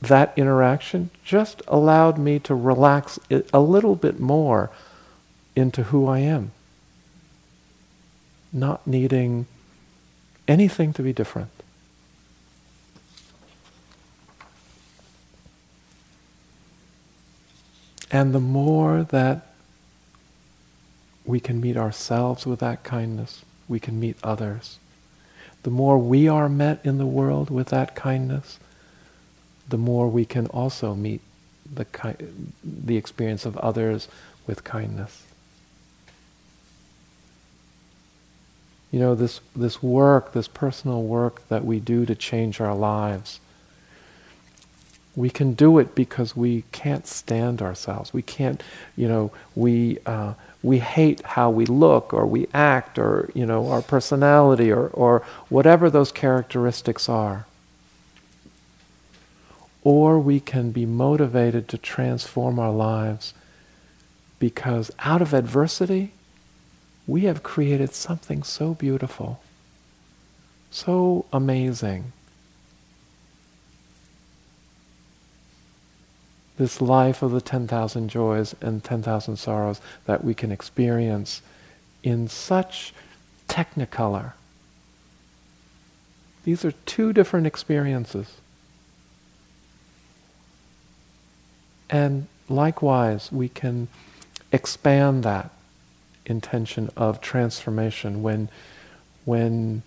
that 0.00 0.32
interaction 0.36 1.10
just 1.24 1.62
allowed 1.68 2.18
me 2.18 2.38
to 2.40 2.54
relax 2.54 3.20
a 3.30 3.60
little 3.60 3.94
bit 3.94 4.18
more 4.18 4.70
into 5.54 5.84
who 5.84 6.08
I 6.08 6.20
am. 6.20 6.52
Not 8.52 8.86
needing 8.86 9.46
anything 10.48 10.92
to 10.94 11.02
be 11.02 11.12
different. 11.12 11.50
And 18.10 18.34
the 18.34 18.40
more 18.40 19.04
that 19.04 19.46
we 21.24 21.40
can 21.40 21.60
meet 21.60 21.76
ourselves 21.76 22.46
with 22.46 22.60
that 22.60 22.84
kindness, 22.84 23.42
we 23.68 23.80
can 23.80 23.98
meet 23.98 24.16
others. 24.22 24.78
The 25.62 25.70
more 25.70 25.96
we 25.96 26.28
are 26.28 26.48
met 26.48 26.80
in 26.84 26.98
the 26.98 27.06
world 27.06 27.48
with 27.48 27.68
that 27.68 27.94
kindness, 27.94 28.58
the 29.68 29.78
more 29.78 30.08
we 30.08 30.24
can 30.26 30.46
also 30.48 30.94
meet 30.94 31.22
the, 31.72 31.86
ki- 31.86 32.26
the 32.62 32.96
experience 32.96 33.46
of 33.46 33.56
others 33.58 34.08
with 34.46 34.64
kindness. 34.64 35.22
You 38.92 39.00
know, 39.00 39.16
this, 39.16 39.40
this 39.56 39.82
work, 39.82 40.32
this 40.32 40.46
personal 40.46 41.02
work 41.02 41.48
that 41.48 41.64
we 41.64 41.80
do 41.80 42.06
to 42.06 42.14
change 42.14 42.60
our 42.60 42.76
lives, 42.76 43.40
we 45.16 45.28
can 45.28 45.54
do 45.54 45.80
it 45.80 45.96
because 45.96 46.36
we 46.36 46.62
can't 46.70 47.06
stand 47.06 47.60
ourselves. 47.60 48.14
We 48.14 48.22
can't, 48.22 48.62
you 48.94 49.08
know, 49.08 49.32
we, 49.56 49.98
uh, 50.06 50.34
we 50.62 50.78
hate 50.78 51.20
how 51.22 51.50
we 51.50 51.66
look 51.66 52.14
or 52.14 52.26
we 52.26 52.46
act 52.54 52.98
or, 52.98 53.28
you 53.34 53.44
know, 53.44 53.68
our 53.68 53.82
personality 53.82 54.70
or, 54.70 54.86
or 54.88 55.24
whatever 55.48 55.90
those 55.90 56.12
characteristics 56.12 57.08
are 57.08 57.46
or 59.84 60.18
we 60.18 60.40
can 60.40 60.70
be 60.70 60.86
motivated 60.86 61.68
to 61.68 61.78
transform 61.78 62.58
our 62.58 62.70
lives 62.70 63.34
because 64.38 64.90
out 65.00 65.22
of 65.22 65.34
adversity, 65.34 66.12
we 67.06 67.22
have 67.22 67.42
created 67.42 67.94
something 67.94 68.42
so 68.42 68.74
beautiful, 68.74 69.40
so 70.70 71.24
amazing. 71.32 72.12
This 76.58 76.80
life 76.80 77.22
of 77.22 77.32
the 77.32 77.40
10,000 77.40 78.08
joys 78.08 78.54
and 78.60 78.84
10,000 78.84 79.36
sorrows 79.36 79.80
that 80.04 80.22
we 80.22 80.34
can 80.34 80.52
experience 80.52 81.42
in 82.02 82.28
such 82.28 82.92
technicolor. 83.48 84.32
These 86.44 86.64
are 86.64 86.72
two 86.86 87.12
different 87.12 87.46
experiences. 87.46 88.28
And 91.88 92.26
likewise, 92.48 93.30
we 93.32 93.48
can 93.48 93.88
expand 94.52 95.24
that 95.24 95.50
intention 96.26 96.90
of 96.96 97.20
transformation 97.20 98.22
when, 98.22 98.48
when 99.24 99.82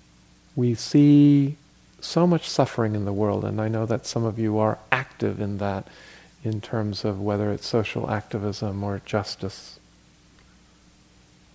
we 0.55 0.75
see 0.75 1.57
so 1.99 2.27
much 2.27 2.47
suffering 2.47 2.95
in 2.95 3.05
the 3.05 3.13
world, 3.13 3.43
and 3.43 3.59
I 3.59 3.67
know 3.67 3.85
that 3.85 4.05
some 4.05 4.23
of 4.23 4.37
you 4.37 4.57
are 4.57 4.77
active 4.91 5.41
in 5.41 5.57
that 5.57 5.87
in 6.43 6.61
terms 6.61 7.03
of 7.03 7.19
whether 7.19 7.51
it's 7.51 7.65
social 7.65 8.09
activism 8.09 8.83
or 8.83 9.01
justice. 9.05 9.79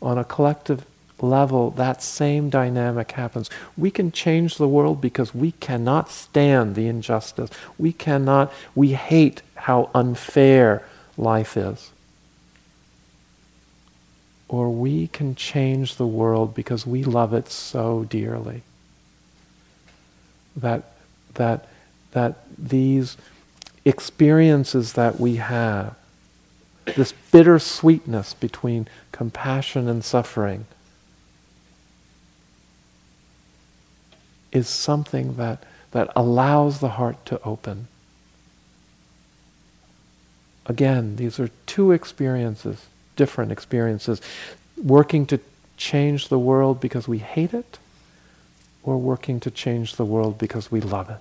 On 0.03 0.19
a 0.19 0.25
collective 0.25 0.85
level, 1.23 1.71
that 1.73 2.03
same 2.03 2.51
dynamic 2.51 3.13
happens. 3.13 3.51
We 3.77 3.91
can 3.91 4.11
change 4.11 4.57
the 4.57 4.67
world 4.67 5.01
because 5.01 5.35
we 5.35 5.53
cannot 5.53 6.11
stand 6.11 6.75
the 6.75 6.89
injustice. 6.89 7.51
We 7.79 7.93
cannot, 7.93 8.53
we 8.75 8.93
hate 8.93 9.43
how 9.55 9.91
unfair 9.95 10.85
life 11.17 11.57
is. 11.57 11.93
Or 14.51 14.69
we 14.69 15.07
can 15.07 15.37
change 15.37 15.95
the 15.95 16.09
world 16.09 16.57
because 16.57 16.85
we 16.85 17.05
love 17.05 17.33
it 17.33 17.49
so 17.49 18.03
dearly. 18.03 18.63
That, 20.57 20.91
that, 21.35 21.69
that 22.11 22.39
these 22.59 23.17
experiences 23.85 24.95
that 24.95 25.21
we 25.21 25.37
have, 25.37 25.95
this 26.97 27.13
bitter 27.31 27.61
sweetness 27.61 28.35
between 28.35 28.89
compassion 29.13 29.89
and 29.89 30.05
suffering, 30.05 30.67
is 34.51 34.69
something 34.69 35.37
that, 35.37 35.63
that 35.93 36.11
allows 36.17 36.81
the 36.81 36.89
heart 36.89 37.25
to 37.27 37.41
open. 37.45 37.87
Again, 40.67 41.15
these 41.15 41.39
are 41.39 41.51
two 41.67 41.93
experiences, 41.93 42.87
different 43.21 43.53
experiences. 43.53 44.23
Working 44.83 45.27
to 45.27 45.39
change 45.77 46.29
the 46.29 46.39
world 46.39 46.81
because 46.81 47.07
we 47.07 47.19
hate 47.19 47.53
it, 47.53 47.79
or 48.83 48.97
working 48.97 49.41
to 49.41 49.51
change 49.51 49.97
the 49.97 50.07
world 50.07 50.39
because 50.39 50.73
we 50.73 50.81
love 50.81 51.11
it. 51.11 51.19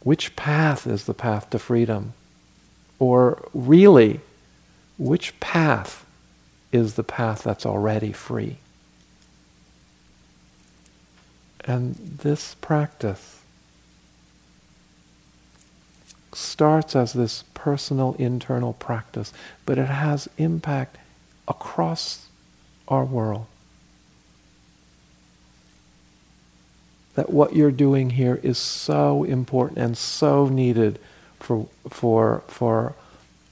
Which 0.00 0.36
path 0.36 0.86
is 0.86 1.04
the 1.04 1.14
path 1.14 1.48
to 1.50 1.58
freedom? 1.58 2.12
Or 2.98 3.48
really, 3.54 4.20
which 4.98 5.40
path 5.40 6.04
is 6.70 6.94
the 6.94 7.02
path 7.02 7.44
that's 7.44 7.64
already 7.64 8.12
free? 8.12 8.58
And 11.64 11.94
this 11.94 12.54
practice 12.60 13.35
starts 16.36 16.94
as 16.94 17.14
this 17.14 17.44
personal 17.54 18.14
internal 18.18 18.74
practice, 18.74 19.32
but 19.64 19.78
it 19.78 19.86
has 19.86 20.28
impact 20.36 20.98
across 21.48 22.26
our 22.88 23.04
world. 23.04 23.46
That 27.14 27.30
what 27.30 27.56
you're 27.56 27.70
doing 27.70 28.10
here 28.10 28.38
is 28.42 28.58
so 28.58 29.24
important 29.24 29.78
and 29.78 29.96
so 29.96 30.46
needed 30.48 30.98
for, 31.40 31.68
for, 31.88 32.42
for 32.48 32.94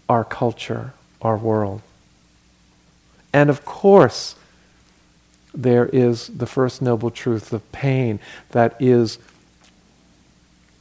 our 0.08 0.24
culture, 0.24 0.92
our 1.22 1.38
world. 1.38 1.80
And 3.32 3.48
of 3.48 3.64
course, 3.64 4.36
there 5.54 5.86
is 5.86 6.26
the 6.26 6.46
first 6.46 6.82
noble 6.82 7.10
truth 7.10 7.52
of 7.52 7.72
pain 7.72 8.20
that 8.50 8.76
is 8.78 9.18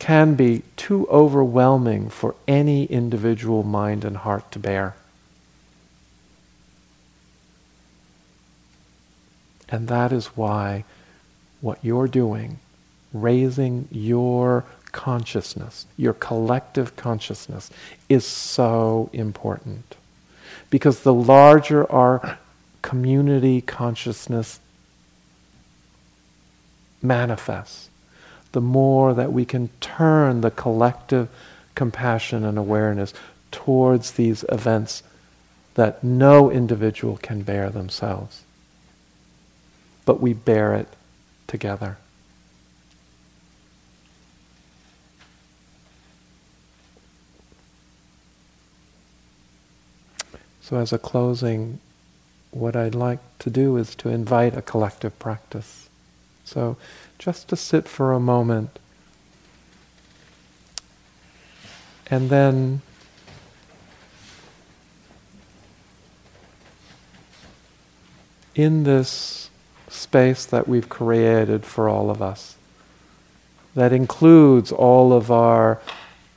can 0.04 0.36
be 0.36 0.62
too 0.76 1.08
overwhelming 1.08 2.10
for 2.10 2.36
any 2.46 2.84
individual 2.88 3.64
mind 3.64 4.04
and 4.04 4.18
heart 4.18 4.52
to 4.52 4.60
bear. 4.60 4.94
And 9.70 9.88
that 9.88 10.12
is 10.12 10.26
why 10.36 10.84
what 11.62 11.80
you're 11.82 12.10
doing, 12.10 12.60
raising 13.14 13.88
your 13.92 14.66
consciousness, 14.92 15.86
your 15.96 16.12
collective 16.12 16.98
consciousness, 16.98 17.72
is 18.10 18.26
so 18.26 19.10
important. 19.14 19.96
Because 20.70 21.04
the 21.04 21.14
larger 21.14 21.90
our 21.90 22.40
community 22.82 23.62
consciousness 23.62 24.60
manifests, 27.02 27.88
the 28.54 28.62
more 28.62 29.14
that 29.14 29.34
we 29.34 29.46
can 29.46 29.70
turn 29.82 30.42
the 30.42 30.52
collective 30.52 31.28
compassion 31.76 32.46
and 32.46 32.58
awareness 32.58 33.14
towards 33.52 34.12
these 34.12 34.46
events 34.50 35.04
that 35.76 36.04
no 36.04 36.52
individual 36.52 37.18
can 37.18 37.42
bear 37.42 37.70
themselves. 37.70 38.44
But 40.06 40.22
we 40.22 40.34
bear 40.34 40.76
it 40.76 40.88
together. 41.48 41.98
So, 50.62 50.78
as 50.78 50.94
a 50.94 50.98
closing, 50.98 51.80
what 52.52 52.76
I'd 52.76 52.96
like 52.96 53.20
to 53.40 53.50
do 53.50 53.78
is 53.78 53.96
to 53.96 54.10
invite 54.10 54.56
a 54.56 54.62
collective 54.62 55.18
practice. 55.20 55.90
So, 56.46 56.78
just 57.24 57.48
to 57.48 57.56
sit 57.56 57.88
for 57.88 58.12
a 58.12 58.20
moment 58.20 58.80
and 62.08 62.30
then 62.30 62.82
in 68.56 68.84
this 68.84 69.50
space 69.88 70.46
that 70.46 70.68
we've 70.68 70.90
created 70.90 71.66
for 71.66 71.88
all 71.88 72.10
of 72.10 72.22
us, 72.22 72.58
that 73.74 73.94
includes 73.94 74.74
all 74.74 75.14
of 75.14 75.32
our 75.32 75.80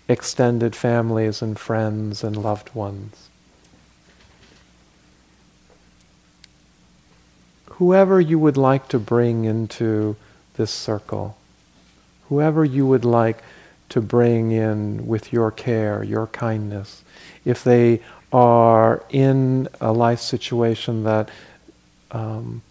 extended 0.07 0.77
families 0.77 1.43
and 1.43 1.59
friends 1.59 2.23
and 2.23 2.37
loved 2.37 2.73
ones. 2.77 3.27
whoever 7.77 8.19
you 8.19 8.39
would 8.39 8.57
like 8.57 8.89
to 8.89 8.99
bring 8.99 9.45
into 9.45 10.17
this 10.57 10.71
circle, 10.71 11.37
whoever 12.29 12.65
you 12.65 12.87
would 12.87 13.05
like 13.05 13.43
to 13.89 14.01
bring 14.01 14.51
in 14.51 15.07
with 15.07 15.33
your 15.33 15.51
care, 15.51 16.03
your 16.03 16.27
kindness, 16.29 17.03
if 17.45 17.63
they 17.63 18.01
are 18.33 19.05
in 19.11 19.69
a 19.81 19.93
life 19.93 20.21
situation 20.21 21.05
that 21.05 21.31
um, 22.11 22.63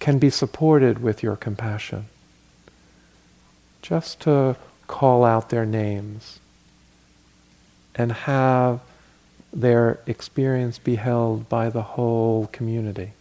can 0.00 0.18
be 0.18 0.30
supported 0.30 0.98
with 0.98 1.22
your 1.22 1.36
compassion, 1.36 2.06
just 3.82 4.20
to 4.20 4.56
call 4.86 5.24
out 5.24 5.50
their 5.50 5.66
names 5.66 6.40
and 7.94 8.12
have 8.12 8.80
their 9.52 9.98
experience 10.06 10.78
be 10.78 10.96
held 10.96 11.48
by 11.48 11.70
the 11.70 11.82
whole 11.82 12.46
community. 12.48 13.12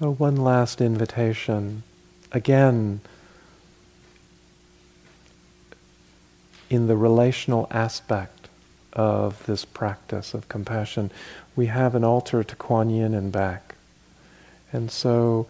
So, 0.00 0.12
one 0.12 0.36
last 0.36 0.80
invitation. 0.80 1.82
Again, 2.32 3.02
in 6.70 6.86
the 6.86 6.96
relational 6.96 7.66
aspect 7.70 8.48
of 8.94 9.44
this 9.44 9.66
practice 9.66 10.32
of 10.32 10.48
compassion, 10.48 11.10
we 11.54 11.66
have 11.66 11.94
an 11.94 12.02
altar 12.02 12.42
to 12.42 12.56
Kuan 12.56 12.88
Yin 12.88 13.12
and 13.12 13.30
back. 13.30 13.74
And 14.72 14.90
so, 14.90 15.46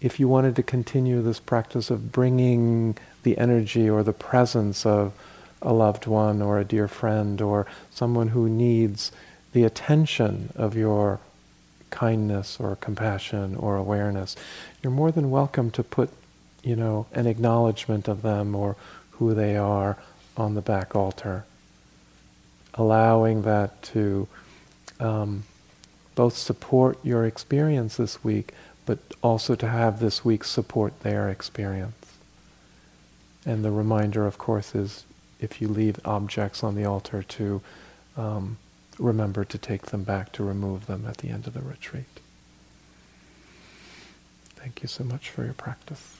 if 0.00 0.18
you 0.18 0.26
wanted 0.26 0.56
to 0.56 0.62
continue 0.62 1.20
this 1.20 1.40
practice 1.40 1.90
of 1.90 2.10
bringing 2.10 2.96
the 3.22 3.36
energy 3.36 3.90
or 3.90 4.02
the 4.02 4.14
presence 4.14 4.86
of 4.86 5.12
a 5.60 5.74
loved 5.74 6.06
one 6.06 6.40
or 6.40 6.58
a 6.58 6.64
dear 6.64 6.88
friend 6.88 7.42
or 7.42 7.66
someone 7.90 8.28
who 8.28 8.48
needs 8.48 9.12
the 9.52 9.64
attention 9.64 10.54
of 10.56 10.74
your 10.74 11.20
kindness 11.90 12.58
or 12.58 12.76
compassion 12.76 13.54
or 13.56 13.76
awareness, 13.76 14.36
you're 14.82 14.92
more 14.92 15.10
than 15.10 15.30
welcome 15.30 15.70
to 15.72 15.82
put, 15.82 16.10
you 16.62 16.76
know, 16.76 17.06
an 17.12 17.26
acknowledgement 17.26 18.08
of 18.08 18.22
them 18.22 18.54
or 18.54 18.76
who 19.12 19.34
they 19.34 19.56
are 19.56 19.98
on 20.36 20.54
the 20.54 20.60
back 20.60 20.94
altar. 20.96 21.44
Allowing 22.74 23.42
that 23.42 23.82
to 23.82 24.28
um, 24.98 25.44
both 26.14 26.36
support 26.36 26.98
your 27.04 27.24
experience 27.24 27.96
this 27.96 28.22
week, 28.22 28.52
but 28.86 28.98
also 29.22 29.54
to 29.54 29.68
have 29.68 30.00
this 30.00 30.24
week 30.24 30.44
support 30.44 31.00
their 31.00 31.28
experience. 31.28 31.94
And 33.44 33.64
the 33.64 33.70
reminder, 33.70 34.26
of 34.26 34.38
course, 34.38 34.74
is 34.74 35.04
if 35.40 35.60
you 35.60 35.68
leave 35.68 35.98
objects 36.04 36.62
on 36.62 36.74
the 36.74 36.84
altar 36.84 37.22
to 37.22 37.62
um, 38.16 38.58
remember 39.00 39.44
to 39.44 39.58
take 39.58 39.86
them 39.86 40.04
back 40.04 40.32
to 40.32 40.44
remove 40.44 40.86
them 40.86 41.06
at 41.06 41.18
the 41.18 41.28
end 41.28 41.46
of 41.46 41.54
the 41.54 41.62
retreat. 41.62 42.20
Thank 44.56 44.82
you 44.82 44.88
so 44.88 45.04
much 45.04 45.30
for 45.30 45.44
your 45.44 45.54
practice. 45.54 46.19